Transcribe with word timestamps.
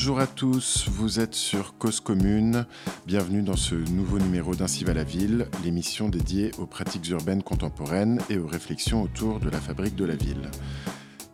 Bonjour 0.00 0.18
à 0.18 0.26
tous, 0.26 0.88
vous 0.88 1.20
êtes 1.20 1.34
sur 1.34 1.76
Cause 1.76 2.00
Commune. 2.00 2.64
Bienvenue 3.06 3.42
dans 3.42 3.54
ce 3.54 3.74
nouveau 3.74 4.18
numéro 4.18 4.54
d'Ainsi 4.54 4.82
va 4.82 4.94
la 4.94 5.04
ville, 5.04 5.46
l'émission 5.62 6.08
dédiée 6.08 6.52
aux 6.56 6.64
pratiques 6.64 7.06
urbaines 7.10 7.42
contemporaines 7.42 8.18
et 8.30 8.38
aux 8.38 8.46
réflexions 8.46 9.02
autour 9.02 9.40
de 9.40 9.50
la 9.50 9.60
fabrique 9.60 9.96
de 9.96 10.06
la 10.06 10.16
ville. 10.16 10.50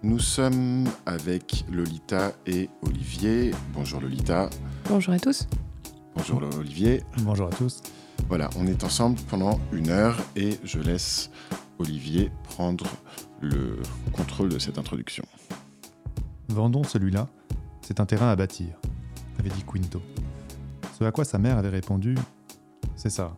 Nous 0.03 0.19
sommes 0.19 0.87
avec 1.07 1.65
Lolita 1.71 2.33
et 2.45 2.69
Olivier. 2.83 3.53
Bonjour 3.73 4.01
Lolita. 4.01 4.51
Bonjour 4.89 5.15
à 5.15 5.21
tous. 5.21 5.47
Bonjour 6.17 6.43
Olivier. 6.59 7.05
Bonjour 7.19 7.47
à 7.47 7.51
tous. 7.51 7.83
Voilà, 8.29 8.51
on 8.57 8.67
est 8.67 8.83
ensemble 8.83 9.17
pendant 9.31 9.61
une 9.71 9.91
heure 9.91 10.19
et 10.35 10.59
je 10.65 10.81
laisse 10.81 11.31
Olivier 11.79 12.33
prendre 12.43 12.87
le 13.41 13.77
contrôle 14.13 14.49
de 14.49 14.59
cette 14.59 14.77
introduction. 14.77 15.25
Vendons 16.49 16.83
celui-là, 16.83 17.29
c'est 17.87 18.01
un 18.01 18.07
terrain 18.07 18.33
à 18.33 18.35
bâtir, 18.35 18.81
avait 19.39 19.49
dit 19.49 19.63
Quinto. 19.63 20.03
Ce 20.99 21.05
à 21.05 21.13
quoi 21.13 21.25
sa 21.25 21.39
mère 21.39 21.57
avait 21.57 21.69
répondu 21.69 22.17
C'est 22.97 23.11
ça, 23.11 23.37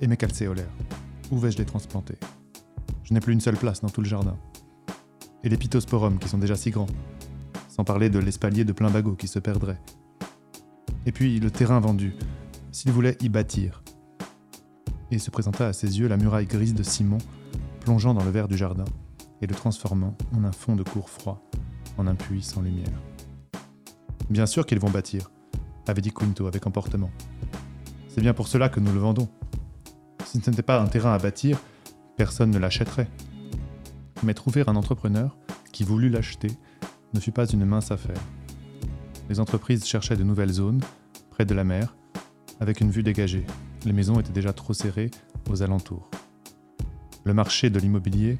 et 0.00 0.08
mes 0.08 0.16
calcéolaires. 0.16 0.66
Où 1.30 1.38
vais-je 1.38 1.58
les 1.58 1.64
transplanter 1.64 2.16
Je 3.04 3.14
n'ai 3.14 3.20
plus 3.20 3.32
une 3.32 3.40
seule 3.40 3.56
place 3.56 3.82
dans 3.82 3.88
tout 3.88 4.00
le 4.00 4.08
jardin. 4.08 4.36
Et 5.44 5.48
les 5.48 5.56
pittosporums 5.56 6.18
qui 6.18 6.28
sont 6.28 6.38
déjà 6.38 6.56
si 6.56 6.72
grands, 6.72 6.88
sans 7.68 7.84
parler 7.84 8.10
de 8.10 8.18
l'espalier 8.18 8.64
de 8.64 8.72
plein 8.72 8.90
bagot 8.90 9.14
qui 9.14 9.28
se 9.28 9.38
perdrait. 9.38 9.80
Et 11.06 11.12
puis 11.12 11.38
le 11.38 11.52
terrain 11.52 11.78
vendu, 11.78 12.16
s'il 12.72 12.90
voulait 12.90 13.16
y 13.20 13.28
bâtir. 13.28 13.84
Et 15.12 15.20
se 15.20 15.30
présenta 15.30 15.68
à 15.68 15.72
ses 15.72 16.00
yeux 16.00 16.08
la 16.08 16.16
muraille 16.16 16.46
grise 16.46 16.74
de 16.74 16.82
Simon, 16.82 17.18
plongeant 17.78 18.12
dans 18.12 18.24
le 18.24 18.30
verre 18.32 18.48
du 18.48 18.56
jardin 18.56 18.86
et 19.40 19.46
le 19.46 19.54
transformant 19.54 20.16
en 20.36 20.42
un 20.42 20.52
fond 20.52 20.74
de 20.74 20.82
cour 20.82 21.08
froid 21.08 21.48
en 21.96 22.08
un 22.08 22.16
puits 22.16 22.42
sans 22.42 22.60
lumière. 22.60 23.00
Bien 24.30 24.46
sûr 24.46 24.64
qu'ils 24.66 24.80
vont 24.80 24.90
bâtir, 24.90 25.30
avait 25.86 26.00
dit 26.00 26.12
Quinto 26.12 26.46
avec 26.46 26.66
emportement. 26.66 27.10
C'est 28.08 28.20
bien 28.20 28.32
pour 28.32 28.48
cela 28.48 28.68
que 28.68 28.80
nous 28.80 28.92
le 28.92 28.98
vendons. 28.98 29.28
Si 30.24 30.40
ce 30.40 30.50
n'était 30.50 30.62
pas 30.62 30.80
un 30.80 30.86
terrain 30.86 31.12
à 31.12 31.18
bâtir, 31.18 31.58
personne 32.16 32.50
ne 32.50 32.58
l'achèterait. 32.58 33.08
Mais 34.22 34.34
trouver 34.34 34.64
un 34.66 34.76
entrepreneur 34.76 35.36
qui 35.72 35.84
voulut 35.84 36.08
l'acheter 36.08 36.50
ne 37.12 37.20
fut 37.20 37.32
pas 37.32 37.46
une 37.46 37.64
mince 37.64 37.90
affaire. 37.90 38.20
Les 39.28 39.40
entreprises 39.40 39.84
cherchaient 39.84 40.16
de 40.16 40.24
nouvelles 40.24 40.52
zones, 40.52 40.80
près 41.30 41.44
de 41.44 41.54
la 41.54 41.64
mer, 41.64 41.94
avec 42.60 42.80
une 42.80 42.90
vue 42.90 43.02
dégagée. 43.02 43.44
Les 43.84 43.92
maisons 43.92 44.20
étaient 44.20 44.32
déjà 44.32 44.52
trop 44.52 44.72
serrées 44.72 45.10
aux 45.50 45.62
alentours. 45.62 46.10
Le 47.24 47.34
marché 47.34 47.70
de 47.70 47.78
l'immobilier 47.78 48.38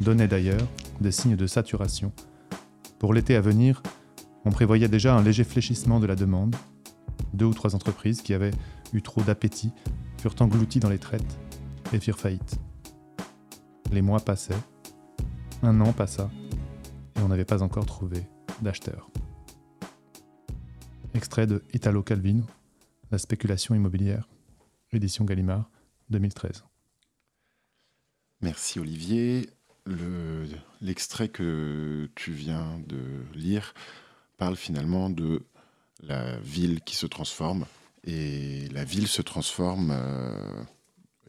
donnait 0.00 0.28
d'ailleurs 0.28 0.66
des 1.00 1.12
signes 1.12 1.36
de 1.36 1.46
saturation 1.46 2.12
pour 2.98 3.14
l'été 3.14 3.34
à 3.34 3.40
venir, 3.40 3.82
on 4.44 4.50
prévoyait 4.50 4.88
déjà 4.88 5.14
un 5.14 5.22
léger 5.22 5.44
fléchissement 5.44 6.00
de 6.00 6.06
la 6.06 6.16
demande. 6.16 6.56
Deux 7.34 7.46
ou 7.46 7.54
trois 7.54 7.74
entreprises 7.74 8.22
qui 8.22 8.34
avaient 8.34 8.52
eu 8.92 9.02
trop 9.02 9.22
d'appétit 9.22 9.72
furent 10.18 10.34
englouties 10.40 10.80
dans 10.80 10.88
les 10.88 10.98
traites 10.98 11.38
et 11.92 12.00
firent 12.00 12.18
faillite. 12.18 12.58
Les 13.92 14.02
mois 14.02 14.20
passaient, 14.20 14.58
un 15.62 15.80
an 15.80 15.92
passa, 15.92 16.30
et 17.16 17.20
on 17.20 17.28
n'avait 17.28 17.44
pas 17.44 17.62
encore 17.62 17.86
trouvé 17.86 18.22
d'acheteur. 18.62 19.10
Extrait 21.14 21.46
de 21.46 21.64
Italo 21.74 22.02
Calvino, 22.02 22.44
La 23.10 23.18
spéculation 23.18 23.74
immobilière, 23.74 24.28
édition 24.92 25.24
Gallimard, 25.24 25.70
2013. 26.10 26.64
Merci 28.42 28.78
Olivier 28.78 29.50
l'extrait 30.80 31.28
que 31.28 32.08
tu 32.14 32.32
viens 32.32 32.80
de 32.86 33.00
lire 33.34 33.74
parle 34.40 34.56
finalement 34.56 35.10
de 35.10 35.42
la 36.02 36.38
ville 36.38 36.80
qui 36.80 36.96
se 36.96 37.06
transforme. 37.06 37.66
Et 38.04 38.68
la 38.72 38.84
ville 38.84 39.06
se 39.06 39.20
transforme 39.20 39.90
euh, 39.92 40.62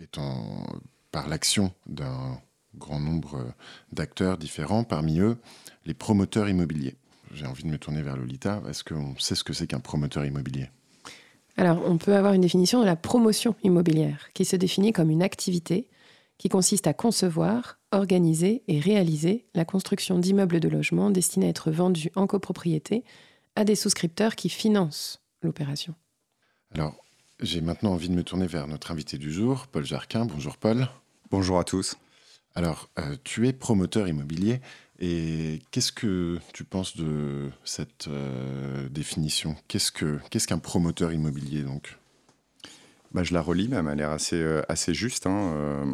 étant, 0.02 0.66
par 1.12 1.28
l'action 1.28 1.74
d'un 1.88 2.40
grand 2.76 3.02
nombre 3.02 3.54
d'acteurs 3.92 4.38
différents, 4.38 4.86
parmi 4.86 5.20
eux 5.20 5.38
les 5.86 5.94
promoteurs 5.94 6.48
immobiliers. 6.48 6.96
J'ai 7.34 7.46
envie 7.46 7.64
de 7.64 7.68
me 7.68 7.78
tourner 7.78 8.02
vers 8.02 8.16
Lolita. 8.16 8.62
Est-ce 8.70 8.86
qu'on 8.86 9.18
sait 9.20 9.36
ce 9.36 9.44
que 9.44 9.52
c'est 9.52 9.68
qu'un 9.68 9.82
promoteur 9.82 10.24
immobilier? 10.24 10.70
Alors, 11.58 11.82
on 11.86 11.98
peut 11.98 12.16
avoir 12.16 12.32
une 12.32 12.42
définition 12.42 12.80
de 12.80 12.86
la 12.86 12.96
promotion 12.96 13.56
immobilière, 13.62 14.30
qui 14.34 14.46
se 14.46 14.56
définit 14.56 14.94
comme 14.94 15.10
une 15.10 15.22
activité 15.22 15.90
qui 16.42 16.50
consiste 16.50 16.88
à 16.88 16.94
concevoir, 16.96 17.78
organiser 17.92 18.64
et 18.68 18.80
réaliser 18.80 19.46
la 19.54 19.64
construction 19.64 20.18
d'immeubles 20.18 20.60
de 20.60 20.70
logement 20.70 21.12
destinés 21.12 21.46
à 21.46 21.50
être 21.50 21.70
vendus 21.70 22.10
en 22.16 22.26
copropriété 22.26 23.04
à 23.56 23.64
des 23.64 23.76
souscripteurs 23.76 24.36
qui 24.36 24.50
financent 24.50 25.22
l'opération. 25.44 25.94
Alors, 26.74 26.96
j'ai 27.42 27.62
maintenant 27.62 27.92
envie 27.92 28.10
de 28.10 28.16
me 28.16 28.24
tourner 28.24 28.48
vers 28.48 28.66
notre 28.66 28.90
invité 28.90 29.20
du 29.20 29.32
jour, 29.32 29.68
Paul 29.68 29.86
Jarquin. 29.86 30.26
Bonjour 30.26 30.58
Paul. 30.58 30.88
Bonjour 31.30 31.60
à 31.60 31.64
tous. 31.64 31.96
Alors, 32.56 32.90
euh, 32.98 33.16
tu 33.24 33.48
es 33.48 33.54
promoteur 33.54 34.08
immobilier 34.08 34.62
et 35.00 35.62
qu'est-ce 35.70 35.92
que 35.92 36.40
tu 36.54 36.64
penses 36.64 36.98
de 36.98 37.52
cette 37.64 38.08
euh, 38.08 38.90
définition? 38.90 39.56
Qu'est-ce 39.68 39.92
qu'un 40.48 40.58
promoteur 40.58 41.14
immobilier 41.14 41.62
donc? 41.62 42.00
Bah, 43.12 43.22
Je 43.22 43.32
la 43.32 43.44
relis, 43.44 43.68
mais 43.68 43.76
elle 43.76 43.84
m'a 43.84 43.94
l'air 43.94 44.10
assez, 44.10 44.42
euh, 44.42 44.64
assez 44.70 44.96
juste. 44.96 45.28
Hein, 45.28 45.94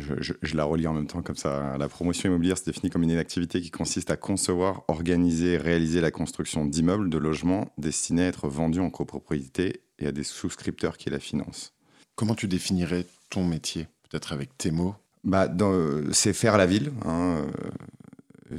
je, 0.00 0.56
la 0.56 0.64
relis 0.64 0.86
en 0.86 0.92
même 0.92 1.06
temps 1.06 1.22
comme 1.22 1.36
ça. 1.36 1.76
La 1.78 1.88
promotion 1.88 2.28
immobilière 2.28 2.58
se 2.58 2.64
définit 2.64 2.90
comme 2.90 3.02
une 3.02 3.16
activité 3.16 3.60
qui 3.60 3.70
consiste 3.70 4.10
à 4.10 4.16
concevoir, 4.16 4.84
organiser 4.88 5.54
et 5.54 5.58
réaliser 5.58 6.00
la 6.00 6.10
construction 6.10 6.64
d'immeubles, 6.64 7.10
de 7.10 7.18
logements 7.18 7.72
destinés 7.78 8.24
à 8.24 8.28
être 8.28 8.48
vendus 8.48 8.80
en 8.80 8.90
copropriété 8.90 9.82
et 9.98 10.06
à 10.06 10.12
des 10.12 10.24
souscripteurs 10.24 10.96
qui 10.96 11.10
la 11.10 11.18
financent. 11.18 11.74
Comment 12.16 12.34
tu 12.34 12.48
définirais 12.48 13.06
ton 13.30 13.44
métier, 13.44 13.86
peut-être 14.08 14.32
avec 14.32 14.56
tes 14.56 14.70
mots? 14.70 14.94
Bah, 15.24 15.48
C'est 16.12 16.32
faire 16.32 16.56
la 16.56 16.66
ville. 16.66 16.92
Hein. 17.04 17.46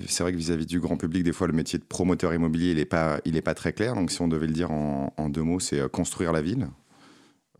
C'est 0.08 0.24
vrai 0.24 0.32
que 0.32 0.38
vis-à-vis 0.38 0.68
du 0.68 0.80
grand 0.80 0.98
public, 0.98 1.24
des 1.24 1.34
fois, 1.34 1.48
le 1.48 1.54
métier 1.54 1.80
de 1.80 1.84
promoteur 1.84 2.34
immobilier, 2.34 2.72
il 2.72 2.78
n'est 2.78 2.86
pas, 2.86 3.20
pas 3.44 3.54
très 3.56 3.74
clair. 3.74 3.96
Donc, 3.96 4.12
si 4.12 4.22
on 4.22 4.28
devait 4.28 4.48
le 4.48 4.54
dire 4.54 4.72
en 4.72 5.30
deux 5.30 5.42
mots, 5.42 5.60
c'est 5.60 5.80
euh, 5.80 5.88
construire 5.88 6.32
la 6.32 6.42
ville. 6.42 6.68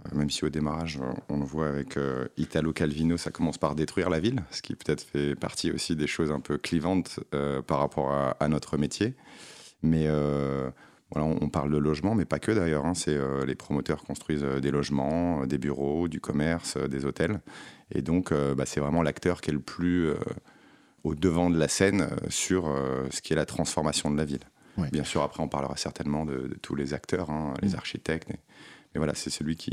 Euh, 0.06 0.18
même 0.18 0.30
si 0.30 0.46
au 0.46 0.50
démarrage, 0.50 1.00
on 1.30 1.40
le 1.40 1.46
voit 1.46 1.68
avec 1.68 1.98
euh, 1.98 2.28
Italo 2.38 2.74
Calvino, 2.74 3.18
ça 3.18 3.32
commence 3.32 3.58
par 3.58 3.76
détruire 3.76 4.10
la 4.10 4.20
ville, 4.20 4.44
ce 4.52 4.62
qui 4.62 4.76
peut-être 4.76 5.02
fait 5.02 5.36
partie 5.36 5.72
aussi 5.72 5.96
des 5.96 6.08
choses 6.08 6.32
un 6.32 6.40
peu 6.40 6.58
clivantes 6.58 7.20
euh, 7.34 7.62
par 7.62 7.80
rapport 7.80 8.12
à, 8.12 8.48
notre 8.48 8.78
métier. 8.78 9.16
Mais 9.82 10.08
voilà, 11.12 11.28
on, 11.42 11.50
parle 11.50 11.72
de 11.72 11.78
logement, 11.78 12.14
mais 12.14 12.26
pas 12.26 12.40
que 12.40 12.52
d'ailleurs. 12.52 12.86
Hein. 12.86 12.94
c'est 12.94 13.18
les 13.46 13.56
promoteurs 13.56 14.04
construisent 14.04 14.44
des 14.44 14.72
logements, 14.72 15.46
des 15.46 15.58
bureaux, 15.58 16.08
du 16.08 16.20
commerce, 16.20 16.78
des 16.78 17.06
hôtels, 17.06 17.40
et 17.92 18.02
donc 18.02 18.34
bah, 18.34 18.66
c'est 18.66 18.80
vraiment 18.80 19.02
l'acteur 19.02 19.42
qui 19.42 19.52
est 19.52 19.54
le 19.54 19.62
plus 19.62 20.10
au 21.04 21.16
devant 21.16 21.50
de 21.50 21.58
la 21.58 21.68
scène 21.68 22.10
sur 22.28 22.66
ce 23.10 23.22
qui 23.22 23.34
est 23.34 23.38
la 23.38 23.46
transformation 23.46 24.12
de 24.12 24.18
la 24.18 24.26
ville. 24.26 24.44
Bien 24.92 25.04
sûr, 25.04 25.22
après, 25.22 25.42
on 25.44 25.48
parlera 25.48 25.76
certainement 25.78 26.26
de, 26.26 26.58
tous 26.62 26.76
les 26.76 26.94
acteurs, 26.94 27.30
hein, 27.30 27.54
les 27.62 27.70
mmh. 27.70 27.76
architectes. 27.76 28.32
Et 28.32 28.40
voilà, 28.96 29.14
c'est 29.16 29.30
celui 29.30 29.56
qui, 29.56 29.72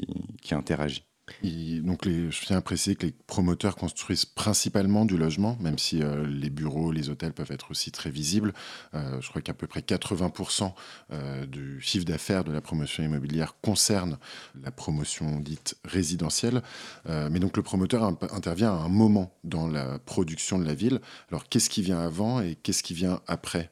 interagit. 0.53 1.05
donc 1.43 2.05
les, 2.05 2.31
je 2.31 2.45
tiens 2.45 2.59
à 2.59 2.61
préciser 2.61 2.95
que 2.95 3.07
les 3.07 3.13
promoteurs 3.27 3.75
construisent 3.77 4.25
principalement 4.25 5.05
du 5.05 5.17
logement, 5.17 5.57
même 5.61 5.79
si 5.79 6.03
euh, 6.03 6.27
les 6.27 6.51
bureaux, 6.51 6.93
les 6.93 7.09
hôtels 7.09 7.33
peuvent 7.33 7.51
être 7.51 7.71
aussi 7.71 7.91
très 7.91 8.11
visibles. 8.11 8.53
Euh, 8.95 9.21
je 9.21 9.29
crois 9.29 9.43
qu'à 9.43 9.55
peu 9.55 9.67
près 9.67 9.81
80% 9.81 10.73
euh, 11.13 11.47
du 11.47 11.81
chiffre 11.81 12.05
d'affaires 12.05 12.45
de 12.45 12.53
la 12.53 12.61
promotion 12.61 13.03
immobilière 13.03 13.55
concerne 13.61 14.19
la 14.63 14.71
promotion 14.71 15.41
dite 15.41 15.77
résidentielle. 15.85 16.63
mais 17.07 17.41
donc 17.41 17.57
le 17.57 17.63
promoteur 17.63 18.05
intervient 18.05 18.73
à 18.73 18.77
un 18.77 18.89
moment 18.89 19.35
dans 19.45 19.67
la 19.67 19.99
production 19.99 20.59
de 20.59 20.65
la 20.65 20.75
ville. 20.75 21.01
Alors 21.31 21.49
qu'est-ce 21.49 21.71
qui 21.71 21.83
vient 21.83 21.99
avant 22.01 22.41
et 22.41 22.57
qu'est-ce 22.57 22.83
qui 22.83 22.95
vient 22.95 23.21
après? 23.27 23.71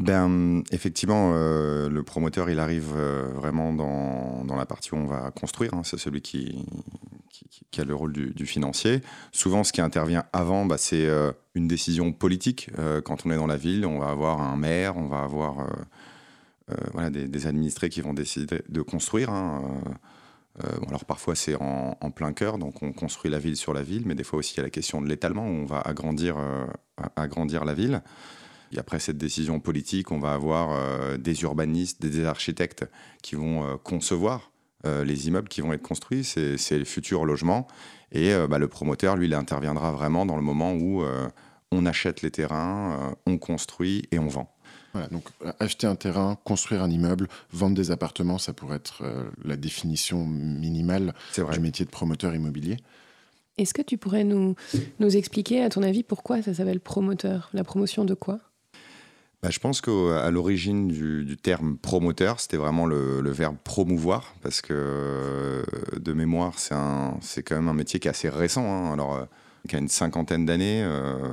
Ben, 0.00 0.62
effectivement, 0.72 1.32
euh, 1.34 1.90
le 1.90 2.02
promoteur, 2.02 2.48
il 2.48 2.58
arrive 2.58 2.94
euh, 2.96 3.28
vraiment 3.34 3.74
dans, 3.74 4.46
dans, 4.46 4.56
la 4.56 4.64
partie 4.64 4.94
où 4.94 4.96
on 4.96 5.04
va 5.04 5.30
construire. 5.30 5.74
Hein. 5.74 5.82
c'est 5.84 5.98
celui 5.98 6.22
qui, 6.22 6.64
qui, 7.70 7.80
a 7.82 7.84
le 7.84 7.94
rôle 7.94 8.14
du, 8.14 8.46
financier. 8.46 9.02
Souvent, 9.30 9.62
ce 9.62 9.74
qui 9.74 9.82
intervient 9.82 10.24
avant, 10.32 10.64
bah, 10.64 10.78
c'est 10.78 11.06
euh, 11.06 11.32
une 11.54 11.68
décision 11.68 12.12
politique. 12.12 12.70
quand 13.04 13.26
on 13.26 13.30
est 13.30 13.36
dans 13.36 13.46
la 13.46 13.58
ville, 13.58 13.84
on 13.84 13.98
va 13.98 14.08
avoir 14.08 14.40
un 14.40 14.56
maire, 14.56 14.96
on 14.96 15.06
va 15.06 15.18
avoir 15.18 15.68
des, 17.10 17.46
administrés 17.46 17.90
qui 17.90 18.00
vont 18.00 18.14
décider 18.14 18.62
de 18.70 18.80
construire. 18.80 19.28
Hein. 19.28 19.62
alors 20.88 21.04
parfois, 21.04 21.34
c'est 21.34 21.56
en, 21.56 21.98
en, 22.00 22.10
plein 22.10 22.32
cœur, 22.32 22.56
donc 22.56 22.82
on 22.82 22.92
construit 22.92 23.30
la 23.30 23.38
ville 23.38 23.56
sur 23.56 23.74
la 23.74 23.82
ville, 23.82 24.04
mais 24.06 24.14
des 24.14 24.24
fois 24.24 24.38
aussi, 24.38 24.54
il 24.54 24.56
y 24.58 24.60
a 24.60 24.62
la 24.62 24.70
question 24.70 25.02
de 25.02 25.08
l'étalement, 25.08 25.44
où 25.44 25.52
on 25.52 25.66
va 25.66 25.80
agrandir, 25.80 26.36
agrandir 27.16 27.66
la 27.66 27.74
ville. 27.74 28.02
Et 28.72 28.78
après 28.78 29.00
cette 29.00 29.18
décision 29.18 29.60
politique, 29.60 30.12
on 30.12 30.18
va 30.18 30.32
avoir 30.32 30.72
euh, 30.72 31.16
des 31.16 31.42
urbanistes, 31.42 32.00
des 32.00 32.24
architectes 32.24 32.84
qui 33.22 33.34
vont 33.34 33.64
euh, 33.64 33.76
concevoir 33.76 34.52
euh, 34.86 35.04
les 35.04 35.28
immeubles 35.28 35.48
qui 35.48 35.60
vont 35.60 35.72
être 35.72 35.82
construits, 35.82 36.24
c'est 36.24 36.56
les 36.70 36.84
futurs 36.84 37.24
logements. 37.24 37.66
Et 38.12 38.32
bah, 38.48 38.58
le 38.58 38.66
promoteur, 38.66 39.16
lui, 39.16 39.26
il 39.28 39.34
interviendra 39.34 39.92
vraiment 39.92 40.26
dans 40.26 40.34
le 40.34 40.42
moment 40.42 40.72
où 40.72 41.04
on 41.70 41.86
achète 41.86 42.22
les 42.22 42.32
terrains, 42.32 43.14
on 43.24 43.38
construit 43.38 44.02
et 44.10 44.18
on 44.18 44.26
vend. 44.26 44.52
Voilà, 44.92 45.06
donc 45.06 45.28
acheter 45.60 45.86
un 45.86 45.94
terrain, 45.94 46.36
construire 46.42 46.82
un 46.82 46.90
immeuble, 46.90 47.28
vendre 47.52 47.76
des 47.76 47.92
appartements, 47.92 48.38
ça 48.38 48.52
pourrait 48.52 48.78
être 48.78 49.04
la 49.44 49.56
définition 49.56 50.26
minimale 50.26 51.14
du 51.36 51.60
métier 51.60 51.84
de 51.84 51.90
promoteur 51.90 52.34
immobilier. 52.34 52.78
Est-ce 53.58 53.74
que 53.74 53.82
tu 53.82 53.96
pourrais 53.96 54.24
nous, 54.24 54.56
nous 54.98 55.16
expliquer, 55.16 55.62
à 55.62 55.68
ton 55.68 55.84
avis, 55.84 56.02
pourquoi 56.02 56.42
ça 56.42 56.52
s'appelle 56.52 56.80
promoteur? 56.80 57.48
La 57.52 57.62
promotion 57.62 58.04
de 58.04 58.14
quoi? 58.14 58.40
Bah, 59.42 59.48
je 59.50 59.58
pense 59.58 59.80
qu'à 59.80 60.30
l'origine 60.30 60.88
du, 60.88 61.36
terme 61.38 61.78
promoteur, 61.78 62.40
c'était 62.40 62.58
vraiment 62.58 62.84
le, 62.84 63.30
verbe 63.30 63.56
promouvoir, 63.64 64.34
parce 64.42 64.60
que 64.60 65.64
de 65.98 66.12
mémoire, 66.12 66.58
c'est 66.58 67.42
quand 67.42 67.54
même 67.54 67.68
un 67.68 67.74
métier 67.74 68.00
qui 68.00 68.08
est 68.08 68.10
assez 68.10 68.28
récent, 68.28 68.64
hein. 68.64 68.92
alors 68.92 69.16
euh, 69.16 69.24
qui 69.66 69.76
a 69.76 69.78
une 69.78 69.88
cinquantaine 69.88 70.44
d'années, 70.44 70.82
euh, 70.84 71.32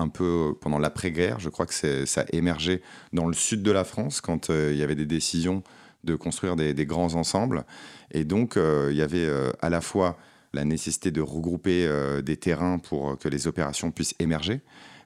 un 0.00 0.08
peu 0.08 0.54
pendant 0.60 0.80
l'après-guerre. 0.80 1.38
Je 1.38 1.48
crois 1.48 1.66
que 1.66 1.74
ça 2.04 2.20
a 2.22 2.24
émergé 2.32 2.82
dans 3.12 3.26
le 3.26 3.34
sud 3.34 3.62
de 3.62 3.70
la 3.70 3.84
France 3.84 4.20
quand 4.20 4.50
euh, 4.50 4.70
il 4.72 4.78
y 4.78 4.82
avait 4.82 4.96
des 4.96 5.06
décisions 5.06 5.62
de 6.02 6.16
construire 6.16 6.56
des 6.56 6.86
grands 6.86 7.14
ensembles. 7.14 7.64
Et 8.10 8.24
donc, 8.24 8.58
il 8.58 8.94
y 8.94 9.00
avait 9.00 9.26
à 9.62 9.70
la 9.70 9.80
fois 9.80 10.18
la 10.52 10.66
nécessité 10.66 11.10
de 11.10 11.22
regrouper 11.22 11.88
des 12.22 12.36
terrains 12.36 12.78
pour 12.78 13.18
que 13.18 13.26
les 13.30 13.46
opérations 13.46 13.90
puissent 13.90 14.14
émerger 14.18 14.60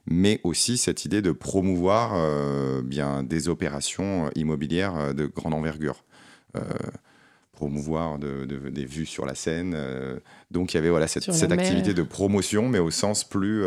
mais 0.09 0.41
aussi 0.43 0.77
cette 0.77 1.05
idée 1.05 1.21
de 1.21 1.31
promouvoir 1.31 2.13
euh, 2.15 2.81
bien 2.81 3.21
des 3.21 3.47
opérations 3.47 4.29
immobilières 4.35 4.95
euh, 4.95 5.13
de 5.13 5.27
grande 5.27 5.53
envergure. 5.53 6.03
Euh, 6.57 6.61
promouvoir 7.53 8.17
des 8.19 8.85
vues 8.85 9.05
sur 9.05 9.25
la 9.25 9.35
Seine. 9.35 9.77
donc 10.49 10.73
il 10.73 10.77
y 10.77 10.79
avait 10.79 10.89
voilà, 10.89 11.07
cette, 11.07 11.27
activité 11.51 11.93
de 11.93 12.03
promotion, 12.03 12.69
mais 12.69 12.79
au 12.79 12.89
sens 12.89 13.25
plus, 13.25 13.65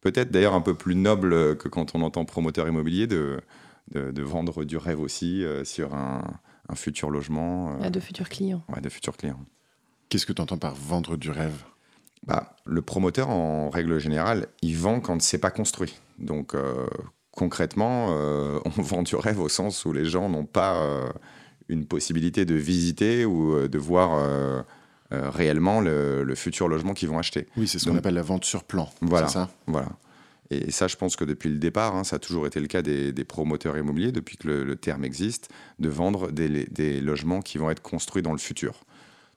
peut-être 0.00 0.30
d'ailleurs 0.30 0.54
un 0.54 0.62
peu 0.62 0.72
plus 0.72 0.94
noble 0.94 1.58
que 1.58 1.68
quand 1.68 1.94
on 1.94 2.00
entend 2.00 2.24
promoteur 2.24 2.66
immobilier, 2.66 3.06
de, 3.06 3.42
de, 3.92 4.22
vendre 4.22 4.64
du 4.64 4.78
rêve 4.78 5.00
aussi 5.00 5.44
sur 5.64 5.94
un, 5.94 6.22
futur 6.76 7.10
logement. 7.10 7.78
à 7.82 7.90
de 7.90 8.00
futurs 8.00 8.30
clients. 8.30 8.64
Ouais, 8.74 8.80
de 8.80 8.88
futurs 8.88 9.18
clients. 9.18 9.44
Qu'est-ce 10.08 10.24
que 10.24 10.32
tu 10.32 10.40
entends 10.40 10.56
par 10.56 10.74
vendre 10.74 11.18
du 11.18 11.30
rêve? 11.30 11.62
Bah, 12.26 12.56
le 12.64 12.82
promoteur, 12.82 13.30
en 13.30 13.70
règle 13.70 13.98
générale, 13.98 14.48
il 14.62 14.76
vend 14.76 15.00
quand 15.00 15.20
c'est 15.22 15.38
pas 15.38 15.50
construit. 15.50 15.98
Donc, 16.18 16.54
euh, 16.54 16.86
concrètement, 17.32 18.08
euh, 18.10 18.58
on 18.64 18.82
vend 18.82 19.02
du 19.02 19.16
rêve 19.16 19.40
au 19.40 19.48
sens 19.48 19.84
où 19.84 19.92
les 19.92 20.04
gens 20.04 20.28
n'ont 20.28 20.46
pas 20.46 20.82
euh, 20.82 21.08
une 21.68 21.86
possibilité 21.86 22.44
de 22.44 22.54
visiter 22.54 23.24
ou 23.24 23.68
de 23.68 23.78
voir 23.78 24.64
réellement 25.10 25.80
le, 25.80 26.34
futur 26.34 26.68
logement 26.68 26.94
qu'ils 26.94 27.08
vont 27.08 27.18
acheter. 27.18 27.46
Oui, 27.56 27.68
c'est 27.68 27.78
ce 27.78 27.88
qu'on 27.88 27.96
appelle 27.96 28.14
la 28.14 28.22
vente 28.22 28.44
sur 28.44 28.64
plan. 28.64 28.90
Voilà. 29.00 29.28
Ça? 29.28 29.50
voilà. 29.66 29.88
Et 30.50 30.70
ça, 30.70 30.88
je 30.88 30.96
pense 30.96 31.16
que 31.16 31.24
depuis 31.24 31.50
le 31.50 31.58
départ, 31.58 31.94
hein, 31.94 32.04
ça 32.04 32.16
a 32.16 32.18
toujours 32.18 32.46
été 32.46 32.58
le 32.58 32.68
cas 32.68 32.80
des, 32.80 33.12
promoteurs 33.24 33.76
immobiliers, 33.76 34.12
depuis 34.12 34.38
que 34.38 34.48
le, 34.48 34.76
terme 34.76 35.04
existe, 35.04 35.50
de 35.78 35.88
vendre 35.88 36.30
des, 36.30 37.00
logements 37.00 37.42
qui 37.42 37.58
vont 37.58 37.70
être 37.70 37.82
construits 37.82 38.22
dans 38.22 38.32
le 38.32 38.38
futur. 38.38 38.84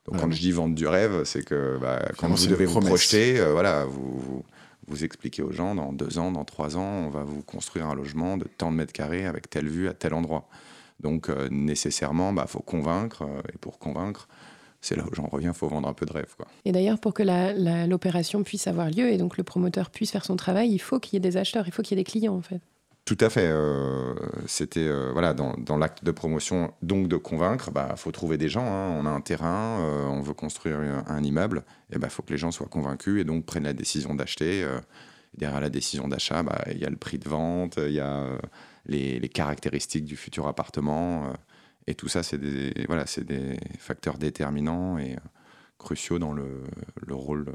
Donc 0.06 0.20
quand 0.20 0.30
je 0.30 0.40
dis 0.40 0.50
vendre 0.50 0.74
du 0.74 0.86
rêve, 0.86 1.24
c'est 1.24 1.44
que 1.44 1.78
bah, 1.80 2.02
quand 2.18 2.28
vous 2.28 2.46
devez 2.46 2.66
vous 2.66 2.80
projeter, 2.80 3.38
euh, 3.38 3.52
voilà, 3.52 3.84
vous, 3.84 4.44
vous, 4.88 5.04
expliquez 5.04 5.42
aux 5.42 5.52
gens, 5.52 5.74
dans 5.74 5.92
deux 5.92 6.18
ans, 6.18 6.32
dans 6.32 6.44
trois 6.44 6.76
ans, 6.76 7.06
on 7.06 7.08
va 7.08 7.22
vous 7.22 7.42
construire 7.42 7.86
un 7.86 7.94
logement 7.94 8.36
de 8.36 8.44
tant 8.44 8.72
de 8.72 8.76
mètres 8.76 8.92
carrés 8.92 9.26
avec 9.26 9.48
telle 9.48 9.68
vue 9.68 9.88
à 9.88 9.94
tel 9.94 10.14
endroit. 10.14 10.48
Donc 11.00 11.28
euh, 11.28 11.48
nécessairement, 11.50 12.30
il 12.30 12.36
bah, 12.36 12.46
faut 12.48 12.60
convaincre, 12.60 13.22
euh, 13.22 13.42
et 13.54 13.58
pour 13.58 13.78
convaincre, 13.78 14.26
c'est 14.80 14.96
là 14.96 15.04
où 15.04 15.14
j'en 15.14 15.26
reviens, 15.26 15.52
il 15.52 15.56
faut 15.56 15.68
vendre 15.68 15.88
un 15.88 15.94
peu 15.94 16.04
de 16.04 16.12
rêve. 16.12 16.34
Quoi. 16.36 16.48
Et 16.64 16.72
d'ailleurs, 16.72 16.98
pour 16.98 17.14
que 17.14 17.22
l'opération 17.86 18.42
puisse 18.42 18.66
avoir 18.66 18.90
lieu 18.90 19.08
et 19.08 19.18
donc 19.18 19.36
le 19.36 19.44
promoteur 19.44 19.90
puisse 19.90 20.10
faire 20.10 20.24
son 20.24 20.34
travail, 20.34 20.70
il 20.72 20.80
faut 20.80 20.98
qu'il 20.98 21.14
y 21.14 21.16
ait 21.18 21.20
des 21.20 21.36
acheteurs, 21.36 21.68
il 21.68 21.72
faut 21.72 21.82
qu'il 21.82 21.96
y 21.96 22.00
ait 22.00 22.04
des 22.04 22.10
clients 22.10 22.34
en 22.34 22.42
fait. 22.42 22.60
Tout 23.04 23.18
à 23.20 23.30
fait. 23.30 23.48
Euh, 23.48 24.14
c'était 24.46 24.86
euh, 24.86 25.10
voilà 25.12 25.34
dans, 25.34 25.76
l'acte 25.76 26.04
de 26.04 26.12
promotion, 26.12 26.72
donc 26.82 27.08
de 27.08 27.16
convaincre. 27.16 27.66
Il 27.68 27.74
bah, 27.74 27.94
faut 27.96 28.12
trouver 28.12 28.38
des 28.38 28.48
gens. 28.48 28.64
Hein. 28.64 28.96
On 28.96 29.06
a 29.06 29.10
un 29.10 29.20
terrain, 29.20 29.80
euh, 29.80 30.06
on 30.06 30.22
veut 30.22 30.34
construire 30.34 30.78
un, 31.06 31.22
immeuble. 31.22 31.64
Et 31.90 31.98
bah, 31.98 32.08
faut 32.08 32.22
que 32.22 32.32
les 32.32 32.38
gens 32.38 32.52
soient 32.52 32.68
convaincus 32.68 33.20
et 33.20 33.24
donc 33.24 33.44
prennent 33.44 33.64
la 33.64 33.72
décision 33.72 34.14
d'acheter. 34.14 34.66
derrière 35.36 35.60
la 35.60 35.70
décision 35.70 36.06
d'achat, 36.06 36.42
bah, 36.42 36.62
il 36.70 36.78
y 36.78 36.84
a 36.84 36.90
le 36.90 36.96
prix 36.96 37.18
de 37.18 37.28
vente, 37.28 37.74
il 37.78 37.92
y 37.92 38.00
a 38.00 38.26
les, 38.86 39.20
caractéristiques 39.28 40.04
du 40.04 40.16
futur 40.16 40.46
appartement. 40.46 41.32
et 41.88 41.94
tout 41.94 42.08
ça, 42.08 42.22
c'est 42.22 42.38
des 42.38 42.72
voilà, 42.86 43.04
des 43.18 43.58
facteurs 43.78 44.18
déterminants 44.18 44.98
et 44.98 45.16
cruciaux 45.78 46.20
dans 46.20 46.32
le 46.32 46.62
rôle, 47.10 47.46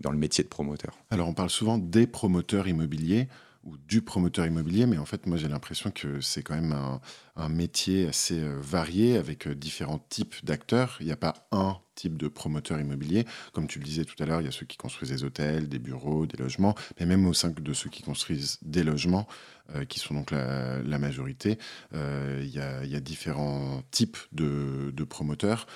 dans 0.00 0.10
le 0.10 0.18
métier 0.18 0.42
de 0.42 0.48
promoteur. 0.48 0.98
Alors, 1.10 1.28
on 1.28 1.34
parle 1.34 1.50
souvent 1.50 1.78
des 1.78 2.08
promoteurs 2.08 2.66
immobiliers 2.66 3.28
ou 3.64 3.76
du 3.76 4.02
promoteur 4.02 4.46
immobilier, 4.46 4.86
mais 4.86 4.98
en 4.98 5.04
fait, 5.04 5.26
moi 5.26 5.36
j'ai 5.36 5.48
l'impression 5.48 5.90
que 5.90 6.20
c'est 6.20 6.42
quand 6.42 6.54
même 6.54 6.72
un, 6.72 7.00
métier 7.48 8.08
assez 8.08 8.38
euh, 8.38 8.58
varié 8.60 9.16
avec 9.16 9.46
euh, 9.46 9.54
différents 9.54 10.04
types 10.08 10.44
d'acteurs. 10.44 10.96
Il 11.00 11.06
n'y 11.06 11.12
a 11.12 11.16
pas 11.16 11.48
un 11.50 11.78
type 11.94 12.16
de 12.16 12.28
promoteur 12.28 12.80
immobilier. 12.80 13.26
Comme 13.52 13.66
tu 13.66 13.78
le 13.78 13.84
disais 13.84 14.04
tout 14.04 14.20
à 14.22 14.26
l'heure, 14.26 14.40
il 14.40 14.44
y 14.44 14.48
a 14.48 14.52
ceux 14.52 14.66
qui 14.66 14.76
construisent 14.76 15.10
des 15.10 15.24
hôtels, 15.24 15.68
des 15.68 15.78
bureaux, 15.78 16.26
des 16.26 16.38
logements, 16.38 16.74
mais 16.98 17.06
même 17.06 17.26
au 17.26 17.34
sein 17.34 17.50
de 17.50 17.72
ceux 17.72 17.90
qui 17.90 18.02
construisent 18.02 18.58
des 18.62 18.82
logements, 18.82 19.28
euh, 19.74 19.84
qui 19.84 19.98
sont 19.98 20.14
donc 20.14 20.30
la, 20.30 20.98
majorité, 20.98 21.58
euh, 21.94 22.40
il, 22.42 22.50
y 22.50 22.60
a, 22.60 23.00
différents 23.00 23.82
types 23.90 24.16
de, 24.32 25.04
promoteurs. 25.04 25.66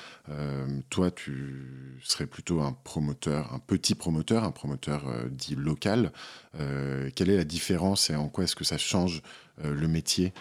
Toi, 0.88 1.10
tu 1.10 1.98
serais 2.02 2.26
plutôt 2.26 2.60
un 2.60 2.72
promoteur, 2.72 3.52
un 3.52 3.58
petit 3.58 3.94
promoteur, 3.94 4.44
un 4.44 4.52
promoteur 4.52 5.04
dit 5.30 5.54
local. 5.54 6.12
quelle 6.54 7.30
est 7.30 7.36
la 7.36 7.44
différence 7.44 8.08
et 8.08 8.14
en 8.14 8.28
quoi 8.28 8.44
est-ce 8.44 8.56
que 8.56 8.64
ça 8.64 8.78
change 8.78 9.22
le 9.62 9.88
métier 9.88 10.32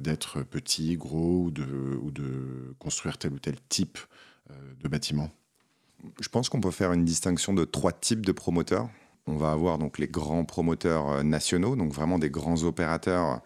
d'être 0.00 0.42
petit, 0.42 0.96
gros 0.96 1.44
ou 1.44 1.50
de, 1.50 2.74
construire 2.78 3.18
tel 3.18 3.32
ou 3.32 3.38
tel 3.38 3.56
type 3.68 3.98
de 4.50 4.88
bâtiment 4.88 5.30
Je 6.20 6.28
pense 6.28 6.48
qu'on 6.48 6.60
peut 6.60 6.70
faire 6.70 6.92
une 6.92 7.04
distinction 7.04 7.54
de 7.54 7.64
trois 7.64 7.92
types 7.92 8.24
de 8.24 8.32
promoteurs. 8.32 8.88
On 9.26 9.36
va 9.36 9.52
avoir 9.52 9.78
donc 9.78 9.98
les 9.98 10.06
grands 10.06 10.44
promoteurs 10.44 11.10
euh, 11.10 11.22
nationaux, 11.22 11.76
donc 11.76 11.92
vraiment 11.92 12.18
des 12.18 12.30
grands 12.30 12.62
opérateurs 12.64 13.40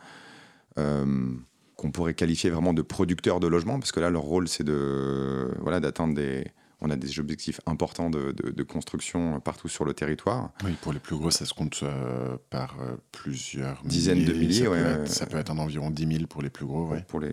euh, 0.77 1.33
qu'on 1.77 1.93
pourrait 1.93 2.15
qualifier 2.15 2.51
vraiment 2.51 2.75
de 2.75 2.83
producteurs 2.83 3.39
de 3.39 3.47
logements, 3.47 3.79
parce 3.79 3.93
que 3.93 4.01
là 4.01 4.11
leur 4.11 4.23
rôle 4.23 4.49
c'est 4.49 4.65
de 4.65 5.55
voilà 5.61 5.79
d'atteindre 5.79 6.15
des 6.15 6.45
on 6.81 6.91
a 6.91 6.97
des 6.97 7.19
objectifs 7.19 7.61
importants 7.67 8.11
de, 8.11 8.63
construction 8.63 9.41
partout 9.41 9.69
sur 9.69 9.85
le 9.85 9.95
territoire. 9.95 10.53
Oui, 10.65 10.73
pour 10.81 10.93
les 10.93 11.01
plus 11.01 11.17
gros, 11.17 11.31
ça 11.31 11.45
se 11.45 11.55
compte 11.55 11.81
euh, 11.83 12.37
par 12.51 12.77
plusieurs 13.13 13.83
dizaines 13.85 14.25
de 14.25 14.33
milliers. 14.33 14.65
Ça, 14.65 14.71
ouais, 14.71 14.83
peut 14.83 15.03
être, 15.03 15.09
ça 15.09 15.27
peut 15.27 15.39
être 15.39 15.51
environ 15.51 15.91
10 15.91 16.07
000 16.07 16.27
pour 16.27 16.43
les 16.43 16.51
plus 16.51 16.67
gros. 16.67 16.95
Pour 17.09 17.21
les, 17.21 17.33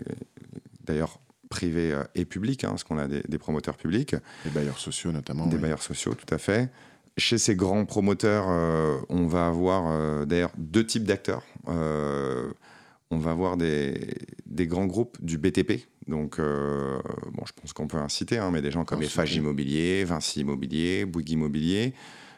d'ailleurs, 0.84 1.20
privés 1.50 1.92
euh, 1.92 2.04
et 2.16 2.26
publics, 2.26 2.64
hein, 2.64 2.70
parce 2.70 2.84
qu'on 2.84 2.98
a 2.98 3.08
des, 3.08 3.38
promoteurs 3.38 3.78
publics. 3.78 4.16
Des 4.44 4.50
bailleurs 4.50 4.80
sociaux 4.80 5.12
notamment. 5.12 5.48
Des 5.48 5.58
bailleurs 5.58 5.82
sociaux, 5.82 6.14
tout 6.14 6.34
à 6.34 6.38
fait. 6.38 6.70
Chez 7.18 7.38
ces 7.38 7.56
grands 7.56 7.86
promoteurs, 7.86 8.46
euh, 8.50 8.98
on 9.10 9.26
va 9.28 9.48
avoir 9.48 9.86
euh, 9.88 10.26
d'ailleurs 10.26 10.52
deux 10.58 10.86
types 10.86 11.06
d'acteurs. 11.06 11.44
on 11.68 13.18
va 13.18 13.32
avoir 13.32 13.56
des, 13.56 14.16
des, 14.46 14.68
grands 14.68 14.86
groupes 14.86 15.18
du 15.22 15.38
BTP. 15.38 15.88
Donc, 16.08 16.38
bon, 16.38 17.46
je 17.46 17.52
pense 17.60 17.74
qu'on 17.74 17.88
peut 17.88 17.98
inciter, 17.98 18.38
hein, 18.38 18.52
mais 18.52 18.62
des 18.62 18.72
gens 18.72 18.86
comme 18.86 19.02
Eiffage 19.02 19.36
Immobilier, 19.36 20.04
Vinci 20.04 20.42
Immobilier, 20.42 21.06
Bouygues 21.06 21.32
Immobilier. 21.32 21.94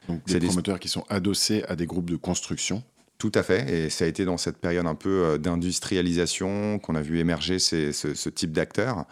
Donc 0.08 0.24
des 0.26 0.40
promoteurs 0.40 0.80
qui 0.80 0.88
sont 0.88 1.04
adossés 1.10 1.64
à 1.68 1.76
des 1.76 1.86
groupes 1.86 2.10
de 2.10 2.16
construction. 2.16 2.84
Tout 3.18 3.32
à 3.34 3.42
fait, 3.42 3.70
et 3.70 3.90
ça 3.90 4.06
a 4.06 4.08
été 4.08 4.26
dans 4.26 4.38
cette 4.38 4.58
période 4.58 4.86
un 4.86 4.94
peu 4.94 5.24
euh, 5.24 5.38
d'industrialisation 5.40 6.78
qu'on 6.78 6.94
a 6.94 7.02
vu 7.02 7.18
émerger 7.18 7.58
ce, 7.58 8.30
type 8.30 8.52
d'acteurs, 8.52 9.06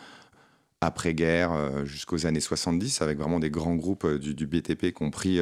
après-guerre 0.80 1.52
euh, 1.54 1.86
jusqu'aux 1.86 2.28
années 2.28 2.40
70, 2.40 3.02
avec 3.02 3.18
vraiment 3.18 3.40
des 3.40 3.50
grands 3.50 3.74
groupes 3.74 4.06
euh, 4.06 4.20
du, 4.20 4.46
BTP 4.46 4.94
qui 4.94 5.02
ont 5.04 5.10
pris 5.10 5.40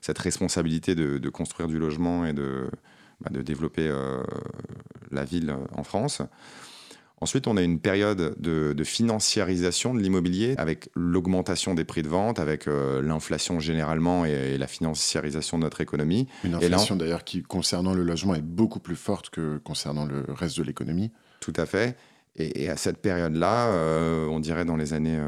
cette 0.00 0.18
responsabilité 0.18 0.94
de, 0.94 1.28
construire 1.28 1.68
du 1.68 1.78
logement 1.78 2.24
et 2.24 2.32
de, 2.32 2.70
bah, 3.20 3.30
de 3.30 3.42
développer 3.42 3.92
la 5.10 5.24
ville 5.24 5.54
en 5.76 5.84
France. 5.84 6.22
Ensuite, 7.22 7.46
on 7.46 7.58
a 7.58 7.62
une 7.62 7.80
période 7.80 8.34
de, 8.38 8.84
financiarisation 8.84 9.94
de 9.94 10.00
l'immobilier 10.00 10.54
avec 10.56 10.88
l'augmentation 10.94 11.74
des 11.74 11.84
prix 11.84 12.02
de 12.02 12.08
vente, 12.08 12.38
avec 12.38 12.66
euh, 12.66 13.02
l'inflation 13.02 13.60
généralement 13.60 14.24
et, 14.24 14.56
la 14.56 14.66
financiarisation 14.66 15.58
de 15.58 15.64
notre 15.64 15.82
économie. 15.82 16.26
Une 16.44 16.54
inflation 16.54 16.96
d'ailleurs 16.96 17.24
qui, 17.24 17.42
concernant 17.42 17.92
le 17.92 18.02
logement, 18.02 18.34
est 18.34 18.42
beaucoup 18.42 18.80
plus 18.80 18.96
forte 18.96 19.28
que 19.28 19.58
concernant 19.58 20.06
le 20.06 20.24
reste 20.32 20.56
de 20.56 20.62
l'économie. 20.62 21.10
Tout 21.40 21.52
à 21.56 21.66
fait. 21.66 21.96
Et, 22.36 22.70
à 22.70 22.76
cette 22.76 22.98
période-là, 22.98 23.68
euh, 23.68 24.26
on 24.26 24.40
dirait 24.40 24.64
dans 24.64 24.76
les 24.76 24.94
années 24.94 25.18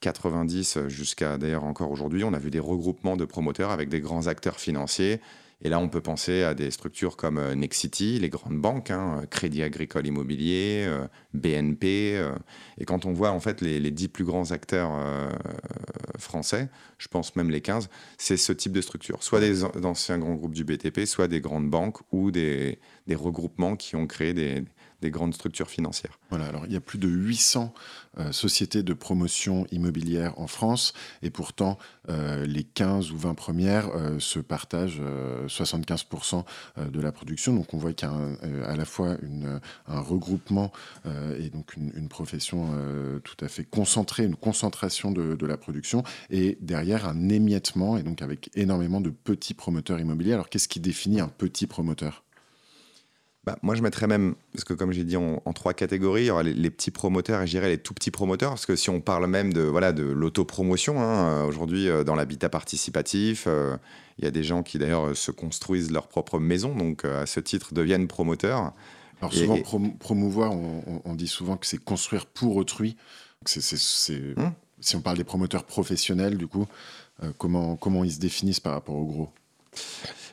90 0.00 0.76
euh, 0.76 0.88
jusqu'à 0.88 1.38
d'ailleurs 1.38 1.64
encore 1.64 1.90
aujourd'hui, 1.90 2.22
on 2.24 2.34
a 2.34 2.38
vu 2.38 2.50
des 2.50 2.60
regroupements 2.60 3.16
de 3.16 3.24
promoteurs 3.24 3.70
avec 3.70 3.88
des 3.88 4.00
grands 4.00 4.28
acteurs 4.28 4.60
financiers 4.60 5.20
et 5.64 5.68
là, 5.68 5.78
on 5.78 5.88
peut 5.88 6.00
penser 6.00 6.42
à 6.42 6.54
des 6.54 6.72
structures 6.72 7.16
comme 7.16 7.38
euh, 7.38 7.54
Nexity, 7.54 8.18
les 8.18 8.28
grandes 8.28 8.60
banques, 8.60 8.90
hein, 8.90 9.22
Crédit 9.30 9.62
Agricole 9.62 10.06
Immobilier, 10.06 10.84
euh, 10.88 11.06
BNP. 11.34 12.16
Euh. 12.16 12.32
et 12.78 12.84
quand 12.84 13.06
on 13.06 13.12
voit 13.12 13.30
en 13.30 13.38
fait 13.38 13.60
les, 13.60 13.90
dix 13.92 14.08
plus 14.08 14.24
grands 14.24 14.50
acteurs 14.50 14.92
français, 16.18 16.68
je 16.98 17.08
pense 17.08 17.36
même 17.36 17.50
les 17.50 17.60
15, 17.60 17.88
c'est 18.18 18.36
ce 18.36 18.52
type 18.52 18.72
de 18.72 18.80
structure. 18.80 19.22
Soit 19.22 19.40
des 19.40 19.64
anciens 19.64 20.18
grands 20.18 20.34
groupes 20.34 20.54
du 20.54 20.64
BTP, 20.64 21.04
soit 21.04 21.28
des 21.28 21.40
grandes 21.40 21.70
banques 21.70 21.98
ou 22.10 22.30
des, 22.30 22.78
regroupements 23.08 23.76
qui 23.76 23.94
ont 23.94 24.06
créé 24.06 24.34
des, 24.34 24.64
des 25.02 25.10
grandes 25.10 25.34
structures 25.34 25.68
financières. 25.68 26.18
Voilà, 26.30 26.46
alors 26.46 26.64
il 26.64 26.72
y 26.72 26.76
a 26.76 26.80
plus 26.80 26.98
de 26.98 27.08
800 27.08 27.74
euh, 28.18 28.30
sociétés 28.30 28.82
de 28.82 28.92
promotion 28.92 29.66
immobilière 29.70 30.38
en 30.38 30.46
France 30.46 30.92
et 31.22 31.30
pourtant 31.30 31.78
euh, 32.08 32.46
les 32.46 32.62
15 32.62 33.10
ou 33.10 33.18
20 33.18 33.34
premières 33.34 33.88
euh, 33.88 34.18
se 34.20 34.38
partagent 34.38 35.02
75% 35.46 36.44
de 36.90 37.00
la 37.00 37.10
production. 37.10 37.54
Donc 37.54 37.74
on 37.74 37.78
voit 37.78 37.92
qu'il 37.92 38.08
y 38.08 38.12
a 38.12 38.66
à 38.66 38.76
la 38.76 38.84
fois 38.84 39.16
un 39.86 40.00
regroupement 40.00 40.70
et 41.38 41.50
donc 41.50 41.74
une, 41.76 42.08
profession 42.08 42.68
tout 43.24 43.36
à 43.44 43.48
fait 43.48 43.64
concentrée, 43.64 44.24
une 44.24 44.36
concentration 44.36 45.10
de, 45.10 45.34
de, 45.34 45.46
la 45.46 45.56
production 45.56 46.02
et 46.30 46.58
derrière 46.60 47.08
un 47.08 47.28
émiettement 47.28 47.96
et 47.96 48.02
donc 48.02 48.22
avec 48.22 48.50
énormément 48.54 49.00
de 49.00 49.10
petits 49.10 49.54
promoteurs 49.54 49.98
immobiliers. 49.98 50.34
Alors 50.34 50.48
qu'est-ce 50.48 50.68
qui 50.68 50.80
définit 50.80 51.20
un 51.20 51.28
petit 51.28 51.66
promoteur? 51.66 52.22
Bah, 53.44 53.58
moi, 53.62 53.74
je 53.74 53.82
mettrais 53.82 54.06
même, 54.06 54.36
parce 54.52 54.62
que 54.62 54.72
comme 54.72 54.92
j'ai 54.92 55.02
dit, 55.02 55.16
en, 55.16 55.40
trois 55.52 55.74
catégories, 55.74 56.22
il 56.22 56.26
y 56.26 56.30
aura 56.30 56.44
les, 56.44 56.70
petits 56.70 56.92
promoteurs 56.92 57.42
et 57.42 57.46
je 57.46 57.50
dirais 57.50 57.68
les 57.68 57.78
tout 57.78 57.92
petits 57.92 58.12
promoteurs, 58.12 58.50
parce 58.50 58.66
que 58.66 58.76
si 58.76 58.88
on 58.88 59.00
parle 59.00 59.26
même 59.26 59.52
de, 59.52 59.62
voilà, 59.62 59.92
de 59.92 60.04
l'autopromotion, 60.04 61.00
hein, 61.00 61.26
euh, 61.26 61.44
aujourd'hui, 61.44 61.88
euh, 61.88 62.04
dans 62.04 62.14
l'habitat 62.14 62.48
participatif, 62.48 63.46
euh, 63.48 63.76
il 64.18 64.24
y 64.24 64.28
a 64.28 64.30
des 64.30 64.44
gens 64.44 64.62
qui 64.62 64.78
d'ailleurs 64.78 65.16
se 65.16 65.32
construisent 65.32 65.90
leur 65.90 66.06
propre 66.06 66.38
maison, 66.38 66.76
donc 66.76 67.04
à 67.04 67.26
ce 67.26 67.40
titre 67.40 67.74
deviennent 67.74 68.06
promoteurs. 68.06 68.72
Alors 69.20 69.34
souvent, 69.34 69.58
promouvoir, 69.98 70.52
on, 70.52 71.14
dit 71.14 71.28
souvent 71.28 71.56
que 71.56 71.66
c'est 71.66 71.78
construire 71.78 72.26
pour 72.26 72.56
autrui. 72.56 72.96
C'est, 73.44 74.36
hum. 74.36 74.52
Si 74.80 74.96
on 74.96 75.00
parle 75.00 75.16
des 75.16 75.24
promoteurs 75.24 75.64
professionnels, 75.64 76.36
du 76.36 76.46
coup, 76.46 76.66
comment, 77.38 77.76
comment 77.76 78.04
ils 78.04 78.12
se 78.12 78.18
définissent 78.20 78.60
par 78.60 78.72
rapport 78.72 78.96
au 78.96 79.04
gros? 79.04 79.30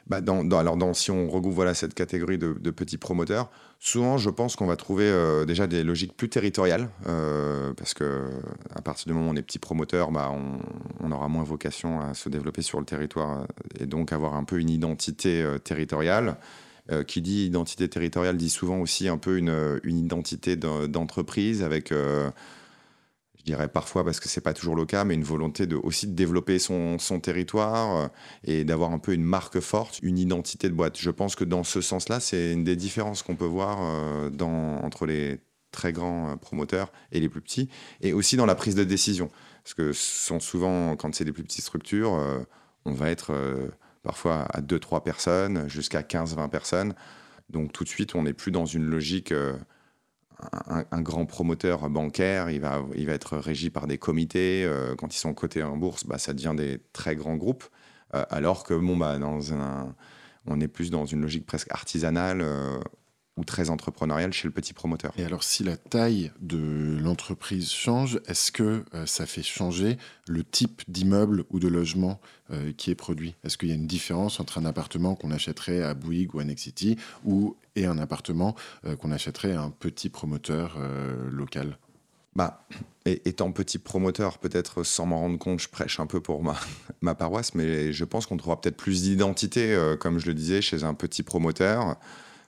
Bah 0.09 0.21
alors 0.57 0.95
si 0.95 1.11
on 1.11 1.29
regroupe 1.29 1.53
voilà, 1.53 1.75
cette 1.75 1.93
catégorie 1.93 2.39
de, 2.39 2.71
petits 2.71 2.97
promoteurs, 2.97 3.51
souvent 3.79 4.17
je 4.17 4.31
pense 4.31 4.55
qu'on 4.55 4.65
va 4.65 4.75
trouver 4.75 5.05
euh, 5.05 5.45
déjà 5.45 5.67
des 5.67 5.83
logiques 5.83 6.17
plus 6.17 6.29
territoriales, 6.29 6.89
euh, 7.07 7.73
parce 7.73 7.93
que 7.93 8.29
à 8.73 8.81
partir 8.81 9.07
du 9.07 9.13
moment 9.13 9.29
où 9.29 9.33
on 9.33 9.35
est 9.35 9.43
petit 9.43 9.59
promoteur, 9.59 10.11
bah, 10.11 10.31
on, 10.31 11.11
aura 11.11 11.27
moins 11.27 11.43
vocation 11.43 12.01
à 12.01 12.13
se 12.13 12.29
développer 12.29 12.61
sur 12.61 12.79
le 12.79 12.85
territoire 12.85 13.47
et 13.79 13.85
donc 13.85 14.13
avoir 14.13 14.35
un 14.35 14.43
peu 14.43 14.59
une 14.59 14.69
identité 14.69 15.41
euh, 15.41 15.57
territoriale. 15.57 16.37
qui 17.05 17.21
dit 17.21 17.45
identité 17.45 17.87
territoriale 17.87 18.35
dit 18.35 18.49
souvent 18.49 18.79
aussi 18.79 19.07
un 19.09 19.19
peu 19.19 19.37
une, 19.37 19.79
une 19.83 19.99
identité 19.99 20.55
d'entreprise 20.55 21.61
avec 21.61 21.93
dirais 23.49 23.67
parfois 23.67 24.03
parce 24.03 24.19
que 24.19 24.29
c'est 24.29 24.41
pas 24.41 24.53
toujours 24.53 24.75
le 24.75 24.85
cas, 24.85 25.03
mais 25.03 25.15
une 25.15 25.23
volonté 25.23 25.65
de, 25.65 25.75
aussi 25.75 26.07
de 26.07 26.13
développer 26.13 26.59
son, 26.59 26.99
son 26.99 27.19
territoire 27.19 27.97
euh, 27.97 28.07
et 28.43 28.63
d'avoir 28.63 28.91
un 28.91 28.99
peu 28.99 29.13
une 29.13 29.23
marque 29.23 29.59
forte, 29.59 29.99
une 30.03 30.19
identité 30.19 30.69
de 30.69 30.73
boîte. 30.73 30.99
Je 30.99 31.09
pense 31.09 31.35
que 31.35 31.43
dans 31.43 31.63
ce 31.63 31.81
sens-là, 31.81 32.19
c'est 32.19 32.53
une 32.53 32.63
des 32.63 32.75
différences 32.75 33.23
qu'on 33.23 33.35
peut 33.35 33.45
voir 33.45 33.79
euh, 33.81 34.29
dans, 34.29 34.77
entre 34.83 35.05
les 35.05 35.39
très 35.71 35.91
grands 35.93 36.29
euh, 36.29 36.35
promoteurs 36.35 36.91
et 37.11 37.19
les 37.19 37.29
plus 37.29 37.41
petits, 37.41 37.69
et 38.01 38.13
aussi 38.13 38.37
dans 38.37 38.45
la 38.45 38.55
prise 38.55 38.75
de 38.75 38.83
décision. 38.83 39.29
Parce 39.63 39.73
que 39.73 39.93
sont 39.93 40.39
souvent, 40.39 40.95
quand 40.95 41.13
c'est 41.15 41.25
des 41.25 41.33
plus 41.33 41.43
petites 41.43 41.65
structures, 41.65 42.11
on 42.85 42.93
va 42.93 43.11
être 43.11 43.35
parfois 44.01 44.45
à 44.53 44.61
2-3 44.61 45.03
personnes, 45.03 45.67
jusqu'à 45.67 46.01
15-20 46.01 46.49
personnes. 46.49 46.95
Donc 47.49 47.71
tout 47.71 47.83
de 47.83 47.89
suite, 47.89 48.15
on 48.15 48.23
n'est 48.23 48.33
plus 48.33 48.51
dans 48.51 48.65
une 48.65 48.85
logique 48.85 49.31
un, 50.91 51.01
grand 51.01 51.25
promoteur 51.25 51.89
bancaire, 51.89 52.49
il 52.49 52.61
va, 52.61 52.83
il 52.95 53.05
va 53.05 53.13
être 53.13 53.37
régi 53.37 53.69
par 53.69 53.87
des 53.87 53.97
comités. 53.97 54.63
Euh, 54.65 54.95
quand 54.95 55.13
ils 55.13 55.19
sont 55.19 55.33
cotés 55.33 55.63
en 55.63 55.77
bourse, 55.77 56.05
bah, 56.05 56.17
ça 56.17 56.33
devient 56.33 56.53
des 56.55 56.79
très 56.93 57.15
grands 57.15 57.35
groupes. 57.35 57.65
Euh, 58.15 58.23
alors 58.29 58.63
que 58.63 58.73
bon, 58.73 58.97
bah, 58.97 59.17
dans 59.19 59.53
un, 59.53 59.95
on 60.47 60.59
est 60.59 60.67
plus 60.67 60.91
dans 60.91 61.05
une 61.05 61.21
logique 61.21 61.45
presque 61.45 61.71
artisanale 61.71 62.41
euh, 62.41 62.79
ou 63.39 63.45
très 63.45 63.69
entrepreneuriale 63.69 64.33
chez 64.33 64.47
le 64.47 64.53
petit 64.53 64.73
promoteur. 64.73 65.13
Et 65.17 65.23
alors, 65.23 65.43
si 65.43 65.63
la 65.63 65.77
taille 65.77 66.31
de 66.41 66.99
l'entreprise 67.01 67.71
change, 67.71 68.19
est-ce 68.27 68.51
que 68.51 68.83
ça 69.05 69.25
fait 69.25 69.43
changer 69.43 69.97
le 70.27 70.43
type 70.43 70.81
d'immeuble 70.87 71.45
ou 71.49 71.59
de 71.59 71.67
logement 71.67 72.19
qui 72.77 72.91
est 72.91 72.95
produit? 72.95 73.35
Est-ce 73.43 73.57
qu'il 73.57 73.69
y 73.69 73.71
a 73.71 73.75
une 73.75 73.87
différence 73.87 74.39
entre 74.39 74.57
un 74.57 74.65
appartement 74.65 75.15
qu'on 75.15 75.31
achèterait 75.31 75.83
à 75.83 75.93
Bouygues 75.93 76.35
ou 76.35 76.39
à 76.39 76.43
Nexity 76.43 76.97
ou 77.23 77.55
et 77.75 77.85
un 77.85 77.97
appartement 77.97 78.55
euh, 78.85 78.95
qu'on 78.95 79.11
achèterait 79.11 79.53
à 79.53 79.61
un 79.61 79.69
petit 79.69 80.09
promoteur 80.09 80.75
euh, 80.77 81.29
local? 81.31 81.77
Bah, 82.35 82.67
étant 83.05 83.51
petit 83.51 83.79
promoteur, 83.79 84.37
peut-être 84.37 84.83
sans 84.83 85.07
m'en 85.07 85.19
rendre 85.19 85.39
compte, 85.39 85.59
je 85.59 85.67
prêche 85.67 85.99
un 85.99 86.05
peu 86.05 86.21
pour 86.21 86.43
ma, 86.43 86.55
ma 87.01 87.15
paroisse, 87.15 87.55
mais 87.55 87.91
je 87.91 88.05
pense 88.05 88.27
qu'on 88.27 88.37
trouvera 88.37 88.61
peut-être 88.61 88.77
plus 88.77 89.01
d'identité, 89.01 89.73
euh, 89.73 89.97
comme 89.97 90.19
je 90.19 90.27
le 90.27 90.33
disais, 90.33 90.61
chez 90.61 90.83
un 90.83 90.93
petit 90.93 91.23
promoteur. 91.23 91.97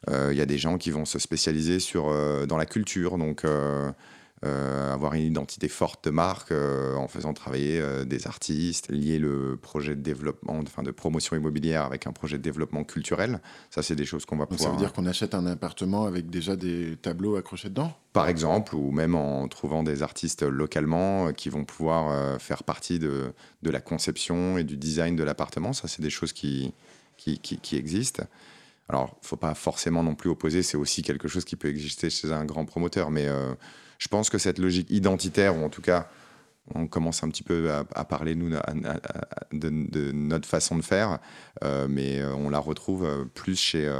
Il 0.07 0.35
y 0.35 0.41
a 0.41 0.45
des 0.45 0.57
gens 0.57 0.77
qui 0.77 0.91
vont 0.91 1.05
se 1.05 1.19
spécialiser 1.19 1.79
sur, 1.79 2.05
dans 2.47 2.57
la 2.57 2.65
culture, 2.65 3.17
donc 3.17 3.45
euh, 4.43 4.91
avoir 4.91 5.13
une 5.13 5.21
identité 5.21 5.67
forte 5.67 6.05
de 6.05 6.09
marque 6.09 6.51
euh, 6.51 6.95
en 6.95 7.07
faisant 7.07 7.31
travailler 7.31 7.79
euh, 7.79 8.05
des 8.05 8.25
artistes, 8.25 8.89
lier 8.89 9.19
le 9.19 9.55
projet 9.55 9.95
de 9.95 10.01
développement, 10.01 10.59
enfin 10.63 10.81
de 10.81 10.89
promotion 10.89 11.35
immobilière 11.35 11.83
avec 11.83 12.07
un 12.07 12.11
projet 12.11 12.39
de 12.39 12.41
développement 12.41 12.83
culturel. 12.83 13.39
Ça, 13.69 13.83
c'est 13.83 13.95
des 13.95 14.03
choses 14.03 14.25
qu'on 14.25 14.37
va 14.37 14.47
pouvoir. 14.47 14.71
Ça 14.71 14.73
veut 14.73 14.79
dire 14.79 14.93
qu'on 14.93 15.05
achète 15.05 15.35
un 15.35 15.45
appartement 15.45 16.05
avec 16.05 16.31
déjà 16.31 16.55
des 16.55 16.97
tableaux 16.99 17.35
accrochés 17.35 17.69
dedans? 17.69 17.93
Par 18.13 18.27
exemple, 18.27 18.75
ou 18.75 18.89
même 18.89 19.13
en 19.13 19.47
trouvant 19.47 19.83
des 19.83 20.01
artistes 20.01 20.41
localement 20.41 21.31
qui 21.33 21.49
vont 21.49 21.63
pouvoir 21.63 22.41
faire 22.41 22.63
partie 22.63 22.97
de, 22.97 23.33
de, 23.61 23.69
la 23.69 23.79
conception 23.79 24.57
et 24.57 24.63
du 24.63 24.75
design 24.75 25.15
de 25.15 25.23
l'appartement. 25.23 25.71
Ça, 25.71 25.87
c'est 25.87 26.01
des 26.01 26.09
choses 26.09 26.33
qui, 26.33 26.73
qui, 27.15 27.37
qui, 27.37 27.75
existent. 27.75 28.23
Alors, 28.89 29.17
faut 29.21 29.37
pas 29.37 29.53
forcément 29.53 30.03
non 30.03 30.15
plus 30.15 30.29
opposer, 30.29 30.63
c'est 30.63 30.77
aussi 30.77 31.01
quelque 31.01 31.27
chose 31.27 31.45
qui 31.45 31.55
peut 31.55 31.69
exister 31.69 32.09
chez 32.09 32.31
un 32.31 32.45
grand 32.45 32.65
promoteur, 32.65 33.09
mais 33.09 33.27
je 33.99 34.07
pense 34.07 34.29
que 34.29 34.37
cette 34.37 34.57
logique 34.57 34.89
identitaire, 34.89 35.55
ou 35.55 35.63
en 35.63 35.69
tout 35.69 35.81
cas, 35.81 36.09
on 36.75 36.87
commence 36.87 37.23
un 37.23 37.29
petit 37.29 37.43
peu 37.43 37.71
à, 37.71 38.05
parler, 38.05 38.35
nous, 38.35 38.49
de, 39.51 40.11
notre 40.11 40.47
façon 40.47 40.77
de 40.77 40.81
faire, 40.81 41.19
euh, 41.63 41.87
mais 41.89 42.19
euh, 42.19 42.33
on 42.33 42.49
la 42.49 42.59
retrouve 42.59 43.05
euh, 43.05 43.25
plus 43.25 43.59
chez, 43.59 43.91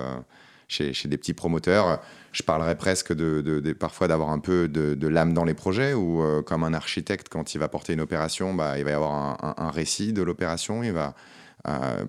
chez, 0.67 1.07
des 1.07 1.17
petits 1.17 1.33
promoteurs. 1.33 2.01
Je 2.31 2.43
parlerais 2.43 2.77
presque 2.77 3.13
de, 3.13 3.73
parfois 3.73 4.07
d'avoir 4.07 4.29
un 4.29 4.39
peu 4.39 4.67
de, 4.67 5.07
l'âme 5.07 5.33
dans 5.33 5.45
les 5.45 5.53
projets, 5.53 5.93
ou 5.93 6.23
comme 6.45 6.63
un 6.63 6.73
architecte, 6.73 7.27
quand 7.29 7.55
il 7.55 7.57
va 7.57 7.67
porter 7.67 7.93
une 7.93 8.01
opération, 8.01 8.53
bah, 8.53 8.77
il 8.77 8.83
va 8.83 8.91
y 8.91 8.93
avoir 8.93 9.13
un, 9.13 9.53
un 9.57 9.71
récit 9.71 10.13
de 10.13 10.21
l'opération, 10.21 10.83
il 10.83 10.93
va 10.93 11.13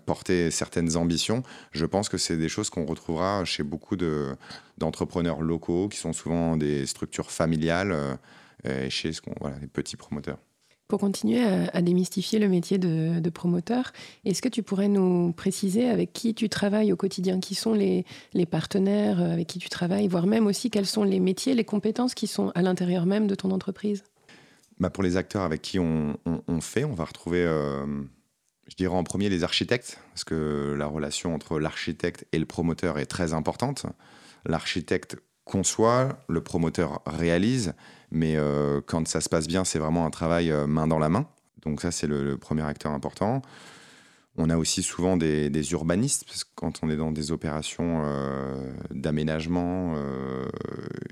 porter 0.06 0.50
certaines 0.50 0.96
ambitions. 0.96 1.42
Je 1.72 1.86
pense 1.86 2.08
que 2.08 2.18
c'est 2.18 2.36
des 2.36 2.48
choses 2.48 2.70
qu'on 2.70 2.86
retrouvera 2.86 3.44
chez 3.44 3.62
beaucoup 3.62 3.96
d'entrepreneurs 3.96 5.42
locaux 5.42 5.88
qui 5.88 5.98
sont 5.98 6.12
souvent 6.12 6.56
des 6.56 6.86
structures 6.86 7.30
familiales 7.30 7.92
euh, 7.92 8.86
et 8.86 8.90
chez 8.90 9.12
ce 9.12 9.20
voilà, 9.40 9.56
les 9.60 9.66
petits 9.66 9.96
promoteurs. 9.96 10.38
Pour 10.88 11.00
continuer 11.00 11.42
à, 11.42 11.80
démystifier 11.80 12.38
le 12.38 12.48
métier 12.48 12.76
de, 12.76 13.30
promoteur, 13.30 13.92
est-ce 14.26 14.42
que 14.42 14.48
tu 14.48 14.62
pourrais 14.62 14.88
nous 14.88 15.32
préciser 15.32 15.88
avec 15.88 16.12
qui 16.12 16.34
tu 16.34 16.50
travailles 16.50 16.92
au 16.92 16.96
quotidien 16.96 17.40
Qui 17.40 17.54
sont 17.54 17.72
les, 17.72 18.04
partenaires 18.50 19.22
avec 19.22 19.46
qui 19.46 19.58
tu 19.58 19.70
travailles 19.70 20.06
Voire 20.06 20.26
même 20.26 20.46
aussi 20.46 20.68
quels 20.68 20.84
sont 20.84 21.04
les 21.04 21.18
métiers, 21.18 21.54
les 21.54 21.64
compétences 21.64 22.14
qui 22.14 22.26
sont 22.26 22.50
à 22.54 22.60
l'intérieur 22.60 23.06
même 23.06 23.26
de 23.26 23.34
ton 23.34 23.52
entreprise? 23.52 24.04
Bah 24.80 24.90
Pour 24.90 25.02
les 25.02 25.16
acteurs 25.16 25.42
avec 25.42 25.62
qui 25.62 25.78
on, 25.78 26.14
fait, 26.60 26.84
on 26.84 26.94
va 26.94 27.04
retrouver... 27.04 27.42
Euh, 27.42 27.86
je 28.72 28.76
dirais 28.78 28.96
en 28.96 29.04
premier 29.04 29.28
les 29.28 29.44
architectes, 29.44 29.98
parce 30.14 30.24
que 30.24 30.74
la 30.78 30.86
relation 30.86 31.34
entre 31.34 31.60
l'architecte 31.60 32.26
et 32.32 32.38
le 32.38 32.46
promoteur 32.46 32.98
est 32.98 33.04
très 33.04 33.34
importante. 33.34 33.84
L'architecte 34.46 35.18
conçoit, 35.44 36.24
le 36.26 36.42
promoteur 36.42 37.02
réalise, 37.04 37.74
mais 38.10 38.36
euh, 38.36 38.80
quand 38.80 39.06
ça 39.06 39.20
se 39.20 39.28
passe 39.28 39.46
bien, 39.46 39.64
c'est 39.64 39.78
vraiment 39.78 40.06
un 40.06 40.10
travail 40.10 40.50
euh, 40.50 40.66
main 40.66 40.86
dans 40.86 40.98
la 40.98 41.10
main. 41.10 41.28
Donc 41.66 41.82
ça, 41.82 41.90
c'est 41.90 42.06
le, 42.06 42.38
premier 42.38 42.62
acteur 42.62 42.92
important. 42.92 43.42
On 44.38 44.48
a 44.48 44.56
aussi 44.56 44.82
souvent 44.82 45.18
des, 45.18 45.72
urbanistes, 45.72 46.24
parce 46.24 46.44
que 46.44 46.50
quand 46.54 46.80
on 46.82 46.88
est 46.88 46.96
dans 46.96 47.12
des 47.12 47.30
opérations 47.30 48.00
euh, 48.06 48.72
d'aménagement, 48.90 49.94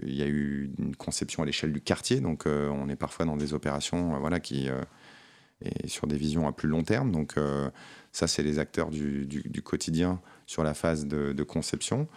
il 0.03 0.15
y 0.15 0.23
a 0.23 0.27
eu 0.27 0.73
une 0.79 0.97
conception 0.97 1.43
à 1.43 1.47
l'échelle 1.47 1.75
du 1.75 1.83
quartier, 1.83 2.21
donc 2.21 2.47
on 2.47 2.89
est 2.89 2.97
parfois 2.97 3.27
dans 3.27 3.37
des 3.37 3.53
opérations 3.53 4.19
voilà, 4.19 4.41
qui 4.41 4.71
et 5.65 5.89
sur 5.89 6.07
des 6.07 6.17
visions 6.17 6.49
à 6.49 6.53
plus 6.53 6.69
long 6.69 6.83
terme. 6.83 7.13
Donc 7.13 7.35
euh, 7.37 7.71
ça, 8.13 8.27
c'est 8.27 8.43
les 8.43 8.59
acteurs 8.59 8.91
du, 8.91 9.63
quotidien 9.65 10.21
sur 10.47 10.65
la 10.65 10.75
phase 10.75 11.07
de, 11.07 11.43
conception. 11.43 12.09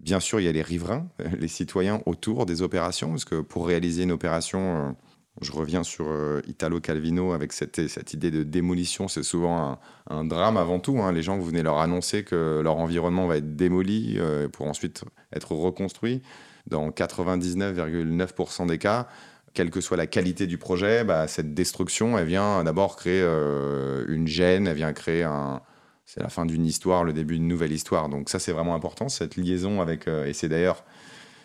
Bien 0.00 0.20
sûr, 0.20 0.40
il 0.40 0.44
y 0.44 0.48
a 0.48 0.52
les 0.52 0.62
riverains, 0.62 1.06
les 1.38 1.48
citoyens 1.48 2.02
autour 2.06 2.46
des 2.46 2.62
opérations, 2.62 3.10
parce 3.10 3.24
que 3.24 3.40
pour 3.40 3.66
réaliser 3.66 4.02
une 4.02 4.12
opération, 4.12 4.60
euh, 4.60 4.92
je 5.40 5.52
reviens 5.52 5.82
sur 5.82 6.06
euh, 6.08 6.40
Italo 6.46 6.80
Calvino 6.80 7.32
avec 7.32 7.52
cette, 7.52 7.78
idée 8.12 8.30
de 8.30 8.42
démolition, 8.42 9.08
c'est 9.08 9.22
souvent 9.22 9.78
un, 10.10 10.24
drame 10.24 10.56
avant 10.56 10.80
tout. 10.80 11.00
Hein. 11.00 11.12
Les 11.12 11.22
gens, 11.22 11.38
vous 11.38 11.46
venez 11.46 11.62
leur 11.62 11.78
annoncer 11.78 12.24
que 12.24 12.60
leur 12.62 12.78
environnement 12.78 13.26
va 13.26 13.36
être 13.36 13.56
démoli 13.56 14.18
pour 14.52 14.66
ensuite 14.66 15.04
être 15.32 15.52
reconstruit. 15.52 16.20
Dans 16.68 16.90
99,9% 16.90 18.66
des 18.68 18.78
cas, 18.78 19.08
quelle 19.54 19.70
que 19.70 19.80
soit 19.80 19.96
la 19.96 20.06
qualité 20.06 20.46
du 20.46 20.58
projet, 20.58 21.04
bah, 21.04 21.28
cette 21.28 21.54
destruction, 21.54 22.18
elle 22.18 22.26
vient 22.26 22.64
d'abord 22.64 22.96
créer 22.96 23.20
euh, 23.22 24.04
une 24.08 24.26
gêne, 24.26 24.66
elle 24.66 24.76
vient 24.76 24.92
créer 24.92 25.24
un... 25.24 25.60
C'est 26.04 26.20
la 26.20 26.28
fin 26.28 26.44
d'une 26.44 26.66
histoire, 26.66 27.04
le 27.04 27.12
début 27.12 27.34
d'une 27.34 27.48
nouvelle 27.48 27.72
histoire. 27.72 28.08
Donc 28.08 28.28
ça, 28.28 28.38
c'est 28.38 28.52
vraiment 28.52 28.74
important, 28.74 29.08
cette 29.08 29.36
liaison 29.36 29.80
avec... 29.80 30.08
Euh, 30.08 30.26
et 30.26 30.32
c'est 30.32 30.48
d'ailleurs 30.48 30.84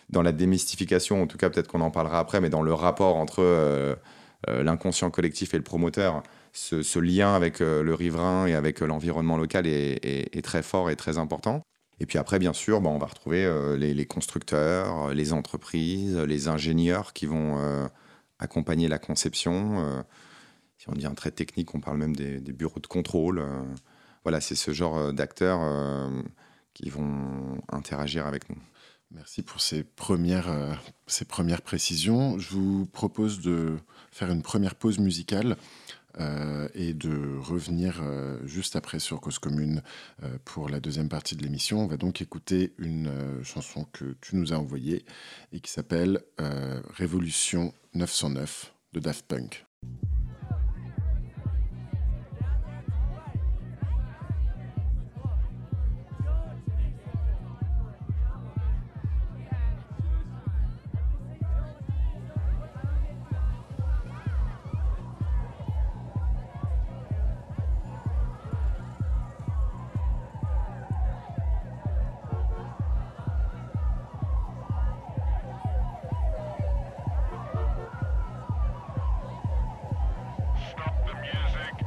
dans 0.09 0.21
la 0.21 0.31
démystification, 0.31 1.21
en 1.21 1.27
tout 1.27 1.37
cas 1.37 1.49
peut-être 1.49 1.67
qu'on 1.67 1.81
en 1.81 1.91
parlera 1.91 2.19
après, 2.19 2.39
mais 2.39 2.49
dans 2.49 2.61
le 2.61 2.73
rapport 2.73 3.17
entre 3.17 3.97
l'inconscient 4.47 5.11
collectif 5.11 5.53
et 5.53 5.57
le 5.57 5.63
promoteur, 5.63 6.23
ce, 6.53 6.99
lien 6.99 7.35
avec 7.35 7.59
le 7.59 7.93
riverain 7.93 8.47
et 8.47 8.53
avec 8.53 8.79
l'environnement 8.79 9.35
local 9.35 9.67
est, 9.67 10.41
très 10.45 10.63
fort 10.63 10.89
et 10.89 10.95
très 10.95 11.17
important. 11.17 11.66
Et 11.99 12.05
puis 12.05 12.17
après, 12.17 12.39
bien 12.39 12.53
sûr, 12.53 12.81
bah, 12.81 12.89
on 12.89 12.99
va 12.99 13.07
retrouver 13.07 13.49
les, 13.77 14.05
constructeurs, 14.05 15.13
les 15.13 15.33
entreprises, 15.33 16.17
les 16.17 16.47
ingénieurs 16.47 17.13
qui 17.13 17.25
vont 17.25 17.89
accompagner 18.39 18.87
la 18.87 18.99
conception 18.99 20.03
si 20.77 20.89
on 20.89 21.09
un 21.09 21.15
trait 21.15 21.31
technique, 21.31 21.73
on 21.73 21.79
parle 21.79 21.97
même 21.97 22.15
des, 22.15 22.39
bureaux 22.39 22.79
de 22.79 22.87
contrôle. 22.87 23.39
Euh, 23.39 23.63
voilà, 24.23 24.41
c'est 24.41 24.55
ce 24.55 24.71
genre 24.71 24.97
euh, 24.97 25.11
d'acteurs 25.11 25.59
euh, 25.61 26.21
qui 26.73 26.89
vont 26.89 27.57
interagir 27.69 28.27
avec 28.27 28.49
nous. 28.49 28.57
Merci 29.11 29.41
pour 29.41 29.61
ces 29.61 29.83
premières, 29.83 30.81
ces 31.07 31.23
premières 31.23 31.61
précisions. 31.61 32.37
Je 32.37 32.49
vous 32.49 32.85
propose 32.87 33.39
de 33.39 33.77
faire 34.11 34.29
une 34.29 34.41
première 34.41 34.75
pause 34.75 34.99
musicale 34.99 35.55
et 36.73 36.93
de 36.93 37.37
revenir 37.37 38.01
juste 38.45 38.75
après 38.75 38.99
sur 38.99 39.21
Cause 39.21 39.39
Commune 39.39 39.81
pour 40.45 40.69
la 40.69 40.79
deuxième 40.79 41.09
partie 41.09 41.35
de 41.35 41.43
l'émission. 41.43 41.81
On 41.81 41.87
va 41.87 41.97
donc 41.97 42.21
écouter 42.21 42.73
une 42.77 43.11
chanson 43.43 43.85
que 43.91 44.15
tu 44.21 44.35
nous 44.35 44.53
as 44.53 44.57
envoyée 44.57 45.05
et 45.51 45.59
qui 45.59 45.71
s'appelle 45.71 46.21
Révolution 46.95 47.73
909 47.93 48.73
de 48.93 48.99
Daft 48.99 49.25
Punk. 49.27 49.65
Music. 81.33 81.86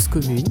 Commune 0.00 0.44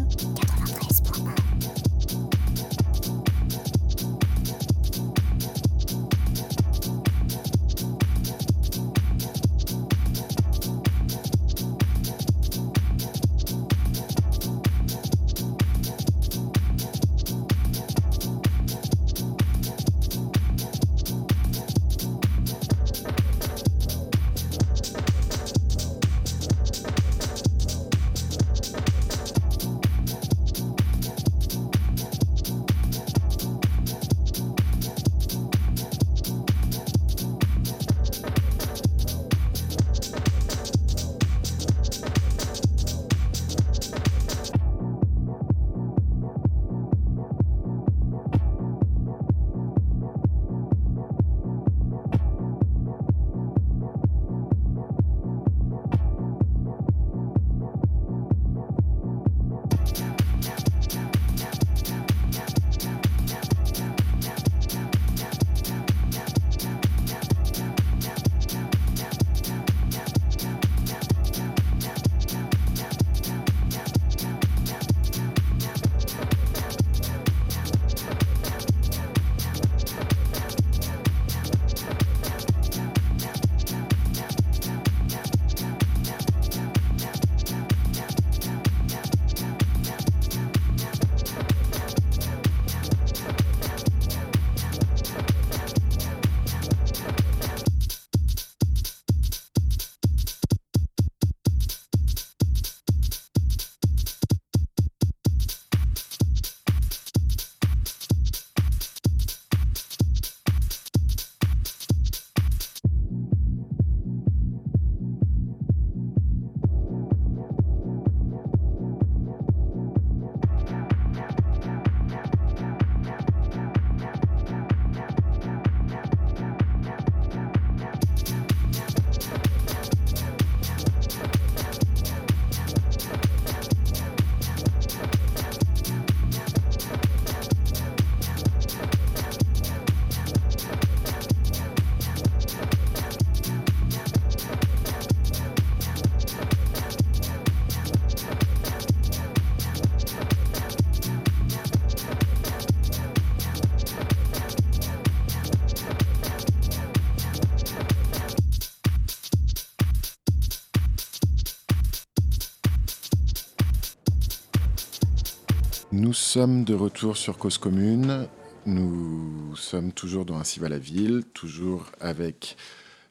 sommes 166.33 166.63
de 166.63 166.73
retour 166.73 167.17
sur 167.17 167.37
Cause 167.37 167.57
Commune. 167.57 168.25
Nous 168.65 169.53
sommes 169.57 169.91
toujours 169.91 170.23
dans 170.23 170.39
Ainsi 170.39 170.61
va 170.61 170.69
la 170.69 170.79
ville, 170.79 171.25
toujours 171.33 171.91
avec 171.99 172.55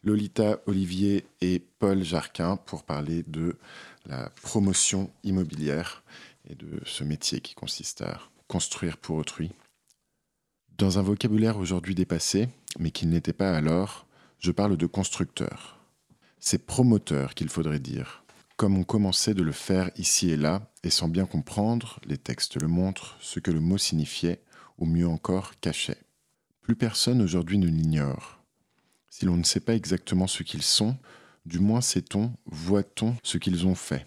Lolita 0.05 0.59
Olivier 0.65 1.27
et 1.43 1.59
Paul 1.59 2.03
Jarquin 2.03 2.57
pour 2.57 2.83
parler 2.83 3.23
de 3.27 3.59
la 4.07 4.31
promotion 4.41 5.11
immobilière 5.23 6.03
et 6.49 6.55
de 6.55 6.81
ce 6.87 7.05
métier 7.05 7.43
qui 7.43 7.55
consiste 7.55 8.01
à 8.01 8.19
construire 8.49 8.97
pour 8.97 9.19
autrui. 9.19 9.51
Dans 10.79 10.99
un 10.99 11.03
vocabulaire 11.03 11.59
aujourd'hui 11.59 11.95
dépassé, 11.95 12.49
mais 12.79 12.91
qu'il 12.91 13.11
n'était 13.11 13.35
pas 13.35 13.55
alors, 13.55 14.07
Je 14.39 14.51
parle 14.51 14.79
de 14.79 14.87
constructeurs. 14.87 15.77
C'est 16.39 16.65
promoteurs 16.65 17.35
qu'il 17.35 17.51
faudrait 17.51 17.81
dire, 17.81 18.25
comme 18.61 18.77
on 18.77 18.85
commençait 18.85 19.33
de 19.33 19.43
le 19.43 19.53
faire 19.53 19.91
ici 19.97 20.29
et 20.29 20.37
là, 20.37 20.71
et 20.85 20.91
sans 20.91 21.09
bien 21.09 21.25
comprendre, 21.25 21.99
les 22.05 22.19
textes 22.19 22.61
le 22.61 22.69
montrent, 22.69 23.17
ce 23.19 23.41
que 23.41 23.51
le 23.51 23.59
mot 23.59 23.79
signifiait, 23.79 24.43
ou 24.77 24.85
mieux 24.85 25.09
encore 25.09 25.59
cachait. 25.61 26.03
Plus 26.61 26.77
personne 26.77 27.23
aujourd'hui 27.23 27.57
ne 27.57 27.69
l'ignore. 27.69 28.45
Si 29.09 29.25
l'on 29.25 29.39
ne 29.39 29.45
sait 29.45 29.61
pas 29.61 29.75
exactement 29.75 30.27
ce 30.27 30.43
qu'ils 30.43 30.61
sont, 30.61 30.95
du 31.47 31.59
moins 31.59 31.81
sait-on, 31.81 32.35
voit-on 32.45 33.17
ce 33.23 33.39
qu'ils 33.39 33.67
ont 33.67 33.75
fait. 33.75 34.07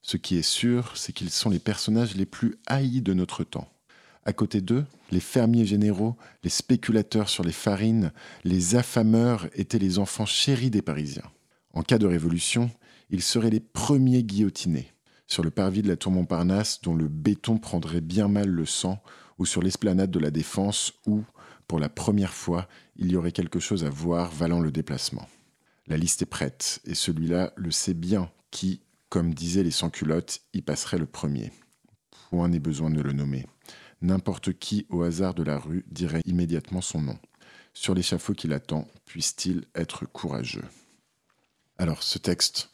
Ce 0.00 0.16
qui 0.16 0.38
est 0.38 0.50
sûr, 0.50 0.96
c'est 0.96 1.12
qu'ils 1.12 1.28
sont 1.28 1.50
les 1.50 1.58
personnages 1.58 2.14
les 2.14 2.24
plus 2.24 2.56
haïs 2.64 3.02
de 3.02 3.12
notre 3.12 3.44
temps. 3.44 3.68
À 4.24 4.32
côté 4.32 4.62
d'eux, 4.62 4.86
les 5.10 5.20
fermiers 5.20 5.66
généraux, 5.66 6.16
les 6.42 6.48
spéculateurs 6.48 7.28
sur 7.28 7.44
les 7.44 7.52
farines, 7.52 8.12
les 8.44 8.76
affameurs 8.76 9.50
étaient 9.52 9.78
les 9.78 9.98
enfants 9.98 10.24
chéris 10.24 10.70
des 10.70 10.80
Parisiens. 10.80 11.30
En 11.74 11.82
cas 11.82 11.98
de 11.98 12.06
révolution, 12.06 12.70
ils 13.10 13.22
seraient 13.22 13.50
les 13.50 13.60
premiers 13.60 14.22
guillotinés. 14.22 14.92
Sur 15.26 15.44
le 15.44 15.50
parvis 15.50 15.82
de 15.82 15.88
la 15.88 15.96
tour 15.96 16.12
Montparnasse, 16.12 16.80
dont 16.80 16.94
le 16.94 17.08
béton 17.08 17.58
prendrait 17.58 18.00
bien 18.00 18.28
mal 18.28 18.48
le 18.48 18.66
sang, 18.66 19.02
ou 19.38 19.46
sur 19.46 19.62
l'esplanade 19.62 20.10
de 20.10 20.18
la 20.18 20.30
Défense, 20.30 20.92
où, 21.06 21.22
pour 21.68 21.78
la 21.78 21.88
première 21.88 22.34
fois, 22.34 22.68
il 22.96 23.10
y 23.10 23.16
aurait 23.16 23.32
quelque 23.32 23.60
chose 23.60 23.84
à 23.84 23.90
voir 23.90 24.30
valant 24.30 24.60
le 24.60 24.72
déplacement. 24.72 25.28
La 25.86 25.96
liste 25.96 26.22
est 26.22 26.26
prête, 26.26 26.80
et 26.84 26.94
celui-là 26.94 27.52
le 27.56 27.70
sait 27.70 27.94
bien 27.94 28.30
qui, 28.50 28.80
comme 29.08 29.34
disaient 29.34 29.62
les 29.62 29.70
sans-culottes, 29.70 30.40
y 30.52 30.62
passerait 30.62 30.98
le 30.98 31.06
premier. 31.06 31.52
Point 32.30 32.48
n'est 32.48 32.60
besoin 32.60 32.90
de 32.90 33.00
le 33.00 33.12
nommer. 33.12 33.46
N'importe 34.02 34.52
qui 34.52 34.86
au 34.88 35.02
hasard 35.02 35.34
de 35.34 35.42
la 35.42 35.58
rue 35.58 35.84
dirait 35.90 36.22
immédiatement 36.24 36.80
son 36.80 37.02
nom. 37.02 37.18
Sur 37.72 37.94
l'échafaud 37.94 38.34
qui 38.34 38.48
l'attend, 38.48 38.88
puisse-t-il 39.04 39.64
être 39.74 40.06
courageux? 40.06 40.64
Alors, 41.78 42.02
ce 42.02 42.18
texte 42.18 42.70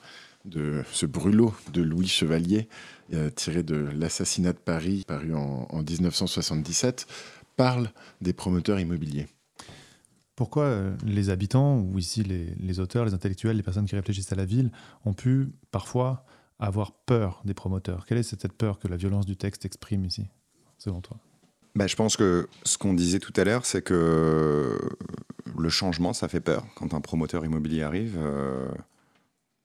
de 0.46 0.82
ce 0.92 1.06
brûlot 1.06 1.54
de 1.72 1.82
Louis 1.82 2.08
Chevalier, 2.08 2.68
euh, 3.12 3.30
tiré 3.30 3.62
de 3.62 3.76
L'assassinat 3.76 4.52
de 4.52 4.58
Paris, 4.58 5.04
paru 5.06 5.34
en, 5.34 5.66
en 5.70 5.82
1977, 5.82 7.06
parle 7.56 7.90
des 8.20 8.32
promoteurs 8.32 8.80
immobiliers. 8.80 9.26
Pourquoi 10.36 10.64
euh, 10.64 10.94
les 11.04 11.30
habitants, 11.30 11.78
ou 11.78 11.98
ici 11.98 12.22
les, 12.22 12.80
auteurs, 12.80 13.06
les 13.06 13.14
intellectuels, 13.14 13.56
les 13.56 13.62
personnes 13.62 13.86
qui 13.86 13.96
réfléchissent 13.96 14.32
à 14.32 14.36
la 14.36 14.44
ville, 14.44 14.70
ont 15.06 15.14
pu 15.14 15.48
parfois 15.70 16.24
avoir 16.58 16.92
peur 16.92 17.40
des 17.46 17.54
promoteurs? 17.54 18.04
Quelle 18.04 18.18
est 18.18 18.22
cette 18.22 18.52
peur 18.52 18.78
que 18.78 18.86
la 18.86 18.96
violence 18.96 19.24
du 19.24 19.36
texte 19.36 19.64
exprime 19.64 20.04
ici, 20.04 20.26
selon 20.76 21.00
toi? 21.00 21.16
Bah, 21.74 21.86
Je 21.86 21.96
pense 21.96 22.18
que 22.18 22.48
ce 22.64 22.76
qu'on 22.76 22.92
disait 22.92 23.18
tout 23.18 23.32
à 23.36 23.44
l'heure, 23.44 23.64
c'est 23.64 23.80
que 23.80 24.78
le 25.58 25.68
changement, 25.70 26.12
ça 26.12 26.28
fait 26.28 26.40
peur. 26.40 26.66
Quand 26.74 26.92
un 26.92 27.00
promoteur 27.00 27.44
immobilier 27.46 27.82
arrive, 27.82 28.16
euh, 28.18 28.68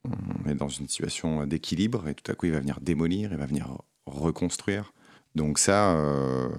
on 0.06 0.50
est 0.50 0.56
dans 0.56 0.70
une 0.70 0.88
situation 0.88 1.46
d'équilibre 1.46 2.08
et 2.08 2.16
tout 2.16 2.32
à 2.32 2.36
coup, 2.36 2.48
il 2.48 2.52
va 2.52 2.60
venir 2.60 2.80
démolir, 2.82 3.32
il 3.32 3.38
va 3.38 3.46
venir 3.46 3.78
reconstruire. 4.06 4.94
Donc 5.36 5.60
ça, 5.60 5.96
euh, 5.96 6.50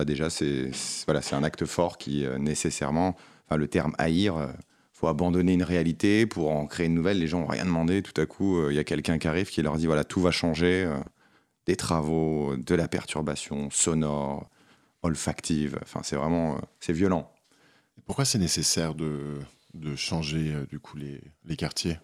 bah, 0.00 0.06
déjà, 0.06 0.30
c'est 0.30 0.70
voilà, 1.04 1.20
un 1.32 1.42
acte 1.42 1.66
fort 1.66 1.98
qui, 1.98 2.24
euh, 2.24 2.38
nécessairement, 2.38 3.16
enfin, 3.46 3.58
le 3.58 3.68
terme 3.68 3.94
haïr, 3.98 4.34
euh, 4.34 4.46
faut 4.94 5.08
abandonner 5.08 5.52
une 5.52 5.62
réalité 5.62 6.24
pour 6.24 6.50
en 6.52 6.66
créer 6.66 6.86
une 6.86 6.94
nouvelle. 6.94 7.18
Les 7.18 7.26
gens 7.26 7.40
n'ont 7.40 7.46
rien 7.46 7.66
demandé. 7.66 8.00
Tout 8.02 8.18
à 8.18 8.24
coup, 8.24 8.58
euh, 8.58 8.72
il 8.72 8.76
y 8.76 8.78
a 8.78 8.84
quelqu'un 8.84 9.18
qui 9.18 9.28
arrive 9.28 9.50
qui 9.50 9.60
leur 9.60 9.76
dit 9.76 9.84
voilà, 9.84 10.04
tout 10.04 10.22
va 10.22 10.30
changer. 10.30 10.90
des 11.66 11.76
travaux, 11.76 12.56
de 12.56 12.74
la 12.74 12.88
perturbation 12.88 13.68
sonore, 13.70 14.48
olfactive. 15.02 15.78
Enfin, 15.82 16.00
c'est 16.02 16.16
vraiment 16.16 16.58
c'est 16.80 16.94
violent. 16.94 17.30
Pourquoi 18.06 18.24
c'est 18.24 18.38
nécessaire 18.38 18.94
de, 18.94 19.38
changer 19.96 20.54
du 20.70 20.80
coup 20.80 20.96
les 20.96 21.56
quartiers? 21.58 21.98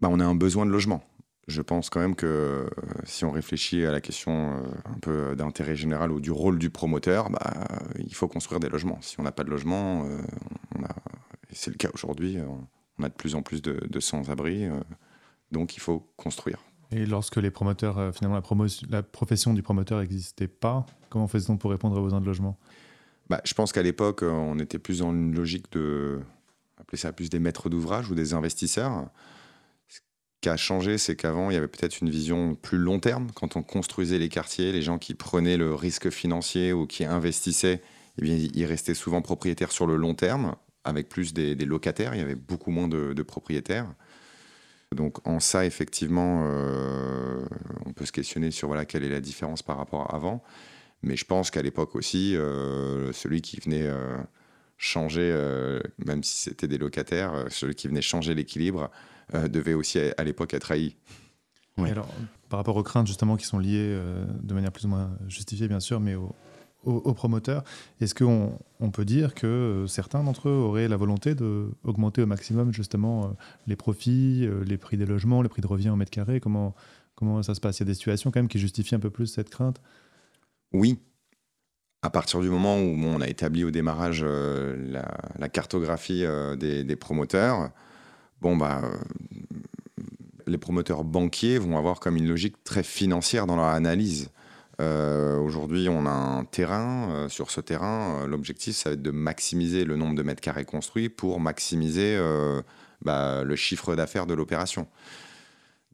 Bah, 0.00 0.08
On 0.10 0.20
a 0.20 0.24
un 0.24 0.34
besoin 0.34 0.66
de 0.66 0.70
logement 0.70 1.02
je 1.46 1.62
pense 1.62 1.90
quand 1.90 2.00
même 2.00 2.14
que 2.14 2.26
euh, 2.26 2.66
si 3.04 3.24
on 3.24 3.30
réfléchit 3.30 3.84
à 3.84 3.92
la 3.92 4.00
question 4.00 4.52
euh, 4.52 4.62
un 4.86 4.98
peu 4.98 5.36
d'intérêt 5.36 5.76
général 5.76 6.10
ou 6.10 6.20
du 6.20 6.30
rôle 6.30 6.58
du 6.58 6.70
promoteur, 6.70 7.30
bah, 7.30 7.68
il 7.98 8.14
faut 8.14 8.28
construire 8.28 8.60
des 8.60 8.68
logements. 8.68 8.98
Si 9.02 9.20
on 9.20 9.22
n'a 9.22 9.32
pas 9.32 9.44
de 9.44 9.50
logement, 9.50 10.06
euh, 10.06 10.18
et 11.50 11.54
c'est 11.54 11.70
le 11.70 11.76
cas 11.76 11.90
aujourd'hui, 11.92 12.38
on 12.98 13.02
a 13.02 13.08
de 13.08 13.14
plus 13.14 13.34
en 13.34 13.42
plus 13.42 13.62
de, 13.62 14.00
sans-abri, 14.00 14.66
donc 15.52 15.76
il 15.76 15.80
faut 15.80 16.08
construire. 16.16 16.58
Et 16.90 17.06
lorsque 17.06 17.36
les 17.36 17.50
promoteurs, 17.50 18.14
finalement, 18.14 18.40
la, 18.40 18.66
la 18.88 19.02
profession 19.02 19.52
du 19.52 19.62
promoteur 19.62 20.00
n'existait 20.00 20.48
pas, 20.48 20.86
comment 21.10 21.28
faisait-on 21.28 21.56
pour 21.56 21.70
répondre 21.70 21.98
aux 21.98 22.02
besoins 22.02 22.20
de 22.20 22.26
logement? 22.26 22.58
Bah, 23.28 23.40
Je 23.44 23.54
pense 23.54 23.72
qu'à 23.72 23.82
l'époque, 23.82 24.22
on 24.22 24.58
était 24.58 24.78
plus 24.78 25.00
dans 25.00 25.12
une 25.12 25.34
logique 25.34 25.70
de, 25.72 26.20
appeler 26.78 26.98
ça 26.98 27.12
plus 27.12 27.30
des 27.30 27.38
maîtres 27.38 27.68
d'ouvrage 27.68 28.10
ou 28.10 28.14
des 28.14 28.34
investisseurs 28.34 29.08
qui 30.50 30.58
changé, 30.58 30.98
c'est 30.98 31.16
qu'avant, 31.16 31.50
il 31.50 31.54
y 31.54 31.56
avait 31.56 31.68
peut-être 31.68 32.00
une 32.00 32.10
vision 32.10 32.54
plus 32.54 32.76
long 32.76 33.00
terme. 33.00 33.28
Quand 33.34 33.56
on 33.56 33.62
construisait 33.62 34.18
les 34.18 34.28
quartiers, 34.28 34.72
les 34.72 34.82
gens 34.82 34.98
qui 34.98 35.14
prenaient 35.14 35.56
le 35.56 35.74
risque 35.74 36.10
financier 36.10 36.72
ou 36.72 36.86
qui 36.86 37.04
investissaient, 37.04 37.80
eh 38.18 38.22
bien, 38.22 38.36
ils 38.36 38.66
restaient 38.66 38.94
souvent 38.94 39.22
propriétaires 39.22 39.72
sur 39.72 39.86
le 39.86 39.96
long 39.96 40.14
terme, 40.14 40.54
avec 40.84 41.08
plus 41.08 41.32
des, 41.32 41.54
locataires. 41.56 42.14
Il 42.14 42.18
y 42.18 42.22
avait 42.22 42.34
beaucoup 42.34 42.70
moins 42.70 42.88
de, 42.88 43.22
propriétaires. 43.22 43.86
Donc 44.94 45.26
en 45.26 45.40
ça, 45.40 45.64
effectivement, 45.64 46.44
euh, 46.46 47.44
on 47.86 47.92
peut 47.92 48.04
se 48.04 48.12
questionner 48.12 48.50
sur 48.50 48.68
voilà, 48.68 48.84
quelle 48.84 49.02
est 49.02 49.08
la 49.08 49.20
différence 49.20 49.62
par 49.62 49.78
rapport 49.78 50.12
à 50.12 50.16
avant. 50.16 50.42
Mais 51.02 51.16
je 51.16 51.24
pense 51.24 51.50
qu'à 51.50 51.62
l'époque 51.62 51.96
aussi, 51.96 52.36
euh, 52.36 53.12
celui 53.12 53.40
qui 53.40 53.58
venait 53.60 53.86
euh, 53.86 54.18
changer, 54.76 55.32
même 56.04 56.22
si 56.22 56.42
c'était 56.42 56.68
des 56.68 56.78
locataires, 56.78 57.46
celui 57.48 57.74
qui 57.74 57.88
venait 57.88 58.02
changer 58.02 58.34
l'équilibre, 58.34 58.90
devait 59.32 59.74
aussi 59.74 59.98
à 59.98 60.24
l'époque 60.24 60.54
être 60.54 60.70
haï. 60.70 60.96
Alors, 61.78 62.08
par 62.48 62.58
rapport 62.58 62.76
aux 62.76 62.82
craintes 62.82 63.06
justement 63.06 63.36
qui 63.36 63.46
sont 63.46 63.58
liées 63.58 63.90
euh, 63.90 64.24
de 64.42 64.54
manière 64.54 64.72
plus 64.72 64.84
ou 64.84 64.88
moins 64.88 65.10
justifiée 65.28 65.68
bien 65.68 65.80
sûr, 65.80 66.00
mais 66.00 66.14
aux, 66.14 67.14
promoteurs, 67.14 67.64
est-ce 68.00 68.14
qu'on 68.14 68.58
on 68.78 68.90
peut 68.90 69.06
dire 69.06 69.34
que 69.34 69.46
euh, 69.46 69.86
certains 69.86 70.22
d'entre 70.22 70.50
eux 70.50 70.52
auraient 70.52 70.86
la 70.86 70.98
volonté 70.98 71.34
d'augmenter 71.34 72.22
au 72.22 72.26
maximum 72.26 72.72
justement 72.72 73.34
les 73.66 73.74
profits, 73.74 74.46
les 74.66 74.76
prix 74.76 74.98
des 74.98 75.06
logements, 75.06 75.40
les 75.40 75.48
prix 75.48 75.62
de 75.62 75.66
revient 75.66 75.88
au 75.88 75.96
mètre 75.96 76.10
carré? 76.10 76.40
Comment, 76.40 76.74
comment 77.14 77.42
ça 77.42 77.54
se 77.54 77.60
passe? 77.60 77.78
Il 77.78 77.80
y 77.80 77.84
a 77.84 77.86
des 77.86 77.94
situations 77.94 78.30
quand 78.30 78.38
même 78.38 78.48
qui 78.48 78.58
justifient 78.58 78.94
un 78.94 79.00
peu 79.00 79.10
plus 79.10 79.26
cette 79.26 79.48
crainte? 79.48 79.80
Oui, 80.72 80.98
à 82.02 82.10
partir 82.10 82.40
du 82.40 82.50
moment 82.50 82.76
où 82.76 83.04
on 83.04 83.20
a 83.22 83.28
établi 83.28 83.64
au 83.64 83.70
démarrage 83.70 84.22
la, 84.22 85.48
cartographie 85.48 86.24
des, 86.58 86.84
des, 86.84 86.96
promoteurs, 86.96 87.70
bon, 88.44 88.58
bah, 88.58 88.82
euh, 88.84 88.94
les 90.46 90.58
promoteurs 90.58 91.02
banquiers 91.02 91.58
vont 91.58 91.78
avoir 91.78 91.98
comme 91.98 92.16
une 92.16 92.28
logique 92.28 92.62
très 92.62 92.82
financière 92.82 93.46
dans 93.46 93.56
leur 93.56 93.64
analyse. 93.64 94.28
Euh, 94.82 95.38
aujourd'hui, 95.38 95.88
on 95.88 96.04
a 96.04 96.10
un 96.10 96.44
terrain. 96.44 97.10
Euh, 97.10 97.28
sur 97.30 97.50
ce 97.50 97.62
terrain, 97.62 98.26
l'objectif, 98.26 98.76
ça 98.76 98.90
va 98.90 98.94
être 98.94 99.02
de 99.02 99.10
maximiser 99.10 99.86
le 99.86 99.96
nombre 99.96 100.14
de 100.14 100.22
mètres 100.22 100.42
carrés 100.42 100.66
construits 100.66 101.08
pour 101.08 101.40
maximiser 101.40 102.20
bah, 103.00 103.44
le 103.44 103.56
chiffre 103.56 103.96
d'affaires 103.96 104.26
de 104.26 104.34
l'opération. 104.34 104.86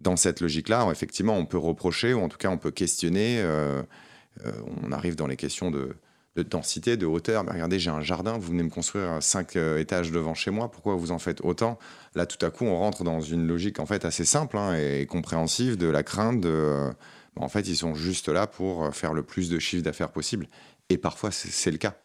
Dans 0.00 0.16
cette 0.16 0.40
logique-là, 0.40 0.88
effectivement, 0.90 1.36
on 1.36 1.46
peut 1.46 1.58
reprocher, 1.58 2.14
ou 2.14 2.20
en 2.20 2.28
tout 2.28 2.38
cas, 2.38 2.50
on 2.50 2.58
peut 2.58 2.72
questionner. 2.72 3.44
on 4.84 4.90
arrive 4.90 5.14
dans 5.14 5.28
les 5.28 5.36
questions 5.36 5.70
de, 5.70 5.94
de 6.36 6.42
densité, 6.42 6.96
de 6.96 7.06
hauteur. 7.06 7.44
Mais 7.44 7.52
regardez, 7.52 7.78
j'ai 7.78 7.90
un 7.90 8.00
jardin, 8.00 8.38
vous 8.38 8.52
venez 8.52 8.62
me 8.62 8.70
construire 8.70 9.22
cinq 9.22 9.56
euh, 9.56 9.78
étages 9.78 10.12
devant 10.12 10.34
chez 10.34 10.50
moi, 10.50 10.70
pourquoi 10.70 10.94
vous 10.94 11.10
en 11.10 11.18
faites 11.18 11.40
autant? 11.42 11.78
Là, 12.14 12.26
tout 12.26 12.44
à 12.44 12.50
coup, 12.50 12.64
on 12.64 12.76
rentre 12.76 13.04
dans 13.04 13.20
une 13.20 13.46
logique 13.46 13.80
en 13.80 13.86
fait 13.86 14.04
assez 14.04 14.24
simple 14.24 14.56
hein, 14.56 14.74
et 14.74 15.06
compréhensive 15.06 15.76
de 15.76 15.86
la 15.86 16.02
crainte 16.02 16.40
de. 16.40 16.48
Euh, 16.48 16.92
en 17.36 17.48
fait, 17.48 17.68
ils 17.68 17.76
sont 17.76 17.94
juste 17.94 18.28
là 18.28 18.46
pour 18.46 18.84
euh, 18.84 18.90
faire 18.90 19.14
le 19.14 19.22
plus 19.22 19.50
de 19.50 19.58
chiffre 19.58 19.82
d'affaires 19.82 20.12
possible. 20.12 20.48
Et 20.88 20.98
parfois, 20.98 21.30
c'est 21.30 21.70
le 21.70 21.78
cas. 21.78 21.96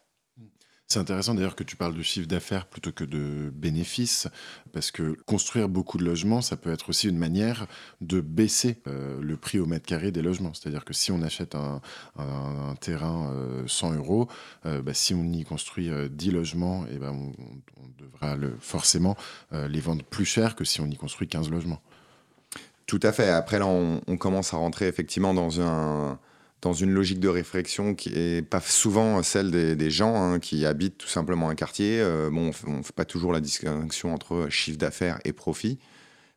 C'est 0.88 1.00
intéressant 1.00 1.34
d'ailleurs 1.34 1.56
que 1.56 1.64
tu 1.64 1.74
parles 1.74 1.96
de 1.96 2.02
chiffre 2.02 2.28
d'affaires 2.28 2.66
plutôt 2.66 2.92
que 2.92 3.02
de 3.02 3.50
bénéfices, 3.52 4.28
parce 4.72 4.92
que 4.92 5.16
construire 5.26 5.68
beaucoup 5.68 5.98
de 5.98 6.04
logements, 6.04 6.42
ça 6.42 6.56
peut 6.56 6.70
être 6.70 6.90
aussi 6.90 7.08
une 7.08 7.18
manière 7.18 7.66
de 8.00 8.20
baisser 8.20 8.80
euh, 8.86 9.20
le 9.20 9.36
prix 9.36 9.58
au 9.58 9.66
mètre 9.66 9.84
carré 9.84 10.12
des 10.12 10.22
logements. 10.22 10.54
C'est-à-dire 10.54 10.84
que 10.84 10.94
si 10.94 11.10
on 11.10 11.22
achète 11.22 11.56
un, 11.56 11.80
terrain 12.80 13.34
100 13.66 13.92
euh, 13.92 13.96
euros, 13.96 14.28
euh, 14.64 14.80
bah, 14.80 14.94
si 14.94 15.12
on 15.12 15.24
y 15.24 15.42
construit 15.42 15.90
10 16.08 16.30
logements, 16.30 16.86
et 16.86 16.90
eh 16.94 16.98
ben 16.98 17.10
on, 17.10 17.88
devra 17.98 18.36
forcément 18.60 19.16
les 19.52 19.80
vendre 19.80 20.04
plus 20.04 20.24
cher 20.24 20.54
que 20.54 20.64
si 20.64 20.80
on 20.80 20.86
y 20.86 20.96
construit 20.96 21.26
15 21.26 21.50
logements. 21.50 21.80
Tout 22.86 23.00
à 23.02 23.10
fait. 23.10 23.30
Après, 23.30 23.58
là, 23.58 23.66
on 23.66 24.16
commence 24.16 24.54
à 24.54 24.58
rentrer 24.58 24.86
effectivement 24.86 25.34
dans 25.34 25.60
un 25.60 26.18
dans 26.62 26.72
une 26.72 26.90
logique 26.90 27.20
de 27.20 27.28
réflexion 27.28 27.94
qui 27.94 28.10
est 28.14 28.42
pas 28.42 28.60
souvent 28.60 29.22
celle 29.22 29.50
des, 29.50 29.90
gens 29.90 30.16
hein, 30.16 30.38
qui 30.38 30.64
habitent 30.64 30.98
tout 30.98 31.08
simplement 31.08 31.50
un 31.50 31.54
quartier. 31.54 32.00
Euh, 32.00 32.30
bon, 32.30 32.50
on 32.66 32.78
ne 32.78 32.82
fait 32.82 32.94
pas 32.94 33.04
toujours 33.04 33.32
la 33.32 33.40
distinction 33.40 34.14
entre 34.14 34.48
chiffre 34.48 34.78
d'affaires 34.78 35.20
et 35.24 35.32
profit. 35.32 35.78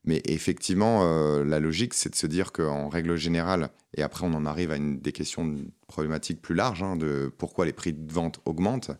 Mais 0.05 0.21
effectivement, 0.25 1.01
euh, 1.03 1.43
la 1.43 1.59
logique, 1.59 1.93
c'est 1.93 2.09
de 2.09 2.15
se 2.15 2.27
dire 2.27 2.51
qu'en 2.51 2.89
règle 2.89 3.15
générale, 3.15 3.69
et 3.95 4.01
après 4.01 4.25
on 4.25 4.33
en 4.33 4.45
arrive 4.45 4.71
à 4.71 4.77
des 4.79 5.11
questions 5.11 5.55
problématiques 5.87 6.41
plus 6.41 6.55
larges, 6.55 6.83
hein, 6.83 6.95
de 6.95 7.31
pourquoi 7.37 7.65
les 7.65 7.73
prix 7.73 7.93
de 7.93 8.11
vente 8.11 8.39
augmentent. 8.45 8.91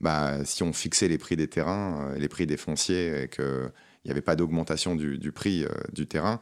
bah, 0.00 0.44
si 0.44 0.62
on 0.62 0.72
fixait 0.72 1.08
les 1.08 1.18
prix 1.18 1.36
des 1.36 1.48
terrains, 1.48 2.14
les 2.18 2.28
prix 2.28 2.46
des 2.46 2.56
fonciers, 2.56 3.22
et 3.22 3.28
qu'il 3.28 3.70
n'y 4.04 4.10
avait 4.10 4.20
pas 4.20 4.36
d'augmentation 4.36 4.94
du, 4.94 5.32
prix 5.32 5.64
du 5.92 6.06
terrain, 6.06 6.38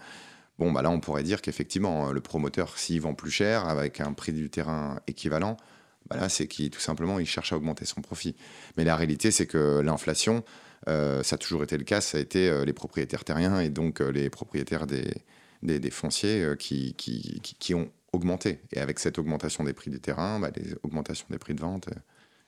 bon, 0.59 0.73
bah 0.73 0.83
là, 0.83 0.91
on 0.91 1.01
pourrait 1.01 1.23
dire 1.23 1.43
qu'effectivement, 1.43 2.13
le 2.13 2.21
promoteur, 2.21 2.79
s'il 2.79 3.01
vend 3.01 3.15
plus 3.15 3.31
cher, 3.31 3.67
avec 3.69 4.01
un 4.01 4.13
prix 4.13 4.33
du 4.33 4.51
terrain 4.51 5.01
équivalent, 5.07 5.57
bah 6.09 6.17
là, 6.17 6.29
c'est 6.29 6.47
qu'il 6.47 6.71
tout 6.71 6.81
simplement, 6.81 7.19
il 7.19 7.27
cherche 7.27 7.53
à 7.53 7.57
augmenter 7.57 7.85
son 7.85 8.01
profit. 8.03 8.37
Mais 8.77 8.85
la 8.85 8.97
réalité, 8.97 9.31
c'est 9.31 9.47
que 9.47 9.81
l'inflation, 9.81 10.45
euh, 10.89 11.23
ça 11.23 11.35
a 11.35 11.39
toujours 11.39 11.63
été 11.63 11.79
le 11.79 11.85
cas, 11.85 12.01
ça 12.01 12.19
a 12.19 12.21
été 12.21 12.49
euh, 12.49 12.65
les 12.65 12.73
propriétaires 12.73 13.25
terriens 13.25 13.61
et 13.61 13.71
donc 13.71 14.01
euh, 14.01 14.11
les 14.11 14.29
propriétaires 14.29 14.87
des, 14.87 15.91
fonciers 15.91 16.47
qui, 16.59 17.75
ont 17.75 17.91
augmenté. 18.13 18.61
Et 18.73 18.81
avec 18.81 18.99
cette 18.99 19.19
augmentation 19.19 19.65
des 19.65 19.73
prix 19.73 19.91
des 19.91 20.01
terrains, 20.01 20.39
bah, 20.41 20.51
les 20.55 20.75
augmentations 20.83 21.27
des 21.31 21.39
prix 21.39 21.55
de 21.55 21.61
vente, 21.61 21.89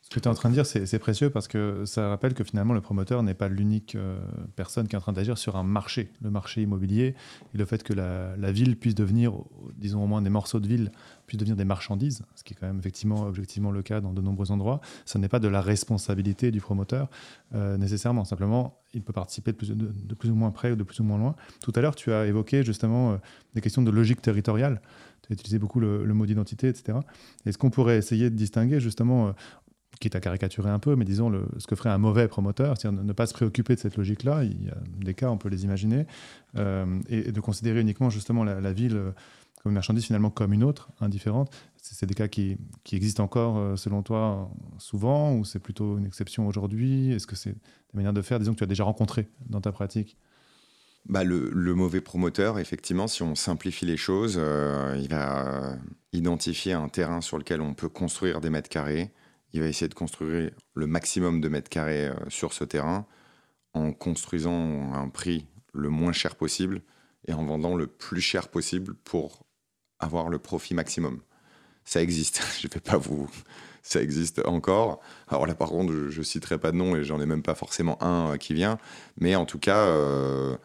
ce 0.08 0.14
que 0.14 0.20
tu 0.20 0.28
es 0.28 0.30
en 0.30 0.34
train 0.34 0.50
de 0.50 0.54
dire, 0.54 0.64
c'est 0.64 0.98
précieux 1.00 1.30
parce 1.30 1.48
que 1.48 1.84
ça 1.84 2.08
rappelle 2.08 2.32
que 2.32 2.44
finalement, 2.44 2.74
le 2.74 2.80
promoteur 2.80 3.24
n'est 3.24 3.34
pas 3.34 3.48
l'unique 3.48 3.96
euh, 3.96 4.20
personne 4.54 4.86
qui 4.86 4.94
est 4.94 4.98
en 4.98 5.00
train 5.00 5.12
d'agir 5.12 5.36
sur 5.36 5.56
un 5.56 5.64
marché, 5.64 6.12
le 6.22 6.30
marché 6.30 6.62
immobilier, 6.62 7.16
et 7.52 7.58
le 7.58 7.64
fait 7.64 7.82
que 7.82 7.92
la, 7.92 8.52
ville 8.52 8.76
puisse 8.76 8.94
devenir, 8.94 9.32
disons 9.76 10.04
au 10.04 10.06
moins 10.06 10.22
des 10.22 10.30
morceaux 10.30 10.60
de 10.60 10.68
ville, 10.68 10.92
puissent 11.26 11.40
devenir 11.40 11.56
des 11.56 11.64
marchandises, 11.64 12.22
ce 12.36 12.44
qui 12.44 12.54
est 12.54 12.56
quand 12.56 12.68
même 12.68 12.78
effectivement, 12.78 13.22
objectivement 13.22 13.72
le 13.72 13.82
cas 13.82 14.00
dans 14.00 14.12
de 14.12 14.20
nombreux 14.20 14.52
endroits, 14.52 14.80
ça 15.06 15.18
n'est 15.18 15.28
pas 15.28 15.40
de 15.40 15.48
la 15.48 15.60
responsabilité 15.60 16.52
du 16.52 16.60
promoteur 16.60 17.10
euh, 17.56 17.76
nécessairement. 17.76 18.24
Simplement, 18.24 18.78
il 18.94 19.02
peut 19.02 19.12
participer 19.12 19.50
de 19.50 20.14
plus, 20.14 20.30
ou 20.30 20.36
moins 20.36 20.52
près 20.52 20.70
ou 20.70 20.76
de 20.76 20.84
plus 20.84 21.00
ou 21.00 21.04
moins 21.04 21.18
loin. 21.18 21.34
Tout 21.62 21.72
à 21.74 21.80
l'heure, 21.80 21.96
tu 21.96 22.12
as 22.12 22.26
évoqué 22.26 22.62
justement 22.62 23.10
euh, 23.10 23.16
des 23.56 23.60
questions 23.60 23.82
de 23.82 23.90
logique 23.90 24.22
territoriale. 24.22 24.80
Tu 25.26 25.32
as 25.32 25.34
utilisé 25.34 25.58
beaucoup 25.58 25.80
le, 25.80 26.04
le 26.04 26.14
mot 26.14 26.26
d'identité, 26.26 26.68
etc. 26.68 26.98
Est-ce 27.44 27.58
qu'on 27.58 27.70
pourrait 27.70 27.98
essayer 27.98 28.30
de 28.30 28.36
distinguer 28.36 28.78
justement 28.78 29.34
quitte 30.00 30.16
à 30.16 30.20
caricaturer 30.20 30.70
un 30.70 30.78
peu, 30.78 30.96
mais 30.96 31.04
disons 31.04 31.28
le, 31.28 31.46
ce 31.58 31.66
que 31.66 31.76
ferait 31.76 31.90
un 31.90 31.98
mauvais 31.98 32.28
promoteur, 32.28 32.76
c'est-à-dire 32.78 33.02
ne 33.02 33.12
pas 33.12 33.26
se 33.26 33.34
préoccuper 33.34 33.74
de 33.74 33.80
cette 33.80 33.96
logique-là, 33.96 34.44
il 34.44 34.64
y 34.64 34.68
a 34.68 34.76
des 34.98 35.14
cas, 35.14 35.30
on 35.30 35.38
peut 35.38 35.48
les 35.48 35.64
imaginer, 35.64 36.06
euh, 36.56 37.00
et, 37.08 37.32
de 37.32 37.40
considérer 37.40 37.80
uniquement 37.80 38.10
justement 38.10 38.44
la, 38.44 38.72
ville 38.72 38.96
euh, 38.96 39.10
comme 39.62 39.70
une 39.70 39.74
marchandise 39.74 40.04
finalement 40.04 40.30
comme 40.30 40.52
une 40.52 40.64
autre, 40.64 40.90
indifférente. 41.00 41.54
C'est 41.76 42.06
des 42.06 42.14
cas 42.14 42.28
qui, 42.28 42.58
existent 42.92 43.22
encore, 43.22 43.58
euh, 43.58 43.76
selon 43.76 44.02
toi, 44.02 44.50
souvent, 44.78 45.34
ou 45.34 45.44
c'est 45.44 45.60
plutôt 45.60 45.98
une 45.98 46.06
exception 46.06 46.46
aujourd'hui? 46.46 47.12
Est-ce 47.12 47.26
que 47.26 47.36
c'est 47.36 47.52
des 47.52 47.94
manières 47.94 48.12
de 48.12 48.22
faire, 48.22 48.38
disons, 48.38 48.52
que 48.52 48.58
tu 48.58 48.64
as 48.64 48.68
déjà 48.68 48.84
rencontrées 48.84 49.28
dans 49.48 49.60
ta 49.60 49.72
pratique. 49.72 50.16
Bah, 51.08 51.22
le, 51.22 51.74
mauvais 51.74 52.00
promoteur, 52.00 52.58
effectivement, 52.58 53.06
si 53.06 53.22
on 53.22 53.36
simplifie 53.36 53.86
les 53.86 53.96
choses, 53.96 54.40
il 54.96 55.08
va 55.08 55.76
identifier 56.12 56.72
un 56.72 56.88
terrain 56.88 57.20
sur 57.20 57.38
lequel 57.38 57.60
on 57.60 57.74
peut 57.74 57.88
construire 57.88 58.40
des 58.40 58.50
mètres 58.50 58.68
carrés, 58.68 59.12
il 59.56 59.62
va 59.62 59.68
essayer 59.68 59.88
de 59.88 59.94
construire 59.94 60.50
le 60.74 60.86
maximum 60.86 61.40
de 61.40 61.48
mètres 61.48 61.70
carrés 61.70 62.08
euh, 62.08 62.14
sur 62.28 62.52
ce 62.52 62.62
terrain 62.62 63.06
en 63.72 63.92
construisant 63.92 64.92
un 64.92 65.08
prix 65.08 65.46
le 65.72 65.88
moins 65.88 66.12
cher 66.12 66.36
possible 66.36 66.82
et 67.26 67.32
en 67.32 67.44
vendant 67.44 67.74
le 67.74 67.86
plus 67.86 68.20
cher 68.20 68.48
possible 68.48 68.94
pour 68.94 69.46
avoir 69.98 70.28
le 70.28 70.38
profit 70.38 70.74
maximum. 70.74 71.20
Ça 71.84 72.02
existe, 72.02 72.42
je 72.60 72.66
ne 72.68 72.72
vais 72.72 72.80
pas 72.80 72.98
vous... 72.98 73.28
Ça 73.82 74.02
existe 74.02 74.44
encore. 74.44 75.00
Alors 75.28 75.46
là, 75.46 75.54
par 75.54 75.68
contre, 75.68 75.92
je 76.08 76.18
ne 76.18 76.24
citerai 76.24 76.58
pas 76.58 76.72
de 76.72 76.76
nom 76.76 76.96
et 76.96 77.04
j'en 77.04 77.20
ai 77.20 77.26
même 77.26 77.44
pas 77.44 77.54
forcément 77.54 78.02
un 78.02 78.32
euh, 78.32 78.36
qui 78.36 78.52
vient. 78.52 78.80
Mais 79.20 79.36
en 79.36 79.46
tout 79.46 79.60
cas, 79.60 79.78
euh, 79.78 80.56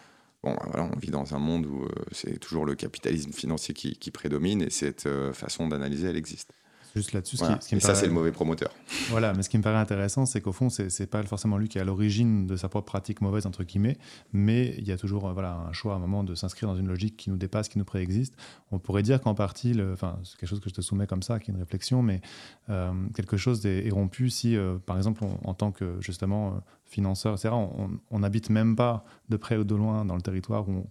bon, 0.42 0.56
on 0.74 0.98
vit 0.98 1.12
dans 1.12 1.36
un 1.36 1.38
monde 1.38 1.68
où 1.68 1.88
c'est 2.12 2.40
toujours 2.40 2.66
le 2.66 2.74
capitalisme 2.74 3.32
financier 3.32 3.76
qui 3.76 4.10
prédomine 4.10 4.64
et 4.64 4.72
cette 4.72 5.08
façon 5.34 5.68
d'analyser, 5.68 6.08
elle 6.08 6.18
existe 6.18 6.52
juste 6.96 7.14
là-dessus. 7.14 7.38
et 7.72 7.80
ça, 7.80 7.96
c'est 7.96 8.08
le 8.08 8.14
mauvais 8.14 8.32
promoteur. 8.32 8.72
Voilà, 9.10 9.34
mais 9.34 9.44
ce 9.44 9.50
qui 9.50 9.58
me 9.58 9.64
paraît 9.64 9.78
intéressant, 9.78 10.26
c'est 10.26 10.42
qu'au 10.42 10.52
fond, 10.52 10.70
c'est 10.70 11.00
n'est 11.00 11.06
pas 11.06 11.24
forcément 11.24 11.58
lui 11.58 11.70
qui 11.70 11.78
est 11.78 11.82
à 11.82 11.84
l'origine 11.84 12.48
de 12.48 12.56
sa 12.56 12.70
propre 12.70 12.86
pratique 12.86 13.22
mauvaise, 13.22 13.46
entre 13.46 13.64
guillemets, 13.64 13.98
mais 14.34 14.76
il 14.78 14.88
y 14.88 14.92
a 14.92 14.98
toujours 14.98 15.28
euh, 15.28 15.34
voilà, 15.34 15.56
un 15.70 15.74
choix 15.74 15.94
à 15.94 15.96
un 15.98 16.00
moment 16.00 16.24
de 16.24 16.36
s'inscrire 16.36 16.70
dans 16.70 16.76
une 16.76 16.88
logique 16.88 17.18
qui 17.18 17.30
nous 17.30 17.38
dépasse, 17.38 17.70
qui 17.70 17.78
nous 17.78 17.86
préexiste. 17.86 18.36
On 18.72 18.80
pourrait 18.80 19.04
dire 19.04 19.22
qu'en 19.22 19.36
partie, 19.36 19.76
enfin, 19.94 20.20
c'est 20.24 20.38
quelque 20.38 20.50
chose 20.50 20.60
que 20.60 20.70
je 20.70 20.76
te 20.76 20.82
soumets 20.82 21.08
comme 21.08 21.24
ça, 21.24 21.40
qui 21.40 21.52
est 21.52 21.54
une 21.54 21.60
réflexion, 21.60 22.02
mais 22.02 22.22
euh, 22.70 22.92
quelque 23.16 23.38
chose 23.38 23.66
est, 23.66 23.90
rompu 23.92 24.30
si, 24.30 24.56
euh, 24.56 24.78
par 24.86 24.98
exemple, 24.98 25.24
en 25.44 25.54
tant 25.54 25.72
que 25.72 25.98
justement 26.00 26.62
financeur, 26.86 27.34
etc., 27.34 27.54
on 27.54 28.20
n'habite 28.20 28.50
même 28.50 28.76
pas 28.76 29.06
de 29.30 29.38
près 29.38 29.58
ou 29.58 29.64
de 29.64 29.76
loin 29.76 30.06
dans 30.06 30.16
le 30.16 30.22
territoire 30.22 30.68
où 30.68 30.72
on 30.72 30.86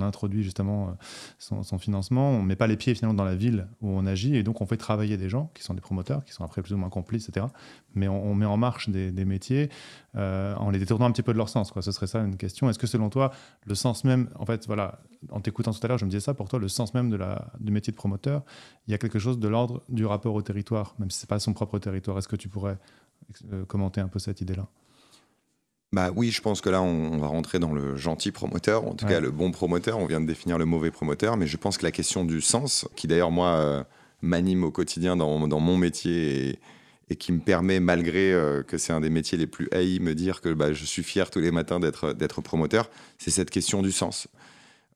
introduit 0.00 0.42
justement 0.42 0.88
euh, 0.88 1.62
son, 1.62 1.78
financement. 1.78 2.30
On 2.30 2.42
met 2.42 2.56
pas 2.56 2.66
les 2.66 2.76
pieds 2.76 2.94
finalement 2.94 3.14
dans 3.14 3.24
la 3.24 3.34
ville 3.34 3.68
où 3.80 3.88
on 3.88 4.06
agit 4.06 4.36
et 4.36 4.42
donc 4.42 4.60
on 4.60 4.66
fait 4.66 4.76
travailler 4.76 5.16
des 5.16 5.28
gens 5.28 5.50
qui 5.54 5.62
sont 5.62 5.74
des 5.74 5.80
promoteurs, 5.80 6.24
qui 6.24 6.32
sont 6.32 6.44
après 6.44 6.62
plus 6.62 6.74
ou 6.74 6.78
moins 6.78 6.90
complices, 6.90 7.28
etc. 7.28 7.46
Mais 7.94 8.08
on, 8.08 8.34
met 8.34 8.46
en 8.46 8.56
marche 8.56 8.88
des, 8.88 9.24
métiers 9.24 9.70
euh, 10.16 10.54
en 10.56 10.70
les 10.70 10.78
détournant 10.78 11.06
un 11.06 11.12
petit 11.12 11.22
peu 11.22 11.32
de 11.32 11.38
leur 11.38 11.48
sens. 11.48 11.72
Ce 11.80 11.92
serait 11.92 12.06
ça 12.06 12.20
une 12.20 12.36
question. 12.36 12.68
Est-ce 12.70 12.78
que 12.78 12.86
selon 12.86 13.10
toi, 13.10 13.32
le 13.66 13.74
sens 13.74 14.04
même, 14.04 14.28
en 14.36 14.46
fait, 14.46 14.66
voilà, 14.66 15.00
en 15.30 15.40
t'écoutant 15.40 15.72
tout 15.72 15.80
à 15.82 15.88
l'heure, 15.88 15.98
je 15.98 16.04
me 16.04 16.10
disais 16.10 16.20
ça, 16.20 16.34
pour 16.34 16.48
toi, 16.48 16.58
le 16.58 16.68
sens 16.68 16.94
même 16.94 17.16
du 17.60 17.72
métier 17.72 17.90
de 17.90 17.96
promoteur, 17.96 18.42
il 18.86 18.92
y 18.92 18.94
a 18.94 18.98
quelque 18.98 19.18
chose 19.18 19.38
de 19.38 19.48
l'ordre 19.48 19.82
du 19.88 20.06
rapport 20.06 20.34
au 20.34 20.42
territoire, 20.42 20.94
même 20.98 21.10
si 21.10 21.18
ce 21.18 21.26
n'est 21.26 21.28
pas 21.28 21.38
son 21.38 21.52
propre 21.52 21.78
territoire. 21.78 22.18
Est-ce 22.18 22.28
que 22.28 22.36
tu 22.36 22.48
pourrais 22.48 22.78
euh, 23.52 23.64
commenter 23.64 24.00
un 24.00 24.08
peu 24.08 24.18
cette 24.18 24.40
idée-là? 24.40 24.68
Bah 25.92 26.10
oui, 26.14 26.30
je 26.30 26.42
pense 26.42 26.60
que 26.60 26.68
là, 26.68 26.82
on, 26.82 27.16
va 27.16 27.28
rentrer 27.28 27.58
dans 27.58 27.72
le 27.72 27.96
gentil 27.96 28.30
promoteur, 28.30 28.86
en 28.86 28.94
tout 28.94 29.06
cas 29.06 29.20
le 29.20 29.30
bon 29.30 29.50
promoteur. 29.50 29.98
On 29.98 30.06
vient 30.06 30.20
de 30.20 30.26
définir 30.26 30.58
le 30.58 30.66
mauvais 30.66 30.90
promoteur, 30.90 31.38
mais 31.38 31.46
je 31.46 31.56
pense 31.56 31.78
que 31.78 31.84
la 31.84 31.92
question 31.92 32.24
du 32.24 32.42
sens, 32.42 32.86
qui 32.94 33.06
d'ailleurs 33.06 33.30
moi 33.30 33.48
euh, 33.56 33.82
m'anime 34.20 34.64
au 34.64 34.70
quotidien 34.70 35.16
dans, 35.16 35.38
mon 35.38 35.76
métier 35.78 36.60
et, 37.08 37.16
qui 37.16 37.32
me 37.32 37.40
permet, 37.40 37.80
malgré 37.80 38.34
euh, 38.34 38.62
que 38.62 38.76
c'est 38.76 38.92
un 38.92 39.00
des 39.00 39.08
métiers 39.08 39.38
les 39.38 39.46
plus 39.46 39.66
haïs, 39.72 39.98
me 39.98 40.14
dire 40.14 40.42
que 40.42 40.52
bah, 40.52 40.74
je 40.74 40.84
suis 40.84 41.02
fier 41.02 41.30
tous 41.30 41.40
les 41.40 41.50
matins 41.50 41.80
d'être 41.80 42.42
promoteur, 42.42 42.90
c'est 43.16 43.30
cette 43.30 43.48
question 43.48 43.80
du 43.80 43.90
sens. 43.90 44.28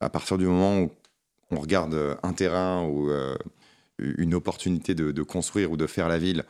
À 0.00 0.10
partir 0.10 0.36
du 0.36 0.44
moment 0.44 0.78
où 0.80 0.90
on 1.50 1.60
regarde 1.60 2.18
un 2.22 2.32
terrain 2.34 2.82
ou 2.84 3.08
euh, 3.08 3.34
une 3.98 4.34
opportunité 4.34 4.94
de 4.94 5.22
construire 5.22 5.72
ou 5.72 5.78
de 5.78 5.86
faire 5.86 6.08
la 6.08 6.18
ville, 6.18 6.44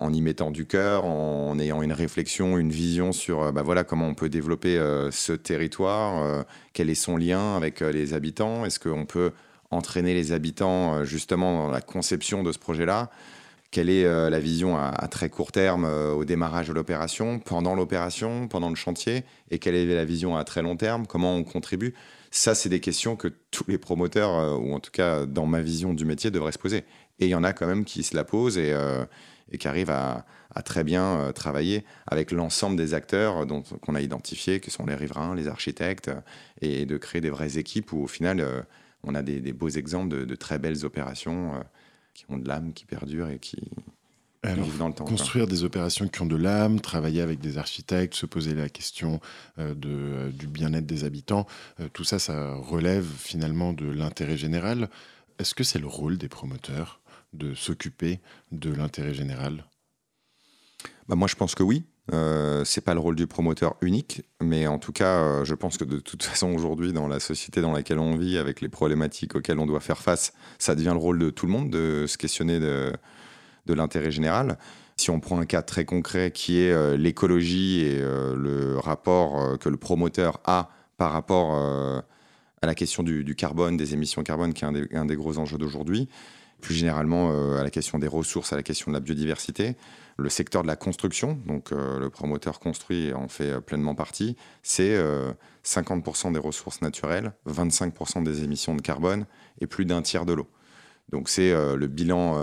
en 0.00 0.12
y 0.12 0.20
mettant 0.20 0.50
du 0.50 0.66
cœur, 0.66 1.04
en 1.04 1.58
ayant 1.58 1.82
une 1.82 1.92
réflexion, 1.92 2.58
une 2.58 2.70
vision 2.70 3.12
sur 3.12 3.42
euh, 3.42 3.52
bah 3.52 3.62
voilà, 3.62 3.84
comment 3.84 4.06
on 4.06 4.14
peut 4.14 4.28
développer 4.28 4.78
euh, 4.78 5.10
ce 5.10 5.32
territoire, 5.32 6.22
euh, 6.22 6.42
quel 6.72 6.90
est 6.90 6.94
son 6.94 7.16
lien 7.16 7.56
avec 7.56 7.80
les 7.80 8.14
habitants, 8.14 8.64
est-ce 8.64 8.78
qu'on 8.80 9.06
peut 9.06 9.32
entraîner 9.70 10.14
les 10.14 10.32
habitants 10.32 11.04
justement 11.04 11.66
dans 11.66 11.70
la 11.70 11.80
conception 11.80 12.42
de 12.42 12.52
ce 12.52 12.58
projet-là, 12.58 13.10
quelle 13.70 13.90
est 13.90 14.04
la 14.30 14.40
vision 14.40 14.78
à, 14.78 15.08
très 15.08 15.28
court 15.28 15.52
terme 15.52 15.84
au 15.84 16.24
démarrage 16.24 16.68
de 16.68 16.72
l'opération, 16.72 17.38
pendant 17.38 17.74
l'opération, 17.74 18.48
pendant 18.48 18.70
le 18.70 18.76
chantier, 18.76 19.24
et 19.50 19.58
quelle 19.58 19.74
est 19.74 19.84
la 19.84 20.06
vision 20.06 20.38
à 20.38 20.44
très 20.44 20.62
long 20.62 20.76
terme, 20.76 21.06
comment 21.06 21.34
on 21.34 21.44
contribue? 21.44 21.92
Ça, 22.30 22.54
c'est 22.54 22.70
des 22.70 22.80
questions 22.80 23.14
que 23.14 23.28
tous 23.50 23.64
les 23.68 23.76
promoteurs, 23.76 24.58
ou 24.58 24.72
en 24.72 24.80
tout 24.80 24.90
cas 24.90 25.26
dans 25.26 25.44
ma 25.44 25.60
vision 25.60 25.92
du 25.92 26.06
métier, 26.06 26.30
devraient 26.30 26.52
se 26.52 26.58
poser. 26.58 26.84
Et 27.18 27.26
il 27.26 27.28
y 27.28 27.34
en 27.34 27.44
a 27.44 27.52
quand 27.52 27.66
même 27.66 27.84
qui 27.84 28.04
se 28.04 28.16
la 28.16 28.24
posent 28.24 28.56
et 28.56 28.72
et 29.52 29.58
qui 29.58 29.68
arrive 29.68 29.90
à, 29.90 30.24
très 30.64 30.82
bien 30.82 31.04
euh, 31.04 31.32
travailler 31.32 31.84
avec 32.08 32.32
l'ensemble 32.32 32.76
des 32.76 32.92
acteurs 32.92 33.46
qu'on 33.80 33.94
a 33.94 34.00
identifiés, 34.00 34.58
qui 34.58 34.72
sont 34.72 34.86
les 34.86 34.96
riverains, 34.96 35.36
les 35.36 35.46
architectes, 35.46 36.10
et 36.60 36.84
de 36.84 36.96
créer 36.96 37.20
des 37.20 37.30
vraies 37.30 37.58
équipes 37.58 37.92
où 37.92 38.02
au 38.02 38.08
final, 38.08 38.40
euh, 38.40 38.60
on 39.04 39.14
a 39.14 39.22
des, 39.22 39.52
beaux 39.52 39.68
exemples 39.68 40.26
de, 40.26 40.34
très 40.34 40.58
belles 40.58 40.84
opérations 40.84 41.54
euh, 41.54 41.58
qui 42.14 42.24
ont 42.28 42.38
de 42.38 42.48
l'âme, 42.48 42.72
qui 42.72 42.86
perdurent 42.86 43.28
et 43.28 43.38
qui, 43.38 43.70
vivent 44.44 44.78
dans 44.78 44.88
le 44.88 44.94
temps. 44.94 45.04
Construire 45.04 45.46
des 45.46 45.62
opérations 45.62 46.08
qui 46.08 46.22
ont 46.22 46.26
de 46.26 46.36
l'âme, 46.36 46.80
travailler 46.80 47.20
avec 47.20 47.38
des 47.38 47.58
architectes, 47.58 48.14
se 48.14 48.26
poser 48.26 48.54
la 48.54 48.68
question 48.68 49.20
de, 49.58 50.30
du 50.30 50.46
bien-être 50.46 50.86
des 50.86 51.04
habitants, 51.04 51.46
tout 51.92 52.04
ça, 52.04 52.18
ça 52.18 52.54
relève 52.54 53.04
finalement 53.04 53.72
de 53.72 53.86
l'intérêt 53.86 54.36
général. 54.36 54.88
Est-ce 55.38 55.54
que 55.54 55.64
c'est 55.64 55.80
le 55.80 55.86
rôle 55.86 56.18
des 56.18 56.28
promoteurs? 56.28 57.00
De 57.32 57.54
s'occuper 57.54 58.20
de 58.52 58.72
l'intérêt 58.72 59.14
général 59.14 59.64
bah 61.08 61.16
Moi, 61.16 61.28
je 61.28 61.34
pense 61.34 61.54
que 61.54 61.62
oui. 61.62 61.84
Euh, 62.14 62.64
c'est 62.64 62.80
pas 62.80 62.94
le 62.94 63.00
rôle 63.00 63.16
du 63.16 63.26
promoteur 63.26 63.76
unique, 63.82 64.22
mais 64.40 64.66
en 64.66 64.78
tout 64.78 64.92
cas, 64.92 65.18
euh, 65.18 65.44
je 65.44 65.54
pense 65.54 65.76
que 65.76 65.84
de 65.84 65.98
toute 65.98 66.22
façon, 66.24 66.52
aujourd'hui, 66.52 66.92
dans 66.92 67.06
la 67.06 67.20
société 67.20 67.60
dans 67.60 67.72
laquelle 67.72 67.98
on 67.98 68.16
vit, 68.16 68.38
avec 68.38 68.60
les 68.60 68.68
problématiques 68.68 69.34
auxquelles 69.34 69.58
on 69.58 69.66
doit 69.66 69.80
faire 69.80 69.98
face, 69.98 70.32
ça 70.58 70.74
devient 70.74 70.92
le 70.92 70.98
rôle 70.98 71.18
de 71.18 71.30
tout 71.30 71.46
le 71.46 71.52
monde 71.52 71.70
de 71.70 72.06
se 72.06 72.16
questionner 72.16 72.60
de, 72.60 72.92
l'intérêt 73.66 74.10
général. 74.10 74.56
Si 74.96 75.10
on 75.10 75.20
prend 75.20 75.38
un 75.38 75.44
cas 75.44 75.60
très 75.60 75.84
concret 75.84 76.30
qui 76.32 76.58
est 76.58 76.72
euh, 76.72 76.96
l'écologie 76.96 77.80
et 77.80 77.98
euh, 78.00 78.34
le 78.34 78.78
rapport 78.78 79.58
que 79.58 79.68
le 79.68 79.76
promoteur 79.76 80.40
a 80.44 80.70
par 80.96 81.12
rapport 81.12 81.54
à 81.54 82.66
la 82.66 82.74
question 82.74 83.04
du, 83.04 83.34
carbone, 83.36 83.76
des 83.76 83.94
émissions 83.94 84.24
carbone, 84.24 84.52
qui 84.52 84.64
est 84.64 84.96
un 84.96 85.04
des 85.04 85.14
gros 85.14 85.38
enjeux 85.38 85.58
d'aujourd'hui, 85.58 86.08
plus 86.60 86.74
généralement 86.74 87.30
euh, 87.32 87.58
à 87.58 87.62
la 87.62 87.70
question 87.70 87.98
des 87.98 88.08
ressources, 88.08 88.52
à 88.52 88.56
la 88.56 88.62
question 88.62 88.90
de 88.90 88.96
la 88.96 89.00
biodiversité. 89.00 89.76
Le 90.16 90.28
secteur 90.28 90.62
de 90.62 90.66
la 90.66 90.76
construction, 90.76 91.38
donc 91.46 91.70
euh, 91.70 91.98
le 91.98 92.10
promoteur 92.10 92.58
construit 92.58 93.12
en 93.12 93.28
fait 93.28 93.50
euh, 93.50 93.60
pleinement 93.60 93.94
partie, 93.94 94.36
c'est 94.62 94.98
50% 95.64 96.32
des 96.32 96.38
ressources 96.38 96.82
naturelles, 96.82 97.32
25% 97.46 98.24
des 98.24 98.42
émissions 98.42 98.74
de 98.74 98.82
carbone 98.82 99.26
et 99.60 99.66
plus 99.66 99.84
d'un 99.84 100.02
tiers 100.02 100.26
de 100.26 100.32
l'eau. 100.32 100.48
Donc 101.10 101.30
c'est 101.30 101.52
le 101.52 101.86
bilan 101.86 102.38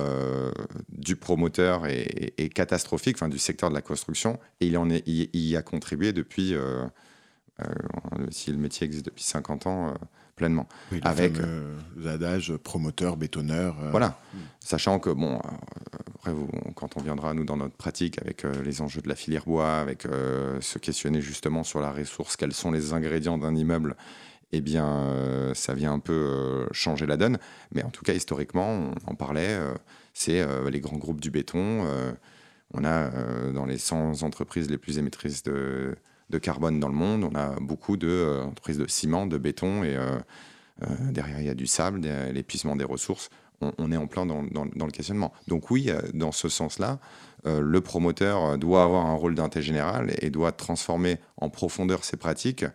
du 0.90 1.16
promoteur 1.16 1.86
est, 1.86 2.50
catastrophique, 2.54 3.18
enfin 3.18 3.30
du 3.30 3.38
secteur 3.38 3.70
de 3.70 3.76
la 3.76 3.84
construction, 3.84 4.40
et 4.60 4.66
il, 4.66 5.30
y 5.34 5.56
a 5.56 5.62
contribué 5.62 6.14
depuis, 6.14 6.56
si 8.32 8.52
le 8.52 8.58
métier 8.58 8.86
existe 8.86 9.06
depuis 9.06 9.24
50 9.24 9.68
ans, 9.68 9.94
pleinement. 10.36 10.68
avec 11.04 11.34
l'adage 11.96 12.56
promoteur, 12.58 13.18
bétonneur. 13.18 13.78
Voilà, 13.92 14.20
sachant 14.60 15.00
que, 15.00 15.10
bon, 15.10 15.40
après, 16.16 16.32
quand 16.76 16.98
on 16.98 17.02
viendra, 17.02 17.34
nous, 17.34 17.46
dans 17.46 17.58
notre 17.58 17.76
pratique, 17.76 18.22
avec 18.22 18.44
les 18.44 18.82
enjeux 18.82 19.02
de 19.02 19.10
la 19.10 19.16
filière 19.16 19.46
bois, 19.46 19.78
avec 19.78 20.04
se 20.04 20.78
questionner 20.78 21.22
justement 21.22 21.64
sur 21.64 21.80
la 21.80 21.92
ressource, 21.92 22.36
quels 22.36 22.54
sont 22.54 22.72
les 22.72 22.94
ingrédients 22.94 23.38
d'un 23.38 23.56
immeuble 23.56 23.96
eh 24.52 24.62
bien, 24.62 24.88
euh, 24.88 25.54
ça 25.54 25.74
vient 25.74 25.94
un 25.94 26.00
peu 26.00 26.14
euh, 26.14 26.68
changer 26.72 27.06
la 27.06 27.18
donne. 27.18 27.38
Mais 27.74 27.84
en 27.84 27.90
tout 27.90 28.04
cas, 28.04 28.14
historiquement, 28.14 28.70
on 28.70 29.12
en 29.12 29.16
parlait, 29.16 29.54
euh, 29.54 29.74
c'est 30.14 30.46
les 30.72 30.80
grands 30.80 30.98
groupes 30.98 31.20
du 31.20 31.30
béton. 31.30 31.86
on 32.74 32.86
a 32.86 33.52
dans 33.52 33.66
les 33.66 33.78
100 33.78 34.24
entreprises 34.24 34.70
les 34.70 34.78
plus 34.78 34.98
émettrices 34.98 35.44
de, 35.44 35.98
carbone 36.40 36.80
dans 36.80 36.90
le 36.90 36.96
monde, 36.96 37.24
on 37.24 37.36
a 37.36 37.60
beaucoup 37.60 37.98
d'entreprises 37.98 38.78
de 38.78 38.88
ciment, 38.88 39.26
de 39.26 39.38
béton, 39.38 39.84
et 39.84 39.98
derrière, 41.12 41.40
il 41.40 41.46
y 41.46 41.50
a 41.50 41.56
du 41.56 41.68
sable, 41.68 42.02
l'épuisement 42.34 42.76
des 42.76 42.84
ressources. 42.84 43.30
On, 43.62 43.92
est 43.92 43.98
en 43.98 44.08
plein 44.08 44.26
dans, 44.26 44.42
le 44.42 44.92
questionnement. 44.92 45.32
Donc 45.48 45.72
oui, 45.72 45.90
dans 46.14 46.34
ce 46.34 46.50
sens-là, 46.50 47.00
le 47.46 47.80
promoteur 47.80 48.58
doit 48.58 48.84
avoir 48.84 49.06
un 49.06 49.16
rôle 49.16 49.34
d'intérêt 49.36 49.64
général 49.64 50.14
et 50.22 50.30
doit 50.30 50.52
transformer 50.52 51.18
en 51.38 51.50
profondeur 51.50 52.04
ses 52.04 52.18
pratiques 52.18 52.66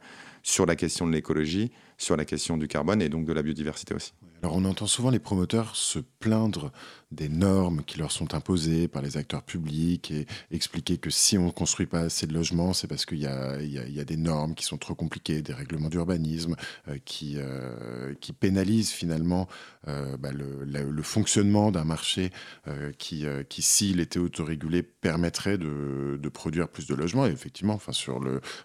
sur 0.42 0.66
la 0.66 0.76
question 0.76 1.06
de 1.06 1.12
l'écologie, 1.12 1.70
sur 1.98 2.16
la 2.16 2.24
question 2.24 2.56
du 2.56 2.68
carbone 2.68 3.02
et 3.02 3.08
donc 3.08 3.26
de 3.26 3.32
la 3.32 3.42
biodiversité 3.42 3.94
aussi. 3.94 4.12
Alors 4.42 4.56
on 4.56 4.64
entend 4.64 4.86
souvent 4.86 5.10
les 5.10 5.18
promoteurs 5.18 5.76
se 5.76 5.98
plaindre 5.98 6.72
des 7.10 7.28
normes 7.28 7.82
qui 7.84 7.98
leur 7.98 8.12
sont 8.12 8.34
imposées 8.34 8.86
par 8.86 9.02
les 9.02 9.16
acteurs 9.16 9.42
publics 9.42 10.10
et 10.10 10.26
expliquer 10.52 10.96
que 10.96 11.10
si 11.10 11.36
on 11.38 11.46
ne 11.46 11.50
construit 11.50 11.86
pas 11.86 12.00
assez 12.00 12.26
de 12.26 12.32
logements, 12.32 12.72
c'est 12.72 12.86
parce 12.86 13.04
qu'il 13.04 13.18
y, 13.18 13.22
y, 13.22 14.00
a 14.00 14.04
des 14.04 14.16
normes 14.16 14.54
qui 14.54 14.64
sont 14.64 14.78
trop 14.78 14.94
compliquées, 14.94 15.42
des 15.42 15.52
règlements 15.52 15.88
d'urbanisme 15.88 16.54
euh, 16.88 16.98
qui, 17.04 17.34
euh, 17.36 18.14
qui 18.20 18.32
pénalisent 18.32 18.90
finalement 18.90 19.48
euh, 19.88 20.16
bah, 20.16 20.30
le, 20.32 21.02
fonctionnement 21.02 21.72
d'un 21.72 21.84
marché 21.84 22.30
qui, 22.98 23.24
qui 23.48 23.62
s'il 23.62 24.00
était 24.00 24.18
autorégulé, 24.18 24.82
permettrait 24.82 25.56
de, 25.56 26.18
de, 26.22 26.28
produire 26.28 26.68
plus 26.68 26.86
de 26.86 26.94
logements. 26.94 27.26
Et 27.26 27.30
effectivement, 27.30 27.72
enfin, 27.74 27.92
sur 27.92 28.20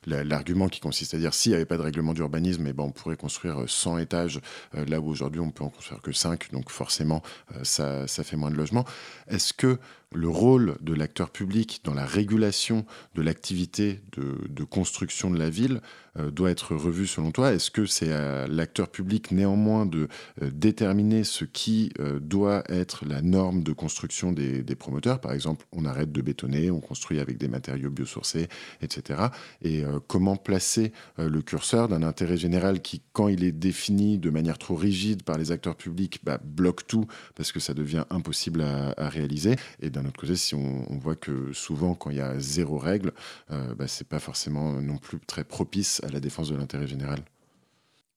l'argument 0.05 0.67
qui 0.67 0.81
consiste 0.81 1.13
à 1.13 1.17
dire 1.17 1.34
s'il 1.34 1.53
n'y 1.53 1.55
avait 1.55 1.65
pas 1.65 1.77
de 1.77 1.81
règlement 1.81 2.13
d'urbanisme, 2.13 2.67
eh 2.67 2.73
ben, 2.73 2.84
on 2.84 2.91
pourrait 2.91 3.15
construire 3.15 3.63
100 3.67 3.99
étages 3.99 4.41
là 4.73 4.99
où 4.99 5.08
aujourd'hui 5.08 5.39
on 5.39 5.49
peut 5.49 5.63
en 5.63 5.69
construire 5.69 6.01
que 6.01 6.12
5, 6.12 6.51
donc 6.51 6.69
forcément 6.69 7.23
ça, 7.63 8.05
ça 8.08 8.23
fait 8.23 8.35
moins 8.36 8.52
de 8.52 8.56
logements. 8.56 8.86
Est-ce 9.28 9.54
que 9.54 9.80
le 10.15 10.30
rôle 10.30 10.78
de 10.82 10.93
l'acteur 10.93 11.30
public 11.30 11.82
dans 11.84 11.93
la 11.93 12.06
régulation 12.06 12.86
de 13.15 13.21
l'activité 13.21 14.01
de, 14.17 14.63
construction 14.63 15.30
de 15.30 15.38
la 15.38 15.49
ville 15.49 15.82
euh, 16.17 16.32
doit 16.32 16.49
être 16.49 16.75
revu 16.75 17.06
selon 17.06 17.32
toi. 17.32 17.54
Est-ce 17.54 17.69
que 17.69 17.86
c'est 17.86 18.12
à 18.12 18.47
l'acteur 18.47 18.89
public 18.89 19.32
néanmoins 19.32 19.86
de 19.86 20.08
euh, 20.41 20.49
déterminer 20.51 21.23
ce 21.23 21.45
qui 21.45 21.91
euh, 21.99 22.19
doit 22.19 22.63
être 22.69 23.06
la 23.06 23.21
norme 23.21 23.63
de 23.63 23.73
construction 23.73 24.32
des, 24.32 24.63
promoteurs? 24.75 25.19
Par 25.19 25.34
exemple, 25.34 25.65
on 25.71 25.86
arrête 25.86 26.12
de 26.12 26.21
bétonner, 26.21 26.71
on 26.71 26.80
construit 26.80 27.19
avec 27.19 27.38
des 27.38 27.47
matériaux 27.47 27.89
biosourcés, 27.89 28.47
etc. 28.82 29.28
Et 29.63 29.84
comment 30.08 30.36
placer 30.36 30.91
le 31.17 31.41
curseur 31.41 31.88
d'un 31.88 32.04
intérêt 32.04 32.38
général 32.38 32.82
qui, 32.82 33.01
quand 33.13 33.28
il 33.28 33.43
est 33.43 33.51
défini 33.51 34.17
de 34.17 34.30
manière 34.30 34.58
trop 34.58 34.75
rigide 34.75 35.23
par 35.23 35.38
les 35.38 35.51
acteurs 35.51 35.75
publics, 35.75 36.19
bah, 36.23 36.39
bloque 36.43 36.88
tout 36.88 37.06
parce 37.36 37.51
que 37.51 37.60
ça 37.60 37.73
devient 37.73 38.04
impossible 38.10 38.62
à, 38.62 38.93
à 38.97 39.10
réaliser? 39.10 39.56
Et 39.82 39.89
d'un 39.89 40.05
autre 40.06 40.20
côté, 40.20 40.36
si 40.36 40.56
on, 40.56 40.86
voit 40.98 41.15
que 41.15 41.54
souvent, 41.54 41.96
quand 41.96 42.10
il 42.10 42.18
y 42.18 42.22
a 42.22 42.39
zéro 42.39 42.78
règle, 42.78 43.13
euh, 43.52 43.74
bah, 43.76 43.88
c'est 43.88 44.08
pas 44.08 44.20
forcément 44.20 44.74
non 44.82 44.98
plus 44.98 45.20
très 45.20 45.44
propice 45.44 46.02
à 46.04 46.10
la 46.10 46.20
défense 46.20 46.50
de 46.50 46.56
l'intérêt 46.56 46.88
général. 46.88 47.24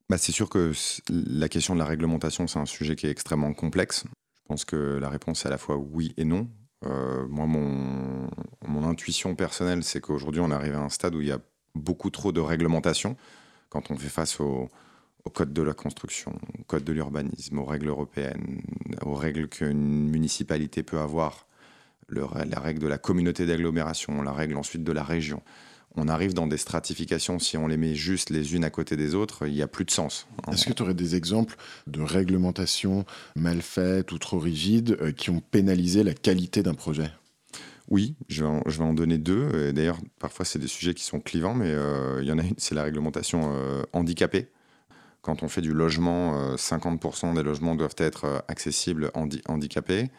Bah, 0.09 0.19
c'est 0.19 0.33
sûr 0.33 0.49
que 0.49 0.73
la 1.09 1.49
question 1.49 1.75
de 1.75 1.79
la 1.79 1.85
réglementation, 1.85 2.47
c'est 2.47 2.59
un 2.59 2.67
sujet 2.67 2.97
qui 2.97 3.07
est 3.07 3.11
extrêmement 3.11 3.53
complexe. 3.53 4.05
Je 4.35 4.41
pense 4.47 4.65
que 4.65 4.99
la 4.99 5.11
réponse 5.11 5.45
est 5.45 5.49
à 5.49 5.51
la 5.51 5.59
fois 5.59 5.77
oui 5.77 6.15
et 6.17 6.25
non. 6.25 6.49
Euh, 6.87 7.27
moi, 7.29 7.47
mon, 7.47 8.31
mon, 8.67 8.89
intuition 8.89 9.35
personnelle, 9.35 9.83
c'est 9.83 10.01
qu'aujourd'hui, 10.01 10.41
on 10.41 10.51
arrive 10.51 10.75
à 10.75 10.81
un 10.81 10.89
stade 10.89 11.15
où 11.15 11.21
il 11.21 11.27
y 11.27 11.33
a 11.33 11.41
beaucoup 11.75 12.11
trop 12.11 12.33
de 12.33 12.41
réglementation. 12.41 13.17
Quand 13.69 13.91
on 13.91 13.97
fait 13.97 14.09
face 14.09 14.41
au 14.41 14.71
code 15.29 15.53
de 15.53 15.63
la 15.63 15.75
construction, 15.75 16.33
au 16.59 16.65
code 16.65 16.85
de 16.85 16.93
l'urbanisme, 16.93 17.59
aux 17.59 17.65
règles 17.65 17.89
européennes, 17.89 18.63
aux 19.03 19.15
règles 19.15 19.49
qu'une 19.49 20.09
municipalité 20.09 20.83
peut 20.83 20.99
avoir 20.99 21.48
la 22.11 22.61
règle 22.61 22.81
de 22.81 22.87
la 22.87 22.99
communauté 22.99 23.47
d'agglomération, 23.47 24.23
la 24.23 24.33
règle 24.33 24.57
ensuite 24.57 24.85
de 24.85 24.93
la 24.93 25.03
région. 25.03 25.43
On 25.97 26.07
arrive 26.07 26.35
dans 26.35 26.47
des 26.47 26.59
stratifications, 26.59 27.39
si 27.39 27.57
on 27.57 27.67
les 27.67 27.77
met 27.77 27.95
juste 27.95 28.31
les 28.31 28.55
unes 28.55 28.65
à 28.65 28.71
côté 28.71 28.97
des 28.97 29.15
autres, 29.15 29.47
il 29.49 29.55
n'y 29.55 29.63
a 29.63 29.67
plus 29.67 29.85
de 29.85 29.91
sens. 29.91 30.29
Est-ce 30.53 30.67
que 30.67 30.73
tu 30.73 30.83
aurais 30.83 30.95
des 30.95 31.17
exemples 31.17 31.57
de 31.87 32.01
réglementations 32.03 33.05
mal 33.35 33.63
faites 33.63 34.13
ou 34.13 34.19
trop 34.19 34.39
rigides 34.39 34.97
euh, 35.01 35.13
qui 35.13 35.31
ont 35.31 35.41
pénalisé 35.41 36.05
la 36.05 36.15
qualité 36.15 36.63
d'un 36.63 36.75
projet? 36.75 37.11
Oui, 37.89 38.15
je 38.29 38.45
vais, 38.45 38.85
en, 38.85 38.93
donner 38.93 39.17
deux. 39.17 39.73
D'ailleurs, 39.73 39.99
parfois, 40.19 40.45
c'est 40.45 40.59
des 40.59 40.69
sujets 40.69 40.93
qui 40.93 41.03
sont 41.03 41.21
clivants, 41.21 41.55
mais 41.55 41.71
euh, 41.71 42.19
il 42.21 42.29
y 42.29 42.33
en 42.33 42.39
a 42.39 42.43
une, 42.43 42.55
c'est 42.59 42.75
la 42.75 42.83
réglementation 42.83 43.51
euh, 43.55 43.83
handicapée. 43.95 44.49
Quand 45.23 45.43
on 45.43 45.49
fait 45.49 45.63
du 45.63 45.73
logement, 45.73 46.55
50% 46.55 47.35
des 47.35 47.43
logements 47.43 47.75
doivent 47.75 47.97
être 47.99 48.45
accessibles 48.47 49.11
handicapés. 49.47 50.11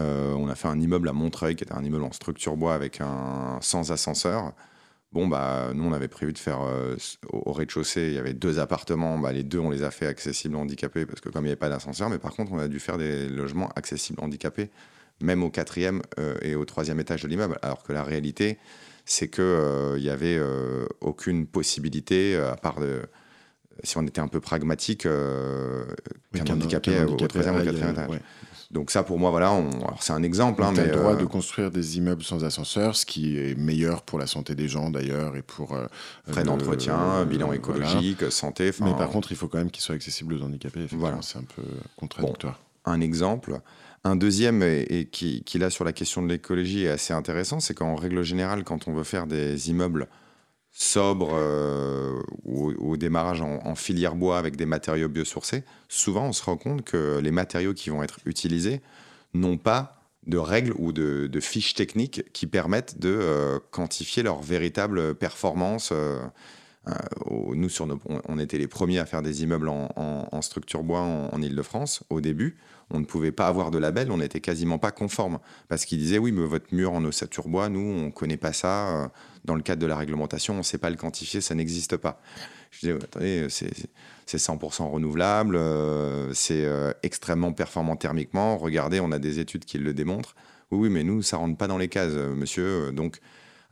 Euh, 0.00 0.32
on 0.34 0.48
a 0.48 0.54
fait 0.54 0.68
un 0.68 0.80
immeuble 0.80 1.08
à 1.08 1.12
Montreuil, 1.12 1.54
qui 1.54 1.64
était 1.64 1.74
un 1.74 1.84
immeuble 1.84 2.04
en 2.04 2.12
structure 2.12 2.56
bois 2.56 2.74
avec 2.74 3.00
un 3.00 3.58
sans 3.60 3.92
ascenseur. 3.92 4.52
Bon, 5.12 5.28
bah, 5.28 5.70
nous, 5.72 5.84
on 5.84 5.92
avait 5.92 6.08
prévu 6.08 6.32
de 6.32 6.38
faire 6.38 6.62
euh, 6.62 6.96
au, 7.30 7.52
rez-de-chaussée, 7.52 8.08
il 8.08 8.14
y 8.14 8.18
avait 8.18 8.34
deux 8.34 8.58
appartements. 8.58 9.18
Bah, 9.18 9.32
les 9.32 9.44
deux, 9.44 9.60
on 9.60 9.70
les 9.70 9.84
a 9.84 9.92
fait 9.92 10.06
accessibles 10.06 10.56
handicapés 10.56 11.06
parce 11.06 11.20
que 11.20 11.28
comme 11.28 11.44
il 11.44 11.46
n'y 11.46 11.50
avait 11.50 11.56
pas 11.56 11.68
d'ascenseur, 11.68 12.10
mais 12.10 12.18
par 12.18 12.34
contre, 12.34 12.52
on 12.52 12.58
a 12.58 12.66
dû 12.66 12.80
faire 12.80 12.98
des 12.98 13.28
logements 13.28 13.68
accessibles 13.76 14.18
handicapés, 14.20 14.70
même 15.20 15.44
au 15.44 15.50
quatrième 15.50 16.02
euh, 16.18 16.34
et 16.42 16.56
au 16.56 16.64
troisième 16.64 16.98
étage 16.98 17.22
de 17.22 17.28
l'immeuble. 17.28 17.58
Alors 17.62 17.84
que 17.84 17.92
la 17.92 18.02
réalité, 18.02 18.58
c'est 19.04 19.28
qu'il 19.28 19.98
n'y 19.98 20.08
avait 20.08 20.40
aucune 21.02 21.46
possibilité, 21.46 22.36
à 22.36 22.56
part 22.56 22.80
de, 22.80 23.02
si 23.82 23.98
on 23.98 24.02
était 24.02 24.22
un 24.22 24.28
peu 24.28 24.40
pragmatique, 24.40 25.02
qu'un 25.02 26.46
handicapé, 26.48 27.04
au 27.04 27.14
troisième 27.14 27.56
ou 27.56 27.60
au 27.60 27.64
quatrième 27.64 27.90
étage. 27.90 28.20
Donc 28.74 28.90
ça, 28.90 29.04
pour 29.04 29.20
moi, 29.20 29.30
voilà, 29.30 29.56
c'est 30.00 30.12
un 30.12 30.24
exemple. 30.24 30.64
Hein, 30.64 30.72
mais 30.74 30.86
le 30.86 30.96
droit 30.96 31.12
euh, 31.12 31.16
de 31.16 31.24
construire 31.24 31.70
des 31.70 31.96
immeubles 31.96 32.24
sans 32.24 32.44
ascenseur, 32.44 32.96
ce 32.96 33.06
qui 33.06 33.38
est 33.38 33.56
meilleur 33.56 34.02
pour 34.02 34.18
la 34.18 34.26
santé 34.26 34.56
des 34.56 34.66
gens 34.66 34.90
d'ailleurs 34.90 35.36
et 35.36 35.42
pour 35.42 35.74
euh, 35.74 35.86
frais 36.26 36.42
d'entretien, 36.42 37.24
bilan 37.24 37.52
écologique, 37.52 38.32
santé. 38.32 38.72
Mais 38.80 38.92
par 38.94 39.10
contre, 39.10 39.30
il 39.30 39.36
faut 39.36 39.46
quand 39.46 39.58
même 39.58 39.70
qu'il 39.70 39.82
soit 39.82 39.94
accessible 39.94 40.34
aux 40.34 40.42
handicapés. 40.42 40.86
Voilà. 40.90 41.18
C'est 41.22 41.38
un 41.38 41.44
peu 41.54 41.62
contradictoire. 41.96 42.58
un 42.84 43.00
exemple. 43.00 43.60
Un 44.02 44.16
deuxième, 44.16 44.64
et, 44.64 45.08
qui, 45.10 45.44
qui 45.44 45.58
là 45.58 45.70
sur 45.70 45.84
la 45.84 45.92
question 45.92 46.20
de 46.20 46.28
l'écologie 46.28 46.84
est 46.84 46.90
assez 46.90 47.14
intéressant, 47.14 47.60
c'est 47.60 47.74
qu'en 47.74 47.94
règle 47.94 48.24
générale, 48.24 48.64
quand 48.64 48.88
on 48.88 48.92
veut 48.92 49.04
faire 49.04 49.28
des 49.28 49.70
immeubles 49.70 50.08
sobre 50.76 51.30
euh, 51.34 52.20
ou 52.42 52.72
au, 52.72 52.96
démarrage 52.96 53.40
en, 53.40 53.74
filière 53.76 54.16
bois 54.16 54.38
avec 54.38 54.56
des 54.56 54.66
matériaux 54.66 55.08
biosourcés, 55.08 55.62
souvent 55.88 56.26
on 56.26 56.32
se 56.32 56.42
rend 56.42 56.56
compte 56.56 56.82
que 56.82 57.20
les 57.22 57.30
matériaux 57.30 57.74
qui 57.74 57.90
vont 57.90 58.02
être 58.02 58.18
utilisés 58.26 58.82
n'ont 59.34 59.56
pas 59.56 60.02
de 60.26 60.36
règles 60.36 60.74
ou 60.78 60.92
de, 60.92 61.40
fiches 61.40 61.74
techniques 61.74 62.24
qui 62.32 62.48
permettent 62.48 62.98
de 62.98 63.08
euh, 63.08 63.60
quantifier 63.70 64.24
leur 64.24 64.42
véritable 64.42 65.14
performance. 65.14 65.92
Euh, 65.92 66.18
nous, 67.54 67.68
sur 67.68 67.86
on, 68.28 68.38
était 68.38 68.58
les 68.58 68.66
premiers 68.66 68.98
à 68.98 69.06
faire 69.06 69.22
des 69.22 69.42
immeubles 69.42 69.68
en, 69.68 70.42
structure 70.42 70.82
bois 70.82 71.00
en, 71.00 71.28
en 71.32 71.40
Ile-de-France 71.40 72.02
au 72.10 72.20
début 72.20 72.58
on 72.90 73.00
ne 73.00 73.04
pouvait 73.04 73.32
pas 73.32 73.46
avoir 73.46 73.70
de 73.70 73.78
label, 73.78 74.10
on 74.10 74.18
n'était 74.18 74.40
quasiment 74.40 74.78
pas 74.78 74.90
conforme. 74.90 75.38
Parce 75.68 75.84
qu'ils 75.84 75.98
disaient, 75.98 76.18
oui, 76.18 76.32
mais 76.32 76.44
votre 76.46 76.74
mur 76.74 76.92
en 76.92 77.04
ossature 77.04 77.48
bois, 77.48 77.68
nous, 77.68 77.80
on 77.80 78.06
ne 78.06 78.10
connaît 78.10 78.36
pas 78.36 78.52
ça. 78.52 78.88
Euh, 78.88 79.08
dans 79.44 79.54
le 79.54 79.62
cadre 79.62 79.82
de 79.82 79.86
la 79.86 79.96
réglementation, 79.96 80.54
on 80.54 80.58
ne 80.58 80.62
sait 80.62 80.78
pas 80.78 80.90
le 80.90 80.96
quantifier, 80.96 81.40
ça 81.40 81.54
n'existe 81.54 81.96
pas. 81.96 82.20
Je 82.70 82.80
disais, 82.80 82.94
attendez, 82.94 83.46
c'est 83.50 84.36
100% 84.38 84.90
renouvelable, 84.90 85.56
euh, 85.56 86.32
c'est 86.32 86.64
euh, 86.64 86.92
extrêmement 87.02 87.52
performant 87.52 87.96
thermiquement. 87.96 88.56
Regardez, 88.56 89.00
on 89.00 89.12
a 89.12 89.18
des 89.18 89.40
études 89.40 89.64
qui 89.64 89.78
le 89.78 89.92
démontrent. 89.92 90.34
Oui, 90.70 90.78
oui, 90.78 90.88
mais 90.88 91.04
nous, 91.04 91.22
ça 91.22 91.36
rentre 91.36 91.56
pas 91.56 91.66
dans 91.66 91.78
les 91.78 91.88
cases, 91.88 92.12
monsieur. 92.12 92.90
Donc, 92.92 93.20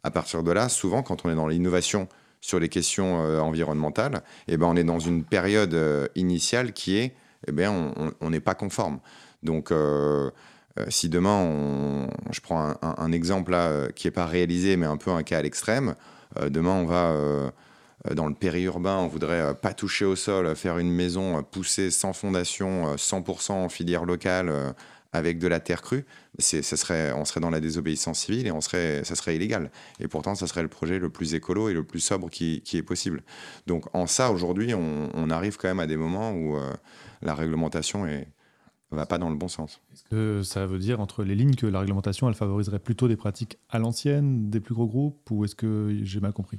à 0.03 0.11
partir 0.11 0.43
de 0.43 0.53
là, 0.53 0.69
souvent, 0.69 1.03
quand 1.03 1.25
on 1.25 1.31
est 1.31 1.35
dans 1.35 1.49
l'innovation 1.49 2.07
sur 2.41 2.59
les 2.59 2.69
questions 2.69 3.19
environnementales, 3.41 4.23
eh 4.49 4.57
ben, 4.57 4.67
on 4.67 4.77
est 4.77 4.85
dans 4.85 4.99
une 4.99 5.25
période 5.25 5.77
initiale 6.17 6.73
qui 6.73 6.97
est 6.97 7.15
eh 7.47 7.53
bien, 7.53 7.93
on 8.21 8.31
n'est 8.31 8.41
pas 8.41 8.55
conforme. 8.55 9.01
Donc, 9.43 9.71
euh, 9.71 10.31
euh, 10.79 10.87
si 10.89 11.09
demain, 11.09 12.09
je 12.31 12.41
prends 12.41 12.75
un, 12.81 13.13
exemple 13.13 13.53
là, 13.53 13.69
euh, 13.69 13.89
qui 13.91 14.07
n'est 14.07 14.13
pas 14.13 14.27
réalisé, 14.27 14.77
mais 14.77 14.87
un 14.87 14.97
peu 14.97 15.11
un 15.11 15.23
cas 15.23 15.39
à 15.39 15.43
l'extrême, 15.43 15.95
demain, 16.49 16.73
on 16.73 16.87
va 16.87 17.53
dans 18.15 18.27
le 18.27 18.35
périurbain, 18.35 18.97
on 18.97 19.07
voudrait 19.07 19.55
pas 19.55 19.75
toucher 19.75 20.05
au 20.05 20.17
sol, 20.17 20.57
faire 20.57 20.79
une 20.79 20.91
maison 20.91 21.43
poussée 21.43 21.91
sans 21.91 22.13
fondation, 22.13 22.97
100% 22.97 23.53
en 23.53 23.69
filière 23.69 24.07
locale, 24.07 24.75
avec 25.13 25.39
de 25.39 25.47
la 25.47 25.61
terre 25.61 25.83
crue, 25.83 26.07
ça 26.39 26.63
serait, 26.63 27.13
on 27.13 27.27
serait 27.27 27.41
dans 27.41 27.51
la 27.51 27.61
désobéissance 27.61 28.21
civile 28.21 28.47
et 28.47 28.51
on 28.51 28.63
serait, 28.63 29.05
ça 29.05 29.15
serait 29.15 29.37
illégal. 29.37 29.71
Et 30.01 30.09
pourtant, 30.09 30.35
ça 30.35 30.47
serait 30.47 30.63
le 30.63 30.69
projet 30.69 30.99
le 30.99 31.11
plus 31.11 31.35
écolo 31.35 31.69
et 31.69 31.75
le 31.75 31.85
plus 31.85 32.01
sobre 32.01 32.31
qui, 32.31 32.63
est 32.73 32.83
possible. 32.83 33.23
Donc 33.67 33.85
en 33.95 34.07
ça, 34.07 34.33
aujourd'hui, 34.33 34.73
on, 34.75 35.31
arrive 35.31 35.59
quand 35.59 35.69
même 35.69 35.81
à 35.81 35.87
des 35.87 35.99
moments 35.99 36.33
où 36.33 36.57
la 37.23 37.35
réglementation 37.35 38.05
ne 38.05 38.25
va 38.91 39.07
pas 39.07 39.19
dans 39.19 39.31
le 39.31 39.37
bon 39.37 39.49
sens. 39.49 39.81
Est-ce 39.93 40.05
que 40.05 40.43
ça 40.43 40.67
veut 40.67 40.79
dire 40.79 41.01
entre 41.01 41.25
les 41.25 41.35
lignes 41.35 41.55
que 41.55 41.67
la 41.67 41.81
réglementation, 41.81 42.29
elle 42.29 42.35
favoriserait 42.35 42.79
plutôt 42.79 43.09
des 43.09 43.17
pratiques 43.17 43.59
à 43.71 43.79
l'ancienne, 43.79 44.51
des 44.51 44.61
plus 44.61 44.75
gros 44.75 44.87
groupes, 44.87 45.31
ou 45.31 45.45
est-ce 45.45 45.55
que 45.55 45.97
j'ai 46.03 46.21
mal 46.21 46.33
compris? 46.33 46.59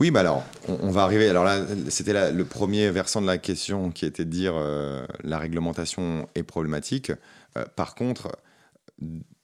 Oui, 0.00 0.10
bah 0.10 0.20
alors, 0.20 0.42
on, 0.68 0.90
va 0.90 1.04
arriver. 1.04 1.28
Alors 1.28 1.44
là, 1.44 1.64
c'était 1.88 2.32
le 2.32 2.44
premier 2.44 2.90
versant 2.90 3.20
de 3.20 3.26
la 3.26 3.38
question 3.38 3.92
qui 3.92 4.04
était 4.04 4.24
de 4.24 4.30
dire 4.30 4.54
euh, 4.56 5.06
la 5.22 5.38
réglementation 5.38 6.28
est 6.34 6.42
problématique. 6.42 7.12
Euh, 7.56 7.64
par 7.76 7.94
contre, 7.94 8.36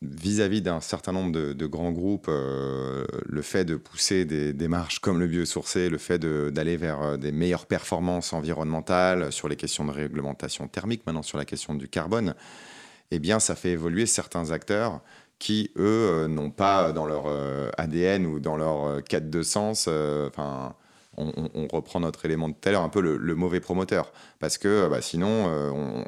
vis-à-vis 0.03 0.63
d'un 0.63 0.81
certain 0.81 1.13
nombre 1.13 1.33
de, 1.33 1.67
grands 1.67 1.91
groupes, 1.91 2.27
euh, 2.29 3.05
le 3.27 3.43
fait 3.43 3.65
de 3.65 3.77
pousser 3.77 4.25
des 4.25 4.53
démarches 4.53 5.01
comme 5.01 5.19
le 5.19 5.27
biosourcé, 5.27 5.89
le 5.89 5.99
fait 5.99 6.19
d'aller 6.21 6.77
vers 6.77 7.19
des 7.19 7.33
meilleures 7.33 7.67
performances 7.67 8.33
environnementales 8.33 9.33
sur 9.33 9.49
les 9.49 9.57
questions 9.57 9.85
de 9.85 9.91
réglementation 9.91 10.69
thermique, 10.69 11.03
maintenant 11.07 11.23
sur 11.23 11.39
la 11.39 11.45
question 11.45 11.75
du 11.75 11.89
carbone, 11.89 12.35
eh 13.11 13.19
bien, 13.19 13.41
ça 13.41 13.55
fait 13.55 13.71
évoluer 13.71 14.07
certains 14.07 14.51
acteurs 14.51 15.01
qui, 15.39 15.71
eux, 15.77 16.25
euh, 16.25 16.29
n'ont 16.29 16.51
pas 16.51 16.93
dans 16.93 17.07
leur 17.07 17.25
euh, 17.27 17.71
ADN 17.79 18.27
ou 18.27 18.41
dans 18.41 18.57
leur 18.57 18.87
euh, 18.87 19.01
quête 19.01 19.31
de 19.31 19.43
sens, 19.43 19.89
on, 21.17 21.67
reprend 21.73 22.01
notre 22.01 22.25
élément 22.25 22.49
de 22.49 22.55
tout 22.55 22.69
à 22.69 22.73
l'heure, 22.73 22.83
un 22.83 22.89
peu 22.89 23.01
le, 23.01 23.35
mauvais 23.35 23.61
promoteur. 23.61 24.13
Parce 24.39 24.57
que 24.57 24.89
bah, 24.89 25.01
sinon, 25.01 25.47
on, 25.49 26.05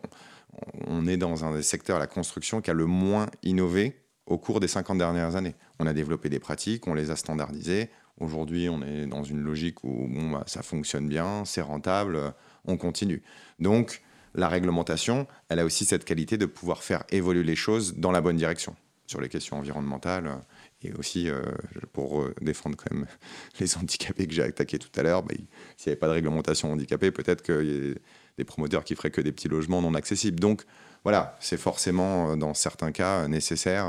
est 1.08 1.16
dans 1.16 1.44
un 1.44 1.54
des 1.54 1.62
secteurs, 1.62 1.98
la 1.98 2.06
construction, 2.06 2.60
qui 2.60 2.70
a 2.70 2.74
le 2.74 2.86
moins 2.86 3.26
innové 3.42 3.96
au 4.26 4.38
cours 4.38 4.60
des 4.60 4.68
50 4.68 4.98
dernières 4.98 5.36
années. 5.36 5.54
On 5.78 5.86
a 5.86 5.92
développé 5.92 6.28
des 6.28 6.38
pratiques, 6.38 6.86
on 6.86 6.94
les 6.94 7.10
a 7.10 7.16
standardisées. 7.16 7.90
Aujourd'hui, 8.18 8.68
on 8.68 8.82
est 8.82 9.06
dans 9.06 9.24
une 9.24 9.40
logique 9.40 9.82
où 9.82 10.08
bah, 10.32 10.44
ça 10.46 10.62
fonctionne 10.62 11.08
bien, 11.08 11.44
c'est 11.44 11.62
rentable, 11.62 12.34
on 12.66 12.76
continue. 12.76 13.22
Donc, 13.58 14.02
la 14.34 14.48
réglementation, 14.48 15.26
elle 15.48 15.58
a 15.58 15.64
aussi 15.64 15.84
cette 15.84 16.04
qualité 16.04 16.38
de 16.38 16.46
pouvoir 16.46 16.82
faire 16.82 17.04
évoluer 17.10 17.42
les 17.42 17.56
choses 17.56 17.96
dans 17.96 18.12
la 18.12 18.20
bonne 18.20 18.36
direction 18.36 18.76
sur 19.10 19.20
les 19.20 19.28
questions 19.28 19.58
environnementales 19.58 20.28
euh, 20.28 20.36
et 20.82 20.92
aussi 20.92 21.28
euh, 21.28 21.42
pour 21.92 22.22
euh, 22.22 22.32
défendre 22.40 22.76
quand 22.76 22.94
même 22.94 23.06
les 23.60 23.76
handicapés 23.76 24.26
que 24.26 24.32
j'ai 24.32 24.44
attaqués 24.44 24.78
tout 24.78 24.90
à 24.96 25.02
l'heure. 25.02 25.22
Bah, 25.24 25.34
s'il 25.76 25.90
n'y 25.90 25.92
avait 25.92 25.98
pas 25.98 26.06
de 26.06 26.12
réglementation 26.12 26.72
handicapée, 26.72 27.10
peut-être 27.10 27.50
y 27.50 27.92
a 27.92 27.94
des 28.40 28.44
promoteurs 28.44 28.84
qui 28.84 28.94
feraient 28.94 29.10
que 29.10 29.20
des 29.20 29.32
petits 29.32 29.48
logements 29.48 29.82
non 29.82 29.94
accessibles. 29.94 30.40
Donc 30.40 30.64
voilà, 31.04 31.36
c'est 31.40 31.58
forcément 31.58 32.36
dans 32.36 32.54
certains 32.54 32.90
cas 32.90 33.28
nécessaire. 33.28 33.86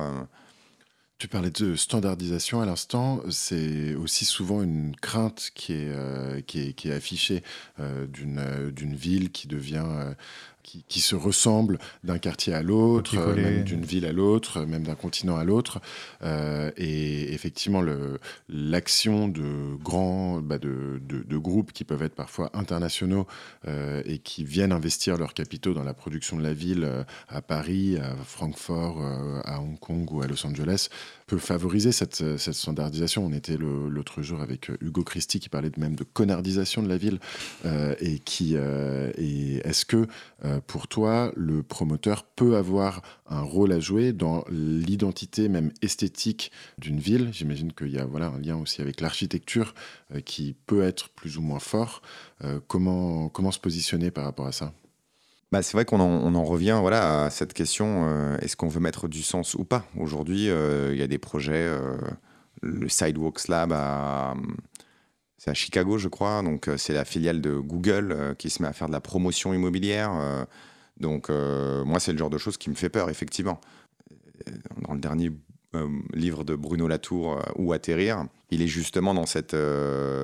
Tu 1.17 1.27
parlais 1.27 1.51
de 1.51 1.75
standardisation 1.75 2.61
à 2.61 2.65
l'instant, 2.65 3.21
c'est 3.29 3.95
aussi 3.95 4.25
souvent 4.25 4.61
une 4.61 4.95
crainte 4.95 5.51
qui 5.55 5.73
est, 5.73 6.45
qui 6.47 6.69
est, 6.69 6.73
qui 6.73 6.89
est 6.89 6.93
affichée 6.93 7.43
d'une 7.77 8.95
ville 8.95 9.31
qui 9.31 9.47
devient 9.47 10.15
qui, 10.63 11.01
se 11.01 11.15
ressemblent 11.15 11.79
d'un 12.03 12.17
quartier 12.17 12.53
à 12.53 12.61
l'autre, 12.61 13.15
euh, 13.17 13.63
d'une 13.63 13.83
ville 13.83 14.05
à 14.05 14.11
l'autre, 14.11 14.61
même 14.65 14.83
d'un 14.83 14.95
continent 14.95 15.35
à 15.35 15.43
l'autre. 15.43 15.79
Euh, 16.23 16.71
et 16.77 17.33
effectivement, 17.33 17.83
l'action 18.49 19.27
de 19.27 19.75
grands 19.81 20.39
bah 20.41 20.57
de, 20.57 21.01
de, 21.01 21.37
groupes 21.37 21.71
qui 21.71 21.83
peuvent 21.83 22.03
être 22.03 22.15
parfois 22.15 22.51
internationaux 22.53 23.25
euh, 23.67 24.03
et 24.05 24.19
qui 24.19 24.43
viennent 24.43 24.71
investir 24.71 25.17
leurs 25.17 25.33
capitaux 25.33 25.73
dans 25.73 25.83
la 25.83 25.93
production 25.93 26.37
de 26.37 26.43
la 26.43 26.53
ville 26.53 27.05
à 27.29 27.41
Paris, 27.41 27.97
à 27.97 28.15
Francfort, 28.23 29.01
à 29.45 29.59
Hong 29.59 29.79
Kong 29.79 30.11
ou 30.11 30.21
à 30.21 30.27
Los 30.27 30.45
Angeles 30.45 30.89
peut 31.31 31.37
favoriser 31.37 31.93
cette, 31.93 32.37
cette 32.37 32.53
standardisation. 32.53 33.25
On 33.25 33.31
était 33.31 33.57
l'autre 33.57 34.21
jour 34.21 34.41
avec 34.41 34.69
Hugo 34.81 35.03
Christie 35.03 35.39
qui 35.39 35.47
parlait 35.47 35.71
même 35.77 35.95
de 35.95 36.03
connardisation 36.03 36.83
de 36.83 36.89
la 36.89 36.97
ville 36.97 37.19
et 38.01 38.19
qui 38.19 38.55
et 38.55 39.55
est-ce 39.67 39.85
que 39.85 40.07
pour 40.67 40.89
toi, 40.89 41.31
le 41.37 41.63
promoteur 41.63 42.23
peut 42.23 42.57
avoir 42.57 43.01
un 43.27 43.41
rôle 43.41 43.71
à 43.71 43.79
jouer 43.79 44.11
dans 44.11 44.43
l'identité 44.49 45.47
même 45.47 45.71
esthétique 45.81 46.51
d'une 46.77 46.99
ville? 46.99 47.29
J'imagine 47.31 47.71
qu'il 47.71 47.91
y 47.91 47.97
a 47.97 48.05
voilà, 48.05 48.27
un 48.27 48.39
lien 48.39 48.57
aussi 48.57 48.81
avec 48.81 49.01
l'architecture 49.01 49.73
euh, 50.13 50.19
qui 50.19 50.55
peut 50.65 50.83
être 50.83 51.09
plus 51.09 51.37
ou 51.37 51.41
moins 51.41 51.59
fort. 51.59 52.01
Euh, 52.43 52.59
comment, 52.67 53.29
comment 53.29 53.51
se 53.51 53.59
positionner 53.59 54.11
par 54.11 54.25
rapport 54.25 54.47
à 54.47 54.51
ça? 54.51 54.73
Bah, 55.51 55.61
c'est 55.61 55.73
vrai 55.73 55.85
qu'on 55.85 55.99
en, 55.99 56.43
revient 56.43 56.77
voilà, 56.79 57.25
à 57.25 57.29
cette 57.29 57.53
question, 57.53 58.05
euh, 58.07 58.37
est-ce 58.39 58.55
qu'on 58.55 58.67
veut 58.67 58.79
mettre 58.79 59.07
du 59.07 59.21
sens 59.21 59.53
ou 59.55 59.65
pas? 59.65 59.85
Aujourd'hui, 59.97 60.45
il 60.45 60.97
y 60.97 61.01
a 61.01 61.07
des 61.07 61.17
projets, 61.17 61.69
le 62.61 62.89
Sidewalks 62.89 63.47
Lab 63.47 63.73
c'est 65.41 65.49
à 65.49 65.55
Chicago, 65.55 65.97
je 65.97 66.07
crois. 66.07 66.43
Donc, 66.43 66.67
euh, 66.67 66.77
c'est 66.77 66.93
la 66.93 67.03
filiale 67.03 67.41
de 67.41 67.57
Google 67.57 68.11
euh, 68.11 68.35
qui 68.35 68.51
se 68.51 68.61
met 68.61 68.67
à 68.67 68.73
faire 68.73 68.87
de 68.87 68.93
la 68.93 69.01
promotion 69.01 69.55
immobilière. 69.55 70.11
Euh. 70.13 70.45
donc, 70.99 71.29
moi, 71.29 71.99
c'est 71.99 72.11
le 72.11 72.19
genre 72.19 72.29
de 72.29 72.37
choses 72.37 72.57
qui 72.57 72.69
me 72.69 72.75
fait 72.75 72.89
peur, 72.89 73.09
effectivement. 73.09 73.59
Dans 74.87 74.93
le 74.93 74.99
dernier 74.99 75.31
livre 76.13 76.43
de 76.43 76.55
Bruno 76.55 76.87
Latour, 76.87 77.39
Où 77.55 77.71
atterrir, 77.73 78.25
il 78.49 78.61
est 78.61 78.67
justement 78.67 79.13
dans 79.13 79.25
cette, 79.25 79.55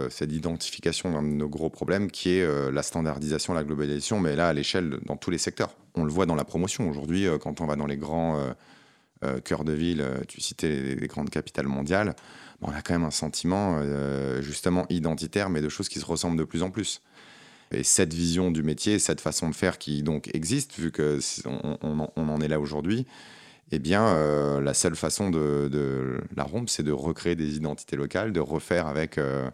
cette 0.09 0.31
identification 0.31 1.11
d'un 1.11 1.23
de 1.23 1.27
nos 1.27 1.47
gros 1.47 1.69
problèmes 1.69 2.11
qui 2.11 2.31
est 2.31 2.71
la 2.71 2.83
standardisation, 2.83 3.53
la 3.53 3.63
globalisation, 3.63 4.19
mais 4.19 4.35
là, 4.35 4.49
à 4.49 4.53
l'échelle, 4.53 4.99
dans 5.05 5.15
tous 5.15 5.31
les 5.31 5.37
secteurs. 5.37 5.73
On 5.95 6.03
le 6.03 6.11
voit 6.11 6.25
dans 6.25 6.35
la 6.35 6.43
promotion. 6.43 6.89
Aujourd'hui, 6.89 7.27
quand 7.41 7.61
on 7.61 7.65
va 7.65 7.77
dans 7.77 7.85
les 7.85 7.95
grands 7.95 8.41
cœurs 9.45 9.63
de 9.63 9.71
ville, 9.71 10.05
tu 10.27 10.41
citais 10.41 10.95
les 10.95 11.07
grandes 11.07 11.29
capitales 11.29 11.67
mondiales, 11.67 12.13
on 12.61 12.71
a 12.71 12.81
quand 12.81 12.93
même 12.93 13.03
un 13.03 13.11
sentiment 13.11 13.77
euh, 13.79 14.41
justement 14.41 14.85
identitaire, 14.89 15.49
mais 15.49 15.61
de 15.61 15.69
choses 15.69 15.89
qui 15.89 15.99
se 15.99 16.05
ressemblent 16.05 16.37
de 16.37 16.43
plus 16.43 16.63
en 16.63 16.71
plus. 16.71 17.01
Et 17.71 17.83
cette 17.83 18.13
vision 18.13 18.49
du 18.49 18.63
métier, 18.63 18.97
cette 18.97 19.21
façon 19.21 19.49
de 19.49 19.55
faire 19.55 19.77
qui 19.77 20.01
donc 20.01 20.33
existe, 20.33 20.79
vu 20.79 20.91
que 20.91 21.19
on, 21.45 22.09
en 22.15 22.41
est 22.41 22.47
là 22.47 22.59
aujourd'hui, 22.59 23.05
eh 23.71 23.79
bien, 23.79 24.07
euh, 24.07 24.61
la 24.61 24.73
seule 24.73 24.95
façon 24.95 25.29
de, 25.29 26.21
la 26.35 26.43
rompre, 26.43 26.71
c'est 26.71 26.83
de 26.83 26.91
recréer 26.91 27.35
des 27.35 27.57
identités 27.57 27.95
locales, 27.95 28.31
de 28.31 28.39
refaire 28.39 28.87
avec 28.87 29.17
euh, 29.17 29.49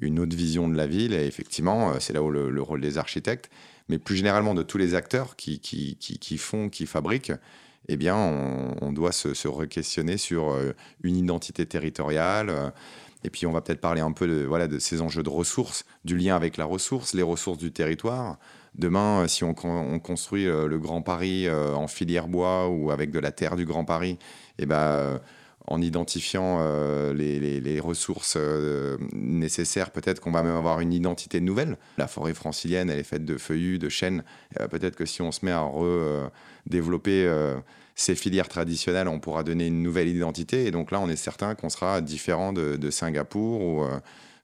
une 0.00 0.20
autre 0.20 0.36
vision 0.36 0.68
de 0.68 0.76
la 0.76 0.86
ville. 0.86 1.12
Et 1.12 1.26
effectivement, 1.26 1.98
c'est 1.98 2.12
là 2.12 2.22
où 2.22 2.30
le, 2.30 2.62
rôle 2.62 2.80
des 2.80 2.98
architectes, 2.98 3.50
mais 3.88 3.98
plus 3.98 4.16
généralement 4.16 4.54
de 4.54 4.62
tous 4.62 4.78
les 4.78 4.94
acteurs 4.94 5.36
qui, 5.36 5.60
font, 6.38 6.68
qui 6.68 6.86
fabriquent, 6.86 7.32
eh 7.88 7.96
bien, 7.96 8.16
on, 8.16 8.92
doit 8.92 9.12
se, 9.12 9.48
re-questionner 9.48 10.16
sur 10.16 10.50
euh, 10.50 10.72
une 11.02 11.16
identité 11.16 11.66
territoriale. 11.66 12.50
Euh, 12.50 12.70
et 13.24 13.30
puis, 13.30 13.46
on 13.46 13.52
va 13.52 13.60
peut-être 13.60 13.80
parler 13.80 14.00
un 14.00 14.12
peu 14.12 14.26
de 14.26 14.78
ces 14.78 15.00
enjeux 15.00 15.22
de 15.22 15.28
ressources, 15.28 15.84
du 16.04 16.16
lien 16.16 16.36
avec 16.36 16.56
la 16.56 16.64
ressource, 16.64 17.14
les 17.14 17.22
ressources 17.22 17.58
du 17.58 17.72
territoire. 17.72 18.38
Demain, 18.78 19.22
euh, 19.22 19.28
si 19.28 19.44
on, 19.44 19.54
construit 19.54 20.44
le 20.44 20.78
Grand 20.78 21.02
Paris 21.02 21.48
en 21.50 21.86
filière 21.86 22.28
bois 22.28 22.68
ou 22.68 22.90
avec 22.90 23.10
de 23.10 23.18
la 23.18 23.32
terre 23.32 23.56
du 23.56 23.64
Grand 23.64 23.84
Paris, 23.84 24.18
eh 24.58 24.66
ben, 24.66 25.20
en 25.66 25.80
identifiant 25.80 26.60
les, 27.12 27.80
ressources 27.80 28.38
nécessaires, 29.12 29.90
peut-être 29.90 30.20
qu'on 30.20 30.30
va 30.30 30.42
même 30.42 30.56
avoir 30.56 30.80
une 30.80 30.92
identité 30.92 31.40
nouvelle. 31.40 31.76
La 31.98 32.06
forêt 32.06 32.34
francilienne, 32.34 32.90
elle 32.90 32.98
est 32.98 33.04
faite 33.04 33.24
de 33.24 33.36
feuillus, 33.36 33.78
de 33.78 33.88
chênes. 33.88 34.22
peut-être 34.70 34.96
que 34.96 35.06
si 35.06 35.22
on 35.22 35.32
se 35.32 35.44
met 35.44 35.52
à 35.52 35.62
re 35.62 36.30
développer 36.66 37.24
euh, 37.26 37.56
ces 37.94 38.14
filières 38.14 38.48
traditionnelles, 38.48 39.08
on 39.08 39.20
pourra 39.20 39.42
donner 39.42 39.66
une 39.68 39.82
nouvelle 39.82 40.08
identité. 40.08 40.66
Et 40.66 40.70
donc 40.70 40.90
là, 40.90 41.00
on 41.00 41.08
est 41.08 41.16
certain 41.16 41.54
qu'on 41.54 41.70
sera 41.70 42.00
différent 42.00 42.52
de, 42.52 42.90
Singapour 42.90 43.62
ou 43.62 43.84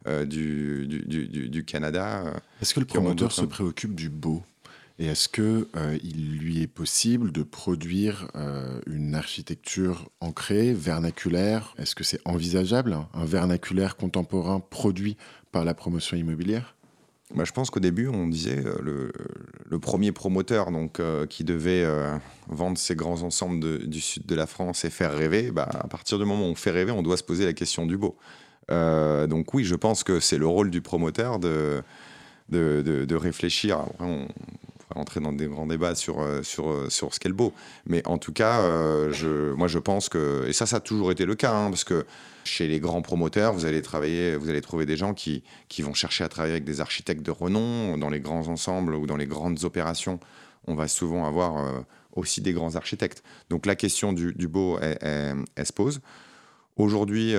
euh, 0.07 0.22
euh, 0.22 0.24
du, 0.24 1.48
du, 1.48 1.64
Canada. 1.64 2.24
Est-ce 2.61 2.74
que 2.74 2.80
le 2.80 2.86
promoteur 2.86 3.32
se 3.32 3.44
préoccupe 3.44 3.94
du 3.94 4.09
beau? 4.09 4.42
Et 4.98 5.07
est-ce 5.07 5.28
qu'il 5.28 5.66
il 6.05 6.38
lui 6.38 6.62
est 6.62 6.66
possible 6.66 7.32
de 7.32 7.42
produire 7.42 8.28
une 8.86 9.14
architecture 9.14 10.11
ancrée, 10.20 10.74
vernaculaire? 10.74 11.74
Est-ce 11.78 11.94
que 11.94 12.05
c'est 12.05 12.20
envisageable, 12.24 12.96
un 13.14 13.24
vernaculaire 13.24 13.96
contemporain 13.96 14.61
produit 14.61 15.16
par 15.50 15.64
la 15.64 15.74
promotion 15.74 16.16
immobilière? 16.16 16.74
Bah, 17.34 17.44
je 17.44 17.53
pense 17.53 17.70
qu'au 17.70 17.80
début, 17.80 18.09
on 18.09 18.26
disait 18.26 18.62
euh, 18.64 19.11
le, 19.68 19.78
premier 19.78 20.12
promoteur 20.12 20.70
donc, 20.70 21.00
euh, 21.00 21.26
qui 21.26 21.44
devait 21.44 21.82
euh, 21.82 22.16
vendre 22.48 22.76
ces 22.76 22.94
grands 22.94 23.22
ensembles 23.22 23.86
du 23.88 24.00
sud 24.00 24.26
de 24.26 24.34
la 24.34 24.46
France 24.46 24.84
et 24.84 24.90
faire 24.90 25.14
rêver, 25.16 25.50
bah, 25.50 25.68
à 25.72 25.88
partir 25.88 26.18
du 26.18 26.24
moment 26.24 26.46
où 26.46 26.50
on 26.50 26.55
fait 26.55 26.70
rêver, 26.70 26.92
on 26.92 27.03
doit 27.03 27.16
se 27.16 27.22
poser 27.22 27.46
la 27.46 27.55
question 27.55 27.86
du 27.86 27.96
beau. 27.96 28.16
Donc 29.27 29.53
oui, 29.55 29.64
je 29.64 29.75
pense 29.75 30.05
que 30.05 30.20
c'est 30.20 30.39
le 30.39 30.47
rôle 30.47 30.70
du 30.70 30.81
promoteur 30.81 31.39
de, 31.39 31.83
de, 32.49 32.83
de, 32.83 33.16
réfléchir. 33.16 33.79
Après, 33.79 34.05
on, 34.05 34.29
entrer 34.95 35.20
dans 35.20 35.33
des 35.33 35.47
grands 35.47 35.66
débats 35.66 35.95
sur, 35.95 36.23
sur, 36.43 36.91
sur 36.91 37.14
ce 37.14 37.18
qu'est 37.18 37.31
le 37.31 37.35
beau. 37.35 37.55
Mais 37.87 38.07
en 38.07 38.18
tout 38.18 38.33
cas, 38.33 38.61
je, 39.11 39.53
moi 39.55 39.66
je 39.66 39.79
pense 39.79 40.11
que, 40.11 40.47
et 40.47 40.53
ça, 40.53 40.66
ça 40.66 40.77
a 40.77 40.81
toujours 40.81 41.11
été 41.11 41.25
le 41.25 41.35
cas, 41.35 41.53
hein, 41.53 41.70
parce 41.70 41.85
que 41.85 42.05
chez 42.45 42.66
les 42.66 42.81
grands 42.81 43.03
promoteurs, 43.03 43.53
vous 43.53 43.64
allez 43.64 43.83
travailler, 43.83 44.37
vous 44.37 44.51
allez 44.51 44.61
trouver 44.61 44.87
des 44.87 44.97
gens 44.97 45.14
qui, 45.14 45.43
qui 45.68 45.83
vont 45.83 45.95
chercher 45.95 46.25
à 46.25 46.29
travailler 46.29 46.53
avec 46.53 46.64
des 46.64 46.81
architectes 46.81 47.23
de 47.23 47.31
renom 47.31 47.97
dans 47.97 48.11
les 48.11 48.20
grands 48.20 48.49
ensembles 48.49 48.95
ou 48.95 49.07
dans 49.07 49.16
les 49.16 49.27
grandes 49.27 49.64
opérations. 49.64 50.20
On 50.66 50.75
va 50.75 50.89
souvent 50.89 51.27
avoir, 51.27 51.59
euh, 51.59 51.81
aussi 52.14 52.41
des 52.41 52.53
grands 52.53 52.77
architectes. 52.77 53.23
Donc 53.49 53.66
la 53.66 53.75
question 53.75 54.12
du, 54.12 54.49
beau, 54.49 54.79
elle, 54.81 55.66
se 55.66 55.73
pose. 55.73 56.01
Aujourd'hui, 56.77 57.35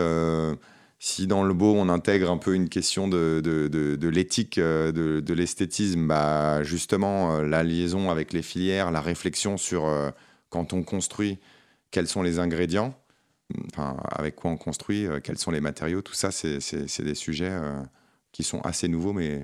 si 1.05 1.27
dans 1.27 1.43
le 1.43 1.53
beau, 1.53 1.73
on 1.75 1.89
intègre 1.89 2.31
un 2.31 2.37
peu 2.37 2.55
une 2.55 2.69
question 2.69 3.09
de, 3.09 3.41
de, 3.43 4.07
l'éthique, 4.07 4.57
de, 4.57 4.91
de 5.19 5.33
l'esthétisme, 5.33 6.07
bah, 6.07 6.63
justement, 6.63 7.41
la 7.41 7.61
liaison 7.61 8.09
avec 8.09 8.31
les 8.31 8.41
filières, 8.41 8.89
la 8.89 9.01
réflexion 9.01 9.57
sur 9.57 9.83
quand 10.49 10.71
on 10.71 10.81
construit, 10.83 11.39
quels 11.91 12.07
sont 12.07 12.21
les 12.21 12.39
ingrédients, 12.39 12.97
enfin, 13.73 13.97
avec 14.11 14.37
quoi 14.37 14.51
on 14.51 14.55
construit, 14.55 15.05
quels 15.25 15.37
sont 15.37 15.51
les 15.51 15.59
matériaux, 15.59 16.01
tout 16.01 16.13
ça, 16.13 16.31
c'est 16.31 17.03
des 17.03 17.15
sujets 17.15 17.51
qui 18.31 18.43
sont 18.43 18.61
assez 18.61 18.87
nouveaux, 18.87 19.11
mais 19.11 19.43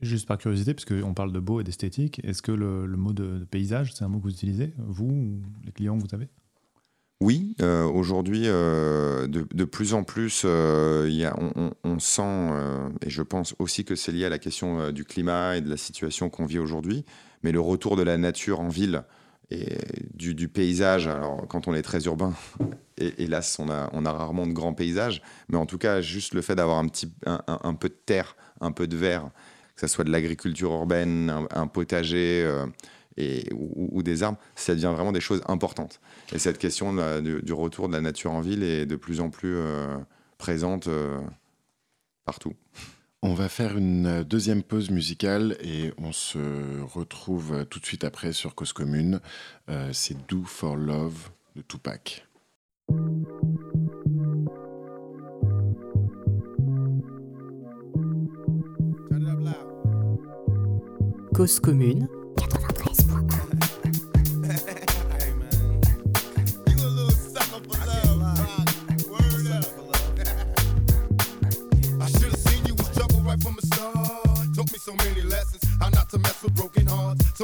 Juste 0.00 0.26
par 0.26 0.38
curiosité, 0.38 0.74
parce 0.74 0.84
qu'on 0.84 1.14
parle 1.14 1.32
de 1.32 1.38
beau 1.38 1.60
et 1.60 1.64
d'esthétique, 1.64 2.20
est-ce 2.24 2.42
que 2.42 2.52
le, 2.52 2.86
mot 2.96 3.12
de, 3.12 3.46
paysage, 3.50 3.94
c'est 3.94 4.04
un 4.04 4.08
mot 4.08 4.18
que 4.18 4.24
vous 4.24 4.32
utilisez, 4.32 4.74
vous 4.76 5.04
ou 5.06 5.42
les 5.64 5.72
clients 5.72 5.96
que 5.96 6.02
vous 6.02 6.14
avez? 6.14 6.28
Oui, 7.24 7.56
euh, 7.62 7.84
aujourd'hui, 7.84 8.42
euh, 8.44 9.26
de, 9.26 9.64
plus 9.64 9.94
en 9.94 10.04
plus, 10.04 10.42
euh, 10.44 11.30
on, 11.82 11.98
sent, 11.98 12.50
et 13.00 13.08
je 13.08 13.22
pense 13.22 13.54
aussi 13.58 13.86
que 13.86 13.94
c'est 13.94 14.12
lié 14.12 14.26
à 14.26 14.28
la 14.28 14.38
question 14.38 14.92
du 14.92 15.06
climat 15.06 15.56
et 15.56 15.62
de 15.62 15.70
la 15.70 15.78
situation 15.78 16.28
qu'on 16.28 16.44
vit 16.44 16.58
aujourd'hui, 16.58 17.06
mais 17.42 17.50
le 17.50 17.60
retour 17.60 17.96
de 17.96 18.02
la 18.02 18.18
nature 18.18 18.60
en 18.60 18.68
ville 18.68 19.04
et 19.50 19.78
du, 20.12 20.48
paysage, 20.48 21.06
alors 21.06 21.46
quand 21.48 21.66
on 21.66 21.72
est 21.72 21.80
très 21.80 22.04
urbain, 22.04 22.34
hélas, 22.98 23.58
on 23.58 23.70
a, 23.70 24.12
rarement 24.12 24.46
de 24.46 24.52
grands 24.52 24.74
paysages, 24.74 25.22
mais 25.48 25.56
en 25.56 25.64
tout 25.64 25.78
cas, 25.78 26.02
juste 26.02 26.34
le 26.34 26.42
fait 26.42 26.56
d'avoir 26.56 26.76
un, 26.76 26.88
petit, 26.88 27.10
un 27.24 27.74
peu 27.74 27.88
de 27.88 27.96
terre, 28.04 28.36
un 28.60 28.70
peu 28.70 28.86
de 28.86 28.98
verre, 28.98 29.30
que 29.76 29.80
ce 29.80 29.86
soit 29.86 30.04
de 30.04 30.10
l'agriculture 30.10 30.72
urbaine, 30.72 31.32
un, 31.50 31.66
potager 31.68 32.46
et, 33.16 33.48
ou, 33.52 34.02
des 34.02 34.22
arbres, 34.22 34.38
ça 34.54 34.74
devient 34.74 34.92
vraiment 34.94 35.12
des 35.12 35.20
choses 35.20 35.42
importantes. 35.46 36.00
Et 36.32 36.38
cette 36.38 36.58
question 36.58 36.94
du, 37.20 37.52
retour 37.52 37.88
de 37.88 37.94
la 37.94 38.00
nature 38.00 38.32
en 38.32 38.40
ville 38.40 38.62
est 38.62 38.86
de 38.86 38.96
plus 38.96 39.20
en 39.20 39.30
plus 39.30 39.56
euh, 39.56 39.96
présente 40.38 40.88
euh, 40.88 41.20
partout. 42.24 42.54
On 43.22 43.34
va 43.34 43.48
faire 43.48 43.78
une 43.78 44.22
deuxième 44.22 44.62
pause 44.62 44.90
musicale 44.90 45.56
et 45.62 45.92
on 45.96 46.12
se 46.12 46.82
retrouve 46.82 47.64
tout 47.70 47.80
de 47.80 47.86
suite 47.86 48.04
après 48.04 48.32
sur 48.32 48.54
Cause 48.54 48.74
Commune. 48.74 49.20
C'est 49.92 50.26
Do 50.26 50.44
for 50.44 50.76
Love 50.76 51.30
de 51.56 51.62
Tupac. 51.62 52.26
Cause 61.34 61.58
commune 61.58 62.06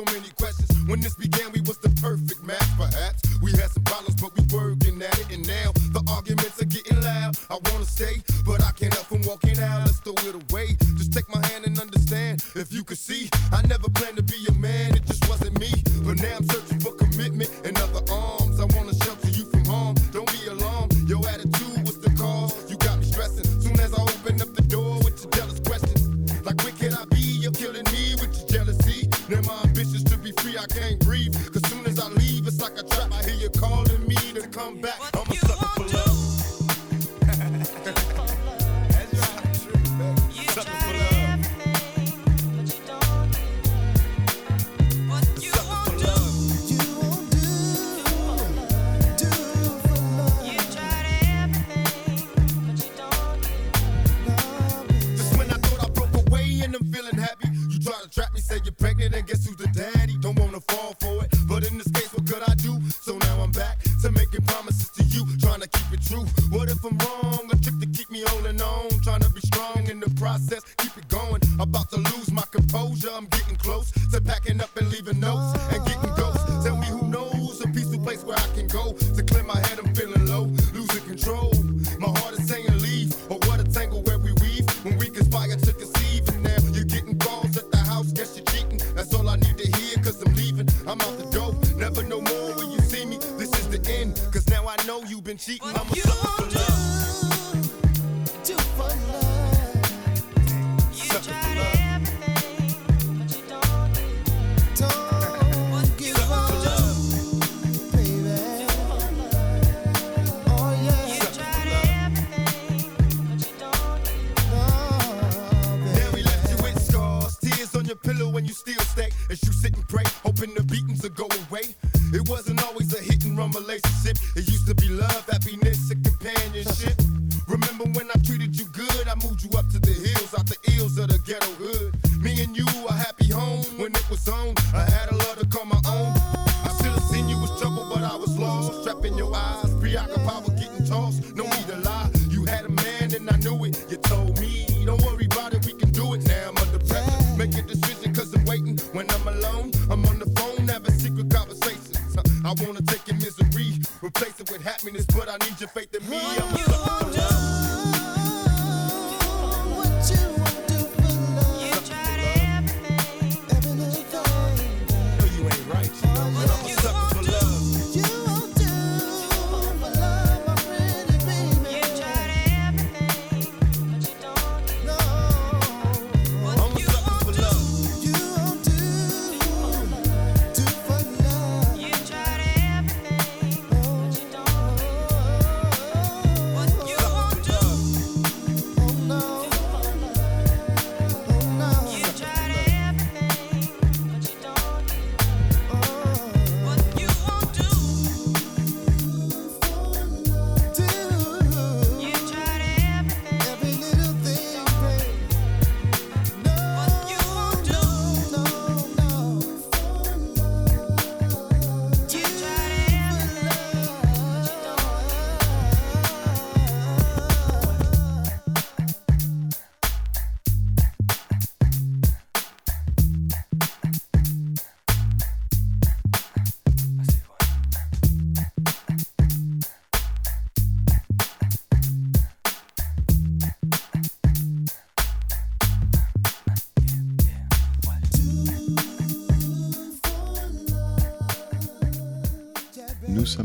so 0.01 0.15
many 0.15 0.31
questions. 0.39 0.71
When 0.87 1.01
this 1.01 1.15
began, 1.15 1.53
we 1.53 1.61
was 1.61 1.79
the 1.79 1.91
perfect 2.01 2.43
match, 2.45 2.71
perhaps. 2.77 3.23
We 3.43 3.53
had 3.53 3.71
some 3.71 3.85
problems, 3.85 4.21
but 4.21 4.33
we 4.37 4.43
working 4.55 5.03
at 5.03 5.19
it. 5.19 5.33
And 5.35 5.47
now 5.47 5.73
the 5.93 6.03
arguments 6.09 6.61
are 6.63 6.67
getting 6.67 7.01
loud. 7.03 7.37
I 7.51 7.59
wanna 7.71 7.85
stay 7.85 8.23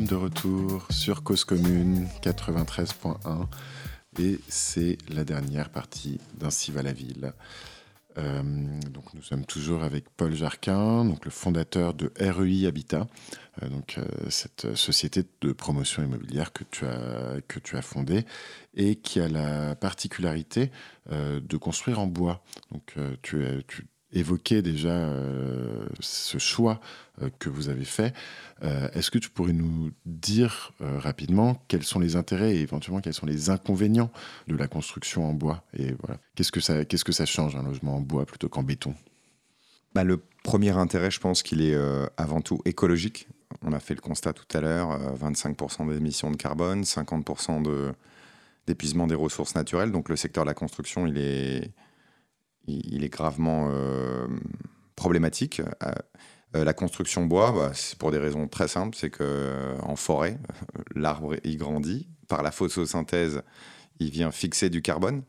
de 0.05 0.15
retour 0.15 0.85
sur 0.91 1.23
Cause 1.23 1.45
Commune 1.45 2.07
93.1 2.21 3.47
et 4.19 4.39
c'est 4.47 4.97
la 5.09 5.23
dernière 5.23 5.69
partie 5.69 6.19
d'Ainsi 6.37 6.71
va 6.71 6.83
la 6.83 6.91
ville. 6.91 7.33
Euh, 8.17 8.41
donc 8.91 9.13
nous 9.13 9.23
sommes 9.23 9.45
toujours 9.45 9.83
avec 9.83 10.09
Paul 10.09 10.33
Jarquin, 10.33 11.05
donc 11.05 11.25
le 11.25 11.31
fondateur 11.31 11.93
de 11.93 12.11
REI 12.19 12.67
Habitat, 12.67 13.07
euh, 13.63 13.69
donc 13.69 13.97
euh, 13.97 14.05
cette 14.29 14.75
société 14.75 15.23
de 15.41 15.51
promotion 15.53 16.03
immobilière 16.03 16.53
que 16.53 16.63
tu 16.63 16.85
as 16.85 17.41
que 17.47 17.59
tu 17.59 17.75
as 17.75 17.81
fondée 17.81 18.25
et 18.75 18.97
qui 18.97 19.19
a 19.19 19.27
la 19.27 19.75
particularité 19.75 20.71
de 21.09 21.57
construire 21.57 21.99
en 21.99 22.07
bois. 22.07 22.43
Donc 22.71 22.95
tu, 23.21 23.43
tu 23.67 23.87
évoqué 24.13 24.61
déjà 24.61 24.89
euh, 24.89 25.85
ce 25.99 26.37
choix 26.37 26.79
euh, 27.21 27.29
que 27.39 27.49
vous 27.49 27.69
avez 27.69 27.85
fait. 27.85 28.13
Euh, 28.63 28.87
est-ce 28.93 29.11
que 29.11 29.17
tu 29.17 29.29
pourrais 29.29 29.53
nous 29.53 29.91
dire 30.05 30.71
rapidement 30.79 31.61
quels 31.67 31.83
sont 31.83 31.99
les 31.99 32.15
intérêts 32.15 32.55
et 32.55 32.61
éventuellement 32.61 33.01
quels 33.01 33.13
sont 33.13 33.25
les 33.25 33.49
inconvénients 33.49 34.11
de 34.47 34.55
la 34.55 34.67
construction 34.67 35.29
en 35.29 35.33
bois 35.33 35.63
Et 35.77 35.93
voilà, 36.01 36.19
qu'est-ce 36.35 36.51
que 36.51 36.61
ça, 36.61 36.85
que 36.85 37.11
ça 37.11 37.25
change 37.25 37.55
un 37.55 37.63
logement 37.63 37.97
en 37.97 38.01
bois 38.01 38.25
plutôt 38.25 38.49
qu'en 38.49 38.63
béton? 38.63 38.95
Bah, 39.93 40.03
le 40.03 40.21
premier 40.43 40.71
intérêt, 40.71 41.11
je 41.11 41.19
pense 41.19 41.43
qu'il 41.43 41.61
est 41.61 41.77
avant 42.17 42.41
tout 42.41 42.61
écologique. 42.65 43.27
On 43.61 43.71
a 43.71 43.79
fait 43.79 43.95
le 43.95 44.01
constat 44.01 44.33
tout 44.33 44.57
à 44.57 44.61
l'heure 44.61 45.15
25% 45.15 45.89
d'émissions 45.93 46.31
de 46.31 46.35
carbone, 46.35 46.81
50% 46.81 47.61
de, 47.61 47.93
d'épuisement 48.67 49.07
des 49.07 49.15
ressources 49.15 49.55
naturelles. 49.55 49.91
Donc 49.91 50.09
le 50.09 50.15
secteur 50.15 50.43
de 50.43 50.49
la 50.49 50.53
construction, 50.53 51.07
il 51.07 51.17
est, 51.17 51.71
il, 52.67 53.03
est 53.03 53.09
gravement 53.09 53.69
euh, 53.71 54.27
problématique. 54.95 55.61
Euh, 55.83 55.91
euh, 56.55 56.63
la 56.63 56.73
construction 56.73 57.25
bois, 57.25 57.51
bah, 57.51 57.71
c'est 57.73 57.97
pour 57.97 58.11
des 58.11 58.17
raisons 58.17 58.47
très 58.47 58.67
simples, 58.67 58.95
c'est 58.99 59.09
que 59.09 59.75
en 59.81 59.95
forêt, 59.95 60.39
l'arbre 60.95 61.35
il 61.43 61.57
grandit, 61.57 62.07
par 62.27 62.43
la 62.43 62.51
photosynthèse, 62.51 63.41
il 63.99 64.09
vient 64.09 64.31
fixer 64.31 64.69
du 64.69 64.81
carbone. 64.81 65.23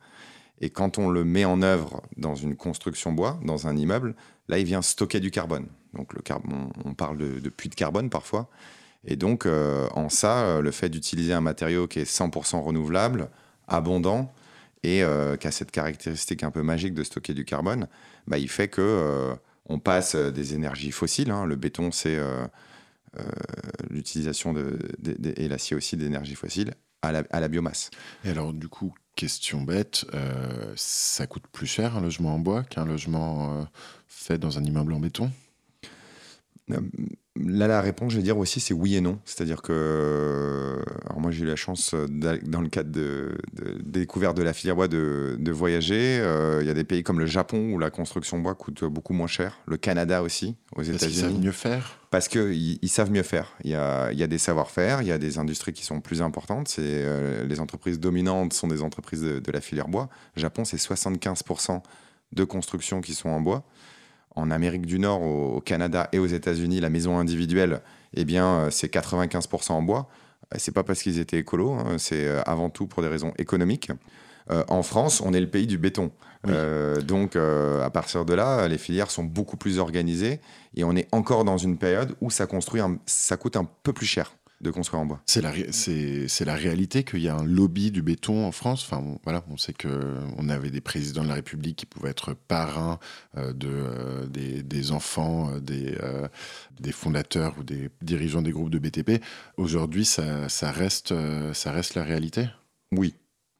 Et 0.60 0.70
quand 0.70 0.98
on 0.98 1.10
le 1.10 1.24
met 1.24 1.44
en 1.44 1.60
œuvre 1.62 2.02
dans 2.16 2.34
une 2.34 2.56
construction 2.56 3.12
bois, 3.12 3.38
dans 3.44 3.66
un 3.66 3.76
immeuble, 3.76 4.14
là, 4.48 4.58
il 4.58 4.64
vient 4.64 4.80
stocker 4.80 5.20
du 5.20 5.30
carbone. 5.30 5.66
Donc, 5.92 6.12
on 6.84 6.94
parle 6.94 7.18
de, 7.18 7.48
puits 7.50 7.68
de 7.68 7.74
carbone 7.74 8.08
parfois. 8.08 8.48
Et 9.04 9.16
donc, 9.16 9.46
en 9.46 10.08
ça, 10.08 10.62
le 10.62 10.70
fait 10.70 10.88
d'utiliser 10.88 11.34
un 11.34 11.42
matériau 11.42 11.86
qui 11.86 11.98
est 12.00 12.10
100% 12.10 12.62
renouvelable, 12.62 13.28
abondant, 13.68 14.32
et 14.82 15.02
euh, 15.02 15.36
qui 15.36 15.46
a 15.46 15.50
cette 15.50 15.70
caractéristique 15.70 16.42
un 16.42 16.50
peu 16.50 16.62
magique 16.62 16.94
de 16.94 17.02
stocker 17.02 17.34
du 17.34 17.44
carbone, 17.44 17.88
bah, 18.26 18.38
il 18.38 18.48
fait 18.48 18.68
que 18.68 18.80
euh, 18.82 19.34
on 19.66 19.78
passe 19.78 20.14
des 20.14 20.54
énergies 20.54 20.92
fossiles. 20.92 21.30
Hein. 21.30 21.44
Le 21.44 21.56
béton, 21.56 21.90
c'est 21.90 22.16
euh, 22.16 22.46
l'utilisation 23.90 24.52
de, 24.52 24.78
et 25.36 25.48
l'acier 25.48 25.76
aussi 25.76 25.96
d'énergie 25.96 26.34
fossile 26.34 26.74
à 27.02 27.12
la, 27.12 27.24
à 27.30 27.40
la, 27.40 27.48
biomasse. 27.48 27.90
Et 28.24 28.30
alors, 28.30 28.52
du 28.52 28.68
coup, 28.68 28.94
question 29.14 29.62
bête, 29.62 30.04
ça 30.76 31.26
coûte 31.26 31.46
plus 31.50 31.66
cher 31.66 31.96
un 31.96 32.00
logement 32.00 32.34
en 32.34 32.38
bois 32.38 32.62
qu'un 32.64 32.84
logement 32.84 33.66
fait 34.06 34.38
dans 34.38 34.58
un 34.58 34.64
immeuble 34.64 34.92
en 34.92 35.00
béton? 35.00 35.30
Là, 36.68 37.68
la 37.68 37.80
réponse, 37.80 38.12
je 38.12 38.16
vais 38.16 38.22
dire 38.22 38.38
aussi, 38.38 38.60
c'est 38.60 38.74
oui 38.74 38.96
et 38.96 39.00
non. 39.00 39.20
C'est-à-dire 39.24 39.62
que, 39.62 40.82
alors 41.06 41.20
moi, 41.20 41.30
j'ai 41.30 41.44
eu 41.44 41.46
la 41.46 41.56
chance, 41.56 41.94
dans 41.94 42.60
le 42.60 42.68
cadre 42.68 42.90
de, 42.90 43.36
de, 43.52 43.78
découverte 43.84 44.36
de 44.36 44.42
la 44.42 44.52
filière 44.52 44.74
bois, 44.74 44.88
de, 44.88 45.50
voyager. 45.52 46.18
Euh, 46.20 46.58
il 46.62 46.66
y 46.66 46.70
a 46.70 46.74
des 46.74 46.84
pays 46.84 47.02
comme 47.02 47.18
le 47.18 47.26
Japon 47.26 47.72
où 47.72 47.78
la 47.78 47.90
construction 47.90 48.38
bois 48.38 48.54
coûte 48.54 48.84
beaucoup 48.84 49.12
moins 49.12 49.26
cher. 49.26 49.58
Le 49.66 49.76
Canada 49.76 50.22
aussi, 50.22 50.56
aux 50.74 50.82
États-Unis. 50.82 50.98
Parce 50.98 51.12
qu'ils 51.12 51.20
savent 51.20 51.40
mieux 51.40 51.52
faire 51.52 52.00
Parce 52.10 52.28
qu'ils 52.28 52.78
ils 52.82 52.88
savent 52.88 53.12
mieux 53.12 53.22
faire. 53.22 53.52
Il 53.62 53.70
y 53.70 53.74
a, 53.74 54.10
il 54.12 54.18
y 54.18 54.22
a 54.22 54.26
des 54.26 54.38
savoir-faire, 54.38 55.02
il 55.02 55.08
y 55.08 55.12
a 55.12 55.18
des 55.18 55.38
industries 55.38 55.72
qui 55.72 55.84
sont 55.84 56.00
plus 56.00 56.22
importantes. 56.22 56.68
C'est, 56.68 56.82
euh, 56.82 57.46
les 57.46 57.60
entreprises 57.60 58.00
dominantes 58.00 58.54
sont 58.54 58.68
des 58.68 58.82
entreprises 58.82 59.22
de, 59.22 59.38
de 59.38 59.52
la 59.52 59.60
filière 59.60 59.88
bois. 59.88 60.08
Le 60.34 60.42
Japon, 60.42 60.64
c'est 60.64 60.78
75% 60.78 61.80
de 62.32 62.44
constructions 62.44 63.00
qui 63.00 63.14
sont 63.14 63.28
en 63.28 63.40
bois 63.40 63.64
en 64.36 64.50
Amérique 64.50 64.86
du 64.86 64.98
Nord, 64.98 65.22
au, 65.22 65.60
Canada 65.60 66.08
et 66.12 66.18
aux 66.18 66.26
États-Unis, 66.26 66.80
la 66.80 66.90
maison 66.90 67.18
individuelle, 67.18 67.80
eh 68.14 68.24
bien, 68.24 68.46
euh, 68.46 68.70
c'est 68.70 68.92
95% 68.92 69.72
en 69.72 69.82
bois. 69.82 70.08
Euh, 70.54 70.58
c'est 70.58 70.72
pas 70.72 70.84
parce 70.84 71.02
qu'ils 71.02 71.18
étaient 71.18 71.38
écolos, 71.38 71.72
hein, 71.72 71.96
c'est 71.98 72.26
euh, 72.26 72.42
avant 72.46 72.70
tout 72.70 72.86
pour 72.86 73.02
des 73.02 73.08
raisons 73.08 73.32
économiques. 73.38 73.90
en 74.68 74.84
France, 74.84 75.20
on 75.20 75.32
est 75.32 75.40
le 75.40 75.50
pays 75.50 75.66
du 75.66 75.76
béton. 75.76 76.12
donc, 77.04 77.34
à 77.34 77.90
partir 77.90 78.24
de 78.24 78.32
là, 78.32 78.68
les 78.68 78.78
filières 78.78 79.10
sont 79.10 79.24
beaucoup 79.24 79.56
plus 79.56 79.80
organisées 79.80 80.38
et 80.76 80.84
on 80.84 80.94
est 80.94 81.08
encore 81.10 81.44
dans 81.44 81.58
une 81.58 81.78
période 81.78 82.14
où 82.20 82.30
ça, 82.30 82.46
construit 82.46 82.80
ça 83.06 83.36
coûte 83.36 83.56
un 83.56 83.68
peu 83.82 83.92
plus 83.92 84.06
cher 84.06 84.36
de 84.60 84.70
construire 84.70 85.02
en 85.02 85.06
bois. 85.06 85.20
C'est 85.26 85.42
la, 85.42 85.52
c'est, 85.70 86.44
la 86.44 86.54
réalité 86.54 87.04
qu'il 87.04 87.20
y 87.20 87.28
a 87.28 87.36
un 87.36 87.44
lobby 87.44 87.90
du 87.90 88.02
béton 88.02 88.46
en 88.46 88.52
France. 88.52 88.84
Enfin, 88.84 89.04
voilà, 89.24 89.44
on 89.50 89.56
sait 89.56 89.74
qu'on 89.74 90.48
avait 90.48 90.70
des 90.70 90.80
présidents 90.80 91.22
de 91.22 91.28
la 91.28 91.34
République 91.34 91.76
qui 91.76 91.86
pouvaient 91.86 92.10
être 92.10 92.34
parrains 92.34 92.98
euh, 93.36 93.52
de, 93.52 93.68
euh, 93.68 94.26
des, 94.26 94.92
enfants 94.92 95.50
euh, 95.50 95.60
des, 95.60 95.96
des 96.80 96.92
fondateurs 96.92 97.54
ou 97.58 97.64
des 97.64 97.90
dirigeants 98.00 98.42
des 98.42 98.52
groupes 98.52 98.70
de 98.70 98.78
BTP. 98.78 99.22
Aujourd'hui, 99.56 100.04
ça, 100.04 100.48
ça, 100.48 100.70
reste, 100.70 101.14
ça 101.52 101.72
reste 101.72 101.94
la 101.94 102.04
réalité? 102.04 102.48
Oui, 102.92 103.14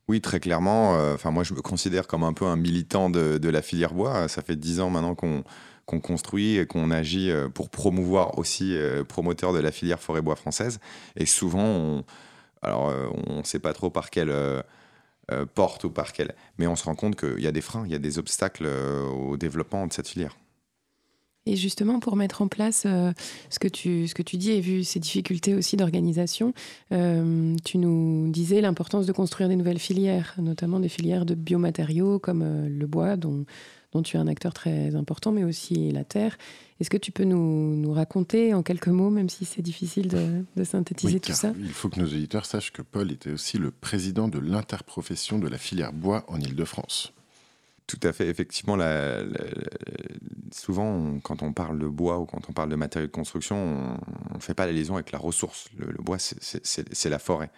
oui, 0.09 0.21
très 0.21 0.41
clairement. 0.41 0.93
Enfin, 1.13 1.31
moi, 1.31 1.43
je 1.43 1.53
me 1.53 1.61
considère 1.61 2.07
comme 2.07 2.23
un 2.23 2.33
peu 2.33 2.47
un 2.47 2.57
militant 2.57 3.11
de, 3.11 3.39
de 3.39 3.49
la 3.49 3.61
filière 3.61 3.93
bois. 3.93 4.29
Ça 4.29 4.41
fait 4.41 4.57
dix 4.57 4.81
ans 4.81 4.89
maintenant 4.89 5.15
qu'on 5.15 5.45
qu'on 5.87 6.01
construit 6.01 6.57
et 6.57 6.67
qu'on 6.67 6.91
agit 6.91 7.31
euh, 7.31 7.49
pour 7.49 7.71
promouvoir 7.71 8.39
aussi, 8.39 8.77
euh, 8.77 9.05
promoteur 9.05 9.53
de 9.53 9.61
la 9.61 9.71
filière 9.71 10.01
forêt-bois 10.01 10.37
française. 10.37 10.81
Et 11.17 11.27
souvent, 11.27 11.65
on, 11.65 12.05
alors 12.61 12.89
euh, 12.89 13.07
on 13.29 13.39
ne 13.39 13.45
sait 13.45 13.61
pas 13.61 13.73
trop 13.73 13.89
par 13.89 14.11
quelle 14.11 14.35
porte 15.55 15.83
ou 15.83 15.91
par 15.91 16.13
quelle, 16.13 16.37
mais 16.57 16.69
on 16.69 16.77
se 16.77 16.85
rend 16.85 16.95
compte 16.95 17.17
qu'il 17.17 17.41
y 17.41 17.49
a 17.49 17.53
des 17.53 17.61
freins, 17.61 17.85
il 17.85 17.91
y 17.91 17.97
a 17.97 17.99
des 17.99 18.21
obstacles 18.21 18.67
au 18.67 19.37
développement 19.37 19.85
de 19.89 19.93
cette 19.93 20.07
filière. 20.07 20.37
Et 21.47 21.57
justement, 21.57 21.99
pour 21.99 22.15
mettre 22.15 22.43
en 22.43 22.49
place 22.49 22.83
ce, 22.83 23.59
que 23.59 23.67
tu, 23.67 24.07
ce 24.07 24.15
que 24.15 24.23
tu 24.23 24.37
dis 24.37 24.53
et 24.53 24.61
vu 24.61 24.85
ces 24.85 25.01
difficultés 25.01 25.55
aussi 25.55 25.77
d'organisation, 25.77 26.55
tu 26.91 27.79
nous 27.79 28.31
disais 28.31 28.61
l'importance 28.61 29.05
de 29.07 29.13
construire 29.13 29.49
des 29.49 29.57
nouvelles 29.57 29.81
filières, 29.81 30.37
notamment 30.39 30.79
des 30.79 30.89
filières 30.89 31.27
de 31.27 31.35
biomatériaux 31.35 32.21
comme 32.21 32.69
le 32.69 32.87
bois, 32.87 33.17
dont 33.17 33.47
dont 33.97 34.03
tu 34.03 34.17
es 34.17 34.21
un 34.21 34.29
acteur 34.29 34.53
très 34.53 34.95
important, 34.95 35.33
mais 35.33 35.45
aussi 35.45 35.91
la 35.91 36.05
Terre. 36.05 36.37
Est-ce 36.81 36.91
que 36.91 36.99
tu 36.99 37.13
peux 37.13 37.25
nous, 37.25 37.93
raconter 37.93 38.53
en 38.53 38.63
quelques 38.63 38.89
mots, 38.89 39.09
même 39.09 39.31
si 39.31 39.47
c'est 39.47 39.63
difficile 39.63 40.09
de, 40.09 40.65
synthétiser 40.65 41.19
tout 41.19 41.33
ça? 41.33 41.53
Il 41.59 41.71
faut 41.71 41.89
que 41.89 41.99
nos 41.99 42.07
auditeurs 42.07 42.45
sachent 42.45 42.73
que 42.73 42.83
Paul 42.83 43.11
était 43.11 43.31
aussi 43.31 43.57
le 43.57 43.71
président 43.71 44.29
de 44.29 44.39
l'interprofession 44.39 45.39
de 45.39 45.49
la 45.49 45.57
filière 45.57 45.93
bois 45.95 46.25
en 46.29 46.39
Ile-de-France. 46.39 47.15
Tout 47.87 48.01
à 48.03 48.13
fait, 48.13 48.29
effectivement, 48.29 48.77
souvent 50.53 51.19
quand 51.23 51.43
on 51.43 51.53
parle 51.53 51.79
de 51.79 51.87
bois 51.87 52.19
ou 52.19 52.27
quand 52.27 52.43
on 52.51 52.53
parle 52.53 52.69
de 52.69 52.77
matériaux 52.77 53.07
de 53.07 53.13
construction, 53.13 53.97
on 54.31 54.35
ne 54.35 54.41
fait 54.41 54.55
pas 54.55 54.67
la 54.67 54.73
liaison 54.73 54.95
avec 54.95 55.13
la 55.13 55.19
ressource. 55.19 55.69
Le, 55.79 55.87
le 55.87 56.03
bois, 56.03 56.19
c'est 56.19 57.09
la 57.09 57.19
forêt. 57.19 57.51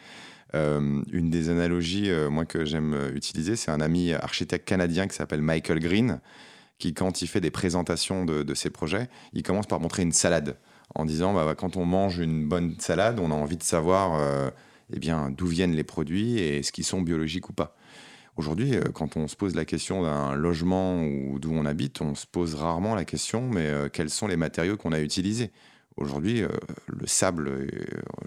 Euh, 0.55 1.03
une 1.13 1.31
des 1.31 1.51
analogies, 1.51 2.11
euh, 2.11 2.31
moi, 2.31 2.45
que 2.45 2.65
j'aime 2.65 2.95
euh, 2.95 3.15
utiliser, 3.15 3.57
c'est 3.57 3.71
un 3.71 3.81
ami 3.81 4.13
architecte 4.13 4.67
canadien 4.67 5.07
qui 5.07 5.15
s'appelle 5.15 5.43
Michael 5.43 5.79
Green, 5.79 6.21
qui, 6.79 6.95
quand 6.95 7.23
il 7.23 7.27
fait 7.27 7.41
des 7.41 7.51
présentations 7.51 8.25
de, 8.25 8.55
ses 8.55 8.71
projets, 8.71 9.09
il 9.33 9.43
commence 9.43 9.67
par 9.67 9.81
montrer 9.81 10.03
une 10.03 10.13
salade 10.13 10.57
en 10.95 11.05
disant 11.05 11.35
bah, 11.35 11.45
bah, 11.45 11.55
quand 11.55 11.77
on 11.77 11.85
mange 11.85 12.19
une 12.19 12.49
bonne 12.49 12.77
salade, 12.79 13.19
on 13.21 13.31
a 13.31 13.35
envie 13.35 13.57
de 13.57 13.63
savoir 13.63 14.53
eh 14.93 15.01
d'où 15.31 15.47
viennent 15.47 15.75
les 15.75 15.85
produits 15.85 16.39
et 16.39 16.59
est-ce 16.59 16.71
qu'ils 16.71 16.85
sont 16.85 17.03
biologiques 17.03 17.51
ou 17.51 17.53
pas. 17.53 17.77
Aujourd'hui, 18.37 18.77
quand 18.95 19.17
on 19.17 19.27
se 19.27 19.35
pose 19.35 19.57
la 19.57 19.65
question 19.65 20.03
d'un 20.03 20.37
logement 20.37 21.03
ou 21.03 21.41
d'où 21.41 21.53
on 21.53 21.67
habite, 21.67 22.01
on 22.01 22.15
se 22.15 22.27
pose 22.27 22.55
rarement 22.55 22.95
la 22.95 23.05
question 23.05 23.51
mais 23.51 23.69
quels 23.93 24.09
sont 24.09 24.29
les 24.29 24.37
matériaux 24.37 24.77
qu'on 24.77 24.93
a 24.93 25.01
utilisés? 25.01 25.51
Aujourd'hui, 25.99 26.43
euh, 26.43 26.49
le 26.87 27.09
sable, 27.09 27.49
euh, 27.49 27.67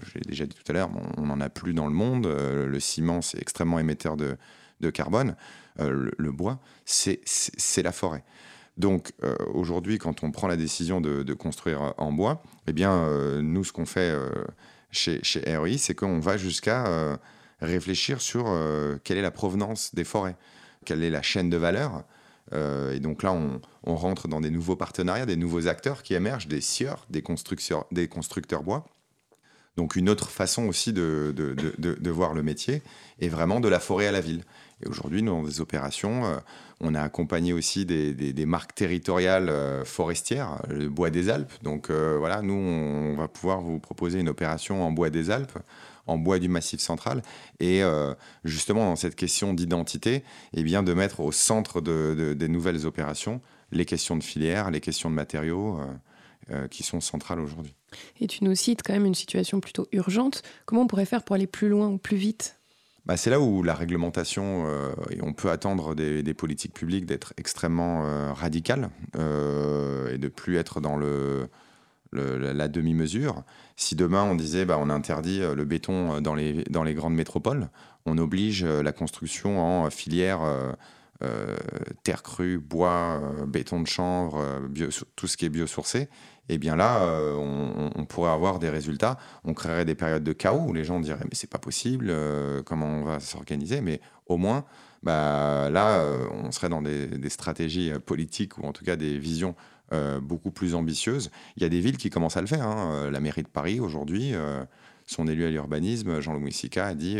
je 0.02 0.14
l'ai 0.14 0.20
déjà 0.20 0.44
dit 0.44 0.54
tout 0.54 0.70
à 0.70 0.74
l'heure, 0.74 0.90
on 1.16 1.22
n'en 1.22 1.40
a 1.40 1.48
plus 1.48 1.72
dans 1.72 1.86
le 1.86 1.94
monde. 1.94 2.26
Euh, 2.26 2.66
le 2.66 2.80
ciment, 2.80 3.22
c'est 3.22 3.40
extrêmement 3.40 3.78
émetteur 3.78 4.16
de, 4.16 4.36
carbone. 4.90 5.36
Le, 5.78 6.32
bois, 6.32 6.58
c'est 6.84 7.82
la 7.82 7.92
forêt. 7.92 8.24
Donc 8.76 9.12
aujourd'hui, 9.54 9.98
quand 9.98 10.24
on 10.24 10.32
prend 10.32 10.48
la 10.48 10.56
décision 10.56 11.00
de, 11.00 11.34
construire 11.34 11.94
en 11.98 12.12
bois, 12.12 12.42
eh 12.66 12.72
bien, 12.72 13.40
nous, 13.40 13.62
ce 13.62 13.72
qu'on 13.72 13.86
fait 13.86 14.12
chez, 14.90 15.20
chez 15.22 15.56
ROI, 15.56 15.78
c'est 15.78 15.94
qu'on 15.94 16.18
va 16.18 16.36
jusqu'à 16.36 17.16
réfléchir 17.60 18.20
sur 18.20 18.46
quelle 19.04 19.18
est 19.18 19.22
la 19.22 19.30
provenance 19.30 19.94
des 19.94 20.02
forêts, 20.02 20.36
quelle 20.84 21.04
est 21.04 21.10
la 21.10 21.22
chaîne 21.22 21.48
de 21.48 21.56
valeur 21.56 22.02
euh, 22.52 22.92
et 22.92 23.00
donc 23.00 23.22
là, 23.22 23.32
on, 23.32 23.94
rentre 23.94 24.28
dans 24.28 24.40
des 24.40 24.50
nouveaux 24.50 24.76
partenariats, 24.76 25.26
des 25.26 25.36
nouveaux 25.36 25.68
acteurs 25.68 26.02
qui 26.02 26.14
émergent, 26.14 26.48
des 26.48 26.60
sieurs, 26.60 27.06
des 27.10 27.22
constructeurs, 27.22 27.86
des 27.92 28.08
constructeurs 28.08 28.62
bois. 28.62 28.86
Donc 29.76 29.96
une 29.96 30.10
autre 30.10 30.28
façon 30.28 30.66
aussi 30.66 30.92
de, 30.92 32.10
voir 32.10 32.34
le 32.34 32.42
métier 32.42 32.82
est 33.20 33.28
vraiment 33.28 33.58
de 33.58 33.68
la 33.68 33.80
forêt 33.80 34.06
à 34.06 34.12
la 34.12 34.20
ville. 34.20 34.44
Et 34.84 34.88
aujourd'hui, 34.88 35.22
dans 35.22 35.44
des 35.44 35.60
opérations, 35.60 36.26
euh, 36.26 36.36
on 36.80 36.94
a 36.94 37.00
accompagné 37.00 37.52
aussi 37.52 37.86
des, 37.86 38.46
marques 38.46 38.74
territoriales 38.74 39.48
euh, 39.48 39.84
forestières, 39.84 40.60
le 40.68 40.88
bois 40.88 41.10
des 41.10 41.30
Alpes. 41.30 41.52
Donc 41.62 41.90
voilà, 41.90 42.42
nous, 42.42 42.54
on 42.54 43.16
va 43.16 43.28
pouvoir 43.28 43.62
vous 43.62 43.78
proposer 43.78 44.20
une 44.20 44.28
opération 44.28 44.84
en 44.84 44.90
bois 44.90 45.10
des 45.10 45.30
Alpes, 45.30 45.58
en 46.06 46.18
bois 46.18 46.38
du 46.38 46.48
Massif 46.48 46.80
central. 46.80 47.22
Et 47.60 47.82
justement, 48.44 48.84
dans 48.86 48.96
cette 48.96 49.14
question 49.14 49.54
d'identité, 49.54 50.24
eh 50.52 50.62
bien, 50.62 50.82
de 50.82 50.92
mettre 50.94 51.20
au 51.20 51.32
centre 51.32 51.80
des 51.80 52.48
nouvelles 52.48 52.86
opérations 52.86 53.40
les 53.70 53.84
questions 53.84 54.16
de 54.16 54.22
filière, 54.22 54.70
les 54.70 54.80
questions 54.80 55.10
de 55.10 55.14
matériaux. 55.14 55.80
qui 56.70 56.82
sont 56.82 57.00
centrales 57.00 57.40
aujourd'hui. 57.40 57.74
Et 58.20 58.26
tu 58.26 58.44
nous 58.44 58.54
cites 58.54 58.82
quand 58.82 58.92
même 58.92 59.06
une 59.06 59.14
situation 59.14 59.60
plutôt 59.60 59.86
urgente. 59.92 60.42
Comment 60.66 60.82
on 60.82 60.86
pourrait 60.86 61.06
faire 61.06 61.22
pour 61.22 61.36
aller 61.36 61.46
plus 61.46 61.68
loin 61.68 61.88
ou 61.88 61.98
plus 61.98 62.16
vite? 62.16 62.56
Bah, 63.04 63.16
c'est 63.16 63.30
là 63.30 63.40
où 63.40 63.64
la 63.64 63.74
réglementation, 63.74 64.64
euh, 64.66 64.92
et 65.10 65.20
on 65.22 65.32
peut 65.32 65.50
attendre 65.50 65.94
des, 65.94 66.34
politiques 66.34 66.72
publiques 66.72 67.04
d'être 67.04 67.34
extrêmement 67.36 68.04
euh, 68.04 68.32
radicales 68.32 68.90
euh, 69.16 70.14
et 70.14 70.18
de 70.18 70.28
plus 70.28 70.56
être 70.56 70.80
dans 70.80 70.96
le, 70.96 71.48
la 72.12 72.68
demi-mesure. 72.68 73.42
Si 73.76 73.96
demain 73.96 74.22
on 74.24 74.34
disait 74.34 74.64
bah, 74.64 74.78
on 74.80 74.90
interdit 74.90 75.40
le 75.40 75.64
béton 75.64 76.20
dans 76.20 76.34
les, 76.34 76.64
dans 76.64 76.84
les 76.84 76.94
grandes 76.94 77.14
métropoles, 77.14 77.68
on 78.06 78.18
oblige 78.18 78.64
la 78.64 78.92
construction 78.92 79.60
en 79.60 79.90
filière 79.90 80.40
terre 82.02 82.22
crue, 82.22 82.58
bois, 82.58 83.22
béton 83.46 83.80
de 83.80 83.86
chanvre, 83.86 84.44
tout 85.16 85.26
ce 85.26 85.36
qui 85.36 85.44
est 85.44 85.50
biosourcé, 85.50 86.08
eh 86.48 86.58
bien 86.58 86.76
là, 86.76 87.02
euh, 87.02 87.34
on, 87.94 88.04
pourrait 88.04 88.30
avoir 88.30 88.58
des 88.58 88.68
résultats. 88.68 89.16
On 89.44 89.54
créerait 89.54 89.84
des 89.84 89.94
périodes 89.94 90.24
de 90.24 90.32
chaos 90.32 90.66
où 90.68 90.72
les 90.72 90.84
gens 90.84 91.00
diraient 91.00 91.24
mais 91.24 91.34
c'est 91.34 91.50
pas 91.50 91.58
possible, 91.58 92.06
euh, 92.10 92.62
comment 92.62 92.86
on 92.86 93.04
va 93.04 93.20
s'organiser? 93.20 93.80
Mais 93.80 94.00
au 94.26 94.36
moins, 94.36 94.64
bah, 95.02 95.70
là, 95.70 96.00
euh, 96.00 96.26
on 96.44 96.50
serait 96.50 96.68
dans 96.68 96.82
des, 96.82 97.08
stratégies 97.28 97.92
politiques 98.04 98.58
ou 98.58 98.62
en 98.62 98.72
tout 98.72 98.84
cas 98.84 98.96
des 98.96 99.18
visions 99.18 99.54
beaucoup 100.22 100.50
plus 100.50 100.74
ambitieuses. 100.74 101.30
Il 101.56 101.62
y 101.62 101.66
a 101.66 101.68
des 101.68 101.80
villes 101.80 101.96
qui 101.96 102.10
commencent 102.10 102.36
à 102.36 102.40
le 102.40 102.46
faire. 102.46 102.66
Hein. 102.66 103.10
La 103.10 103.20
mairie 103.20 103.42
de 103.42 103.48
Paris 103.48 103.80
aujourd'hui, 103.80 104.32
son 105.06 105.26
élu 105.26 105.44
à 105.44 105.50
l'urbanisme, 105.50 106.20
Jean-Louis 106.20 106.52
Sica, 106.52 106.86
a 106.86 106.94
dit 106.94 107.18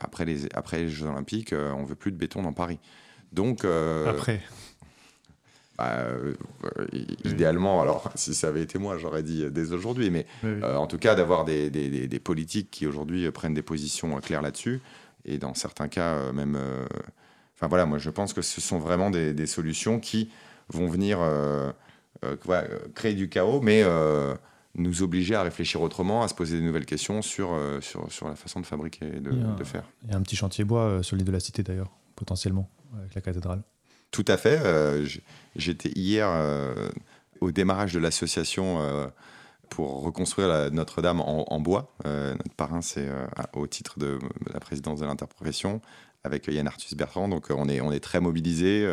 après, 0.00 0.24
les, 0.24 0.46
après 0.54 0.78
les 0.78 0.88
Jeux 0.88 1.06
Olympiques, 1.06 1.52
on 1.52 1.84
veut 1.84 1.94
plus 1.94 2.12
de 2.12 2.16
béton 2.16 2.42
dans 2.42 2.52
Paris. 2.52 2.78
Donc 3.32 3.64
après. 3.64 4.42
Bah, 5.78 5.92
euh, 5.92 6.34
idéalement, 7.24 7.80
alors 7.80 8.10
si 8.16 8.34
ça 8.34 8.48
avait 8.48 8.62
été 8.62 8.80
moi, 8.80 8.98
j'aurais 8.98 9.22
dit 9.22 9.44
dès 9.48 9.72
aujourd'hui, 9.72 10.10
mais 10.10 10.26
euh, 10.44 10.74
en 10.74 10.88
tout 10.88 10.98
cas 10.98 11.14
d'avoir 11.14 11.44
des, 11.44 11.70
des, 11.70 12.08
des, 12.08 12.18
politiques 12.18 12.68
qui 12.72 12.84
aujourd'hui 12.84 13.30
prennent 13.30 13.54
des 13.54 13.62
positions 13.62 14.20
claires 14.20 14.42
là-dessus, 14.42 14.80
et 15.24 15.38
dans 15.38 15.54
certains 15.54 15.86
cas 15.86 16.14
euh, 16.14 16.32
même... 16.32 16.58
Enfin 17.54 17.68
voilà, 17.68 17.86
moi 17.86 17.98
je 17.98 18.10
pense 18.10 18.32
que 18.32 18.42
ce 18.42 18.60
sont 18.60 18.78
vraiment 18.78 19.10
des, 19.10 19.46
solutions 19.46 20.00
qui 20.00 20.30
vont 20.70 20.88
venir 20.88 21.18
créer 22.94 23.14
du 23.14 23.28
chaos, 23.28 23.60
mais 23.60 23.84
nous 24.74 25.02
obliger 25.02 25.34
à 25.34 25.42
réfléchir 25.42 25.82
autrement, 25.82 26.22
à 26.22 26.28
se 26.28 26.34
poser 26.34 26.58
des 26.58 26.64
nouvelles 26.64 26.86
questions 26.86 27.22
sur, 27.22 27.58
sur, 27.80 28.10
sur 28.12 28.28
la 28.28 28.34
façon 28.34 28.60
de 28.60 28.66
fabriquer 28.66 29.06
et 29.06 29.20
de, 29.20 29.30
de 29.30 29.64
faire. 29.64 29.84
Il 30.04 30.10
y 30.10 30.14
a 30.14 30.16
un 30.16 30.22
petit 30.22 30.36
chantier 30.36 30.64
bois 30.64 31.02
sur 31.02 31.16
l'île 31.16 31.26
de 31.26 31.32
la 31.32 31.40
Cité 31.40 31.62
d'ailleurs, 31.62 31.90
potentiellement, 32.16 32.70
avec 32.98 33.14
la 33.14 33.20
cathédrale. 33.20 33.62
Tout 34.10 34.24
à 34.26 34.36
fait. 34.36 34.60
Euh, 34.64 35.06
j'étais 35.56 35.90
hier 35.90 36.28
euh, 36.30 36.88
au 37.40 37.50
démarrage 37.50 37.92
de 37.92 37.98
l'association 37.98 38.80
euh, 38.80 39.06
pour 39.68 40.02
reconstruire 40.02 40.70
Notre-Dame 40.72 41.20
en, 41.20 41.60
bois. 41.60 41.94
notre 42.04 42.54
parrain, 42.56 42.80
c'est 42.80 43.06
au 43.52 43.66
titre 43.66 43.98
de 43.98 44.18
la 44.50 44.60
présidence 44.60 45.00
de 45.00 45.04
l'interprofession 45.04 45.82
avec 46.24 46.46
Yann 46.46 46.66
Arthus 46.66 46.94
Bertrand. 46.96 47.28
Donc 47.28 47.48
on 47.50 47.68
est, 47.68 47.82
on 47.82 47.92
est 47.92 48.00
très 48.00 48.18
mobilisés 48.18 48.88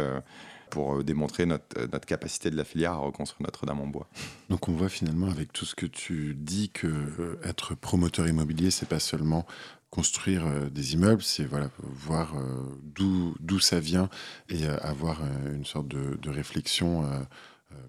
pour 0.76 1.05
démontrer 1.05 1.45
notre, 1.45 1.88
notre, 1.89 2.05
capacité 2.05 2.49
de 2.49 2.57
la 2.57 2.65
filière 2.65 2.91
à 2.91 2.97
reconstruire 2.97 3.47
Notre-Dame 3.47 3.80
en 3.80 3.88
bois. 3.88 4.09
Donc 4.49 4.67
on 4.67 4.73
voit 4.73 4.89
finalement 4.89 5.28
avec 5.28 5.53
tout 5.53 5.63
ce 5.63 5.73
que 5.73 5.86
tu 5.86 6.36
dis 6.36 6.69
que 6.69 7.39
être 7.45 7.76
promoteur 7.76 8.28
immobilier, 8.28 8.71
c'est 8.71 8.89
pas 8.89 8.99
seulement 8.99 9.45
construire 9.89 10.45
euh, 10.45 10.69
des 10.69 10.95
immeubles, 10.95 11.21
c'est 11.21 11.45
voilà, 11.45 11.69
voir 11.82 12.36
euh, 12.36 13.34
d'où 13.39 13.59
ça 13.61 13.80
vient 13.80 14.09
et 14.49 14.65
euh, 14.65 14.76
avoir 14.82 15.21
une 15.45 15.63
sorte 15.63 15.88
de, 15.88 16.30
réflexion 16.30 17.03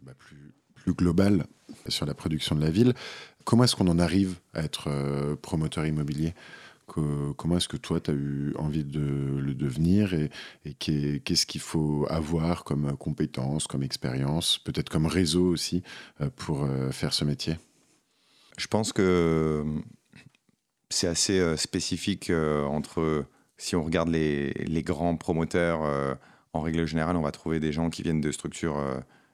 bah, 0.05 0.13
plus, 0.17 0.55
plus 0.77 0.93
globale 0.93 1.47
sur 1.89 2.07
la 2.07 2.15
production 2.15 2.55
de 2.55 2.61
la 2.61 2.71
ville. 2.71 2.95
Comment 3.45 3.65
est-ce 3.65 3.75
qu'on 3.75 3.89
en 3.89 3.99
arrive 3.99 4.37
à 4.55 4.63
être 4.63 4.89
promoteur 5.43 5.87
immobilier? 5.87 6.35
Comment 6.87 7.57
est-ce 7.57 7.69
que 7.69 7.77
toi, 7.77 8.01
tu 8.01 8.11
as 8.11 8.15
eu 8.15 8.55
envie 8.57 8.85
de 8.85 9.39
le 9.39 9.55
devenir 9.55 10.15
et, 10.15 10.31
qu'est-ce 10.79 11.47
qu'il 11.47 11.61
faut 11.61 12.07
avoir 12.09 12.65
comme 12.65 12.97
compétences, 12.97 13.67
comme 13.67 13.83
expérience, 13.83 14.59
peut-être 14.59 14.89
comme 14.89 15.07
réseau 15.07 15.47
aussi 15.47 15.83
pour 16.37 16.67
faire 16.93 17.13
ce 17.13 17.25
métier? 17.25 17.57
Je 18.57 18.67
pense 18.69 18.93
que 18.93 19.65
c'est 20.91 21.09
assez 21.09 21.39
euh, 21.39 21.57
spécifique 21.57 22.31
euh, 22.31 22.65
entre, 22.65 23.27
si 23.57 23.77
on 23.77 23.83
regarde 23.83 24.09
les, 24.09 24.83
grands 24.83 25.17
promoteurs, 25.17 25.83
euh, 25.85 26.15
en 26.53 26.61
règle 26.61 26.87
générale, 26.87 27.17
on 27.17 27.23
va 27.23 27.33
trouver 27.33 27.61
des 27.61 27.73
gens 27.73 27.91
qui 27.91 28.03
viennent 28.03 28.21
de 28.21 28.33
structures, 28.33 28.83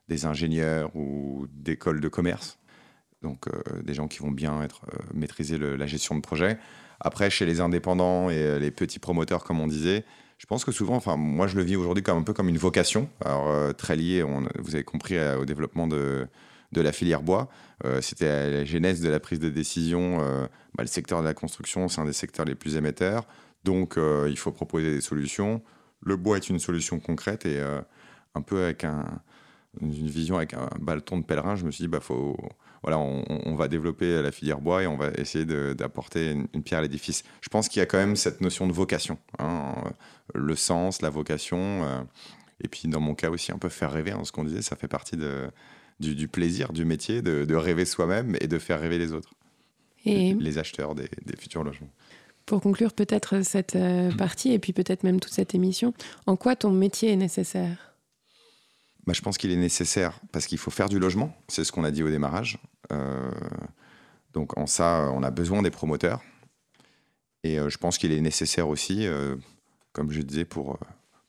des 0.09 0.25
ingénieurs 0.27 0.91
ou 0.97 1.47
d'écoles 1.53 2.01
de 2.01 2.09
commerce. 2.09 2.59
Donc 3.23 3.47
des 3.85 3.95
gens 3.95 4.09
qui 4.09 4.19
vont 4.19 4.33
bien 4.33 4.61
être, 4.61 4.85
maîtriser 5.15 5.57
la 5.57 5.87
gestion 5.87 6.17
de 6.17 6.21
projet. 6.21 6.59
Après, 7.03 7.29
chez 7.29 7.45
les 7.45 7.61
indépendants 7.61 8.31
et 8.31 8.59
les 8.59 8.71
petits 8.71 8.99
promoteurs, 8.99 9.45
comme 9.45 9.61
on 9.61 9.67
disait, 9.67 10.05
je 10.39 10.47
pense 10.47 10.65
que 10.65 10.73
souvent, 10.73 10.95
enfin, 10.95 11.17
moi 11.17 11.47
je 11.47 11.57
le 11.57 11.63
vis 11.63 11.77
aujourd'hui 11.77 12.03
comme 12.03 12.19
un 12.19 12.23
peu 12.23 12.33
comme 12.33 12.49
une 12.49 12.59
vocation. 12.59 13.09
Alors, 13.25 13.75
très 13.75 13.97
lié, 13.97 14.25
vous 14.59 14.75
avez 14.75 14.85
compris, 14.85 15.17
au 15.19 15.45
développement 15.45 15.87
de, 15.87 16.27
de 16.73 16.81
la 16.81 16.93
filière 16.93 17.23
bois. 17.23 17.49
Euh, 17.85 18.01
c'était 18.01 18.51
la 18.51 18.65
genèse 18.65 19.01
de 19.01 19.09
la 19.09 19.21
prise 19.21 19.39
de 19.39 19.51
décision. 19.51 20.19
Euh, 20.21 20.47
bah, 20.75 20.83
le 20.83 20.89
secteur 20.89 21.21
de 21.21 21.27
la 21.27 21.35
construction, 21.35 21.89
c'est 21.89 22.01
un 22.01 22.05
des 22.05 22.13
secteurs 22.13 22.47
les 22.47 22.55
plus 22.55 22.77
émetteurs. 22.77 23.27
Donc, 23.65 23.97
euh, 23.97 24.27
il 24.29 24.39
faut 24.39 24.53
proposer 24.53 24.91
des 24.91 25.01
solutions. 25.01 25.63
Le 26.01 26.17
bois 26.17 26.37
est 26.37 26.49
une 26.49 26.59
solution 26.59 26.99
concrète 26.99 27.47
et 27.47 27.61
un 28.35 28.43
peu 28.43 28.65
avec 28.65 28.85
une 28.85 29.91
vision 29.93 30.37
avec 30.37 30.53
un 30.53 30.69
bâton 30.81 31.17
de 31.17 31.25
pèlerin, 31.25 31.55
je 31.55 31.65
me 31.65 31.71
suis 31.71 31.85
dit, 31.85 31.89
bah, 31.89 32.01
faut, 32.01 32.37
voilà, 32.83 32.99
on, 32.99 33.55
va 33.55 33.69
développer 33.69 34.21
la 34.23 34.33
filière 34.33 34.61
bois 34.61 34.83
et 34.83 34.89
on 34.89 34.97
va 34.97 35.11
essayer 35.17 35.45
d'apporter 35.45 36.33
une, 36.33 36.63
pierre 36.65 36.81
à 36.81 36.83
l'édifice. 36.83 37.23
Je 37.41 37.49
pense 37.49 37.69
qu'il 37.69 37.79
y 37.79 37.83
a 37.83 37.87
quand 37.87 37.99
même 37.99 38.17
cette 38.17 38.41
notion 38.41 38.67
de 38.67 38.73
vocation, 38.73 39.19
hein, 39.39 39.75
le 40.35 40.57
sens, 40.57 41.01
la 41.01 41.11
vocation, 41.11 42.05
et 42.61 42.69
puis 42.69 42.89
dans 42.89 43.01
mon 43.01 43.15
cas 43.15 43.31
aussi 43.31 43.53
un 43.53 43.59
peu 43.59 43.69
faire 43.69 43.93
rêver, 43.93 44.11
hein, 44.11 44.23
ce 44.25 44.33
qu'on 44.33 44.45
disait, 44.45 44.63
ça 44.63 44.75
fait 44.75 44.89
partie 44.89 45.17
de, 45.17 45.49
du, 46.01 46.29
plaisir 46.29 46.73
du 46.73 46.85
métier, 46.85 47.23
de, 47.23 47.55
rêver 47.55 47.85
soi-même 47.85 48.37
et 48.41 48.49
de 48.49 48.59
faire 48.59 48.81
rêver 48.81 48.99
les 48.99 49.13
autres, 49.13 49.35
et 50.05 50.35
les 50.35 50.59
acheteurs 50.59 50.95
des, 50.95 51.09
futurs 51.39 51.65
logements. 51.65 51.91
Pour 52.47 52.61
conclure 52.61 52.93
peut-être 52.93 53.45
cette 53.45 53.77
euh, 53.77 54.11
partie 54.13 54.53
et 54.53 54.59
puis 54.59 54.73
peut-être 54.73 55.05
même 55.05 55.21
toute 55.21 55.33
cette 55.33 55.55
émission, 55.55 55.95
en 56.27 56.35
quoi 56.37 56.57
ton 56.57 56.73
métier 56.73 57.13
est 57.13 57.17
nécessaire? 57.17 57.95
Bah, 59.07 59.13
Je 59.13 59.21
pense 59.21 59.39
qu'il 59.39 59.53
est 59.53 59.57
nécessaire 59.57 60.21
parce 60.33 60.47
qu'il 60.47 60.59
faut 60.59 60.73
faire 60.73 60.89
du 60.89 60.99
logement, 60.99 61.33
c'est 61.47 61.63
ce 61.63 61.71
qu'on 61.71 61.85
a 61.85 61.93
dit 61.93 62.03
au 62.03 62.11
démarrage. 62.11 62.59
Euh, 62.93 63.31
donc 64.33 64.57
en 64.59 64.67
ça, 64.67 65.11
on 65.15 65.23
a 65.23 65.31
besoin 65.31 65.63
des 65.63 65.71
promoteurs. 65.71 66.23
Et 67.45 67.59
euh, 67.59 67.69
je 67.69 67.79
pense 67.79 67.99
qu'il 67.99 68.13
est 68.13 68.21
nécessaire 68.21 68.69
aussi, 68.69 69.07
comme 69.93 70.11
je 70.11 70.23
disais, 70.23 70.45
pour, 70.45 70.79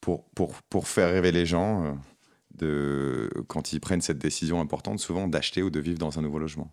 pour, 0.01 0.23
pour, 0.35 0.53
pour 0.69 0.87
faire 0.87 1.09
rêver 1.11 1.31
les 1.31 1.45
gens 1.45 1.97
de, 2.55 3.29
quand 3.47 3.73
ils 3.73 3.79
prennent 3.79 4.01
cette 4.01 4.19
décision 4.19 4.61
importante, 4.61 4.99
souvent 4.99 5.27
d'acheter 5.27 5.63
ou 5.63 5.69
de 5.69 5.79
vivre 5.79 5.99
dans 5.99 6.19
un 6.19 6.21
nouveau 6.21 6.39
logement. 6.39 6.71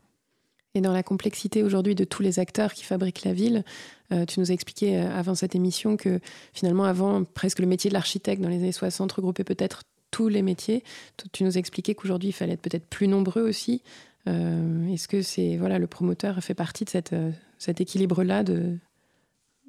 Et 0.74 0.80
dans 0.80 0.92
la 0.92 1.02
complexité 1.02 1.64
aujourd'hui 1.64 1.94
de 1.94 2.04
tous 2.04 2.22
les 2.22 2.38
acteurs 2.38 2.74
qui 2.74 2.84
fabriquent 2.84 3.24
la 3.24 3.32
ville, 3.32 3.64
euh, 4.12 4.24
tu 4.24 4.38
nous 4.38 4.50
as 4.50 4.54
expliqué 4.54 4.98
euh, 4.98 5.10
avant 5.12 5.34
cette 5.34 5.56
émission 5.56 5.96
que 5.96 6.20
finalement, 6.52 6.84
avant, 6.84 7.24
presque 7.24 7.58
le 7.58 7.66
métier 7.66 7.90
de 7.90 7.94
l'architecte 7.94 8.40
dans 8.40 8.48
les 8.48 8.56
années 8.56 8.72
60 8.72 9.10
regroupait 9.10 9.42
peut-être 9.42 9.82
tous 10.12 10.28
les 10.28 10.42
métiers. 10.42 10.84
Tu 11.32 11.42
nous 11.42 11.56
as 11.56 11.58
expliqué 11.58 11.94
qu'aujourd'hui, 11.94 12.28
il 12.28 12.32
fallait 12.32 12.52
être 12.52 12.62
peut-être 12.62 12.86
plus 12.86 13.08
nombreux 13.08 13.42
aussi. 13.42 13.82
Euh, 14.28 14.86
est-ce 14.88 15.08
que 15.08 15.22
c'est 15.22 15.56
voilà 15.56 15.78
le 15.78 15.86
promoteur 15.86 16.42
fait 16.42 16.54
partie 16.54 16.84
de 16.84 16.90
cette, 16.90 17.14
cet 17.58 17.80
équilibre-là 17.80 18.42
de... 18.42 18.76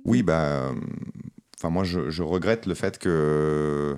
Oui, 0.03 0.23
bah, 0.23 0.73
enfin 1.57 1.69
moi, 1.69 1.83
je, 1.83 2.21
regrette 2.21 2.65
le 2.65 2.73
fait 2.73 2.97
que 2.97 3.95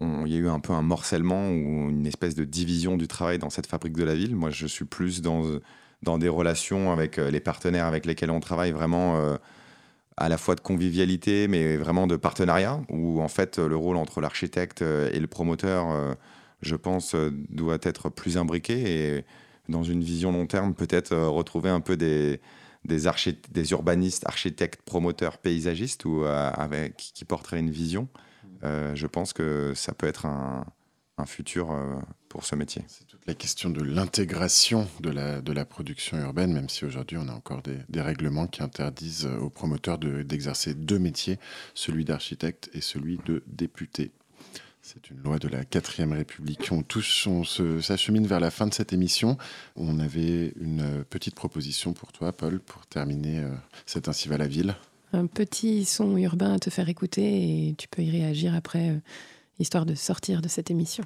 il 0.00 0.32
y 0.32 0.36
a 0.36 0.38
eu 0.38 0.48
un 0.48 0.60
peu 0.60 0.72
un 0.72 0.82
morcellement 0.82 1.48
ou 1.48 1.90
une 1.90 2.06
espèce 2.06 2.34
de 2.34 2.44
division 2.44 2.96
du 2.96 3.06
travail 3.06 3.38
dans 3.38 3.50
cette 3.50 3.66
fabrique 3.66 3.96
de 3.96 4.02
la 4.02 4.14
ville. 4.14 4.34
Moi, 4.34 4.50
je 4.50 4.66
suis 4.66 4.84
plus 4.84 5.22
dans, 5.22 5.42
dans 6.02 6.18
des 6.18 6.28
relations 6.28 6.92
avec 6.92 7.18
euh, 7.18 7.30
les 7.30 7.40
partenaires 7.40 7.86
avec 7.86 8.06
lesquels 8.06 8.30
on 8.30 8.40
travaille 8.40 8.72
vraiment 8.72 9.16
euh, 9.16 9.36
à 10.16 10.28
la 10.28 10.36
fois 10.36 10.54
de 10.54 10.60
convivialité, 10.60 11.48
mais 11.48 11.76
vraiment 11.76 12.06
de 12.06 12.16
partenariat, 12.16 12.80
où 12.90 13.20
en 13.22 13.28
fait 13.28 13.58
le 13.58 13.76
rôle 13.76 13.96
entre 13.96 14.20
l'architecte 14.20 14.82
euh, 14.82 15.10
et 15.12 15.20
le 15.20 15.26
promoteur, 15.26 16.16
je 16.60 16.76
pense, 16.76 17.16
doit 17.48 17.78
être 17.82 18.08
plus 18.08 18.36
imbriqué 18.36 19.24
dans 19.72 19.82
une 19.82 20.04
vision 20.04 20.30
long 20.30 20.46
terme, 20.46 20.74
peut-être 20.74 21.16
retrouver 21.16 21.70
un 21.70 21.80
peu 21.80 21.96
des, 21.96 22.40
des, 22.84 23.00
des 23.50 23.70
urbanistes, 23.72 24.26
architectes, 24.26 24.82
promoteurs, 24.82 25.38
paysagistes 25.38 26.04
ou 26.04 26.24
avec, 26.24 26.96
qui 26.96 27.24
porteraient 27.24 27.60
une 27.60 27.70
vision. 27.70 28.08
je 28.62 29.06
pense 29.06 29.32
que 29.32 29.72
ça 29.74 29.92
peut 29.92 30.06
être 30.06 30.26
un, 30.26 30.64
un 31.18 31.26
futur 31.26 31.76
pour 32.28 32.44
ce 32.44 32.54
métier. 32.54 32.82
C'est 32.88 33.06
toute 33.06 33.26
la 33.26 33.34
question 33.34 33.70
de 33.70 33.82
l'intégration 33.82 34.88
de 35.00 35.10
la, 35.10 35.40
de 35.40 35.52
la 35.52 35.64
production 35.64 36.18
urbaine, 36.18 36.52
même 36.52 36.68
si 36.68 36.84
aujourd'hui 36.84 37.18
on 37.18 37.28
a 37.28 37.32
encore 37.32 37.62
des, 37.62 37.78
des, 37.88 38.00
règlements 38.00 38.46
qui 38.46 38.62
interdisent 38.62 39.26
aux 39.26 39.50
promoteurs 39.50 39.98
d'exercer 39.98 40.74
deux 40.74 40.98
métiers, 40.98 41.38
celui 41.74 42.04
d'architecte 42.04 42.70
et 42.72 42.80
celui 42.80 43.18
de 43.26 43.42
député. 43.46 44.12
C'est 44.92 45.08
une 45.08 45.22
loi 45.22 45.38
de 45.38 45.48
la 45.48 45.62
4ème 45.64 46.12
République. 46.12 46.68
On, 46.70 46.82
touche, 46.82 47.26
on 47.26 47.44
s'achemine 47.44 48.26
vers 48.26 48.40
la 48.40 48.50
fin 48.50 48.66
de 48.66 48.74
cette 48.74 48.92
émission. 48.92 49.38
On 49.74 49.98
avait 49.98 50.52
une 50.60 51.02
petite 51.08 51.34
proposition 51.34 51.94
pour 51.94 52.12
toi, 52.12 52.32
Paul, 52.32 52.60
pour 52.60 52.84
terminer 52.86 53.38
euh, 53.38 53.54
cet 53.86 54.08
Ainsi 54.08 54.28
va 54.28 54.36
la 54.36 54.46
ville. 54.46 54.76
Un 55.14 55.26
petit 55.26 55.86
son 55.86 56.14
urbain 56.18 56.52
à 56.52 56.58
te 56.58 56.68
faire 56.68 56.90
écouter 56.90 57.68
et 57.68 57.74
tu 57.78 57.88
peux 57.88 58.02
y 58.02 58.10
réagir 58.10 58.54
après, 58.54 58.90
euh, 58.90 58.98
histoire 59.58 59.86
de 59.86 59.94
sortir 59.94 60.42
de 60.42 60.48
cette 60.48 60.70
émission. 60.70 61.04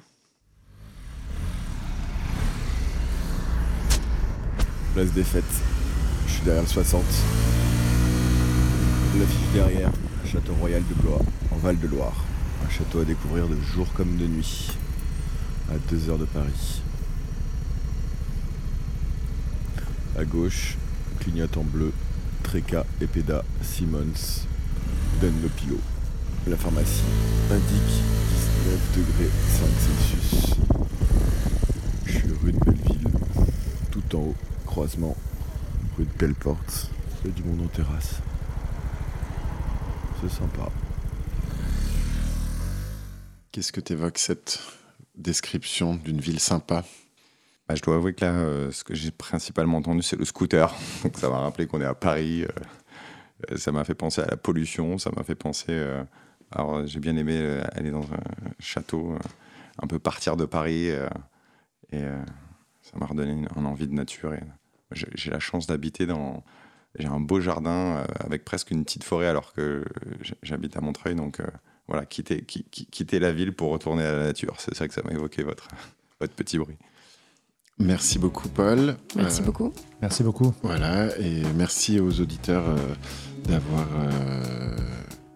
place 4.93 5.13
des 5.13 5.23
fêtes. 5.23 5.43
Je 6.25 6.33
suis 6.33 6.43
derrière 6.43 6.63
le 6.63 6.67
60. 6.67 7.03
L'affiche 9.17 9.53
derrière, 9.53 9.91
Château 10.25 10.55
Royal 10.55 10.83
de 10.89 10.93
Blois, 10.95 11.21
en 11.51 11.55
Val-de-Loire. 11.57 12.25
Un 12.65 12.69
château 12.69 12.99
à 12.99 13.05
découvrir 13.05 13.47
de 13.47 13.55
jour 13.73 13.87
comme 13.93 14.17
de 14.17 14.27
nuit, 14.27 14.71
à 15.69 15.77
2 15.89 16.09
heures 16.09 16.17
de 16.17 16.25
Paris. 16.25 16.81
À 20.17 20.25
gauche, 20.25 20.77
clignote 21.19 21.57
en 21.57 21.63
bleu, 21.63 21.93
Treca, 22.43 22.85
Epeda, 23.01 23.43
Simmons, 23.61 24.45
Dunlopilo. 25.21 25.79
La 26.47 26.57
pharmacie 26.57 27.03
indique 27.51 28.03
19 28.65 28.97
degrés 28.97 29.31
5 29.49 29.67
Celsius. 29.79 30.55
Je 32.05 32.11
suis 32.11 32.31
rue 32.41 32.53
de 32.53 32.59
Belleville, 32.59 33.07
tout 33.91 34.15
en 34.15 34.19
haut 34.19 34.35
croisement, 34.65 35.15
rue 35.97 36.05
de 36.05 36.17
Belleporte. 36.17 36.89
Il 37.23 37.29
y 37.29 37.33
a 37.33 37.35
du 37.35 37.43
monde 37.43 37.61
en 37.65 37.67
terrasse. 37.67 38.21
C'est 40.21 40.31
sympa. 40.31 40.71
Qu'est-ce 43.57 43.71
que 43.71 43.81
t'évoques 43.81 44.19
cette 44.19 44.59
description 45.15 45.95
d'une 45.95 46.19
ville 46.19 46.39
sympa? 46.39 46.85
Bah, 47.67 47.73
Je 47.73 47.81
dois 47.81 47.95
avouer 47.95 48.13
que 48.13 48.23
là, 48.23 48.31
euh, 48.31 48.71
ce 48.71 48.83
que 48.83 48.93
j'ai 48.93 49.09
principalement 49.09 49.79
entendu, 49.79 50.03
c'est 50.03 50.15
le 50.15 50.25
scooter. 50.25 50.71
Donc 51.03 51.17
ça 51.17 51.27
m'a 51.27 51.39
rappelé 51.39 51.65
qu'on 51.65 51.81
est 51.81 51.85
à 51.85 51.95
Paris. 51.95 52.43
Euh, 52.43 52.47
euh, 53.49 53.57
ça 53.57 53.71
m'a 53.71 53.83
fait 53.83 53.95
penser 53.95 54.21
à 54.21 54.27
la 54.27 54.37
pollution. 54.37 54.99
Ça 54.99 55.09
m'a 55.17 55.23
fait 55.23 55.33
penser. 55.33 55.75
alors 56.51 56.85
j'ai 56.85 56.99
bien 56.99 57.17
aimé 57.17 57.59
aller 57.71 57.89
dans 57.89 58.03
un 58.03 58.21
château, 58.59 59.17
un 59.81 59.87
peu 59.87 59.97
partir 59.97 60.37
de 60.37 60.45
Paris. 60.45 60.89
et 61.91 62.03
ça 62.83 62.95
m'a 62.99 63.07
redonné 63.07 63.31
une, 63.31 63.65
envie 63.65 63.87
de 63.87 63.93
nature. 63.93 64.33
J'ai 64.91 65.31
la 65.31 65.39
chance 65.39 65.65
d'habiter 65.65 66.05
dans. 66.05 66.43
J'ai 66.99 67.07
un 67.07 67.19
beau 67.19 67.39
jardin 67.39 68.05
avec 68.19 68.45
presque 68.45 68.69
une 68.69 68.83
petite 68.83 69.03
forêt 69.03 69.25
alors 69.25 69.51
que 69.53 69.83
j'habite 70.43 70.77
à 70.77 70.81
Montreuil. 70.81 71.15
Donc 71.15 71.41
voilà, 71.87 72.05
quitter, 72.05 72.43
quitter 72.43 73.19
la 73.19 73.31
ville 73.31 73.53
pour 73.53 73.71
retourner 73.71 74.03
à 74.03 74.13
la 74.13 74.23
nature. 74.25 74.55
C'est 74.59 74.75
ça 74.75 74.87
que 74.87 74.93
ça 74.93 75.01
m'a 75.03 75.11
évoqué 75.11 75.43
votre, 75.43 75.67
votre 76.19 76.33
petit 76.33 76.57
bruit. 76.57 76.77
Merci 77.79 78.17
beaucoup, 78.17 78.49
Paul. 78.49 78.97
Merci 79.15 79.41
euh, 79.41 79.45
beaucoup. 79.45 79.71
Merci 80.01 80.23
beaucoup. 80.23 80.53
Voilà, 80.63 81.15
et 81.19 81.43
merci 81.55 81.99
aux 81.99 82.19
auditeurs 82.19 82.63
d'avoir 83.47 83.87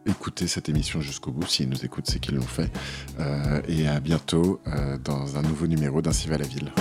écouté 0.07 0.47
cette 0.47 0.67
émission 0.67 1.01
jusqu'au 1.01 1.31
bout. 1.31 1.45
S'ils 1.45 1.69
nous 1.69 1.85
écoutent, 1.85 2.07
c'est 2.07 2.19
qu'ils 2.19 2.35
l'ont 2.35 2.41
fait. 2.41 2.71
et 3.67 3.87
à 3.87 3.99
bientôt 3.99 4.59
dans 5.03 5.37
un 5.37 5.43
nouveau 5.43 5.67
numéro 5.67 6.01
d'Ainsi 6.01 6.29
va 6.29 6.39
la 6.39 6.47
ville. 6.47 6.71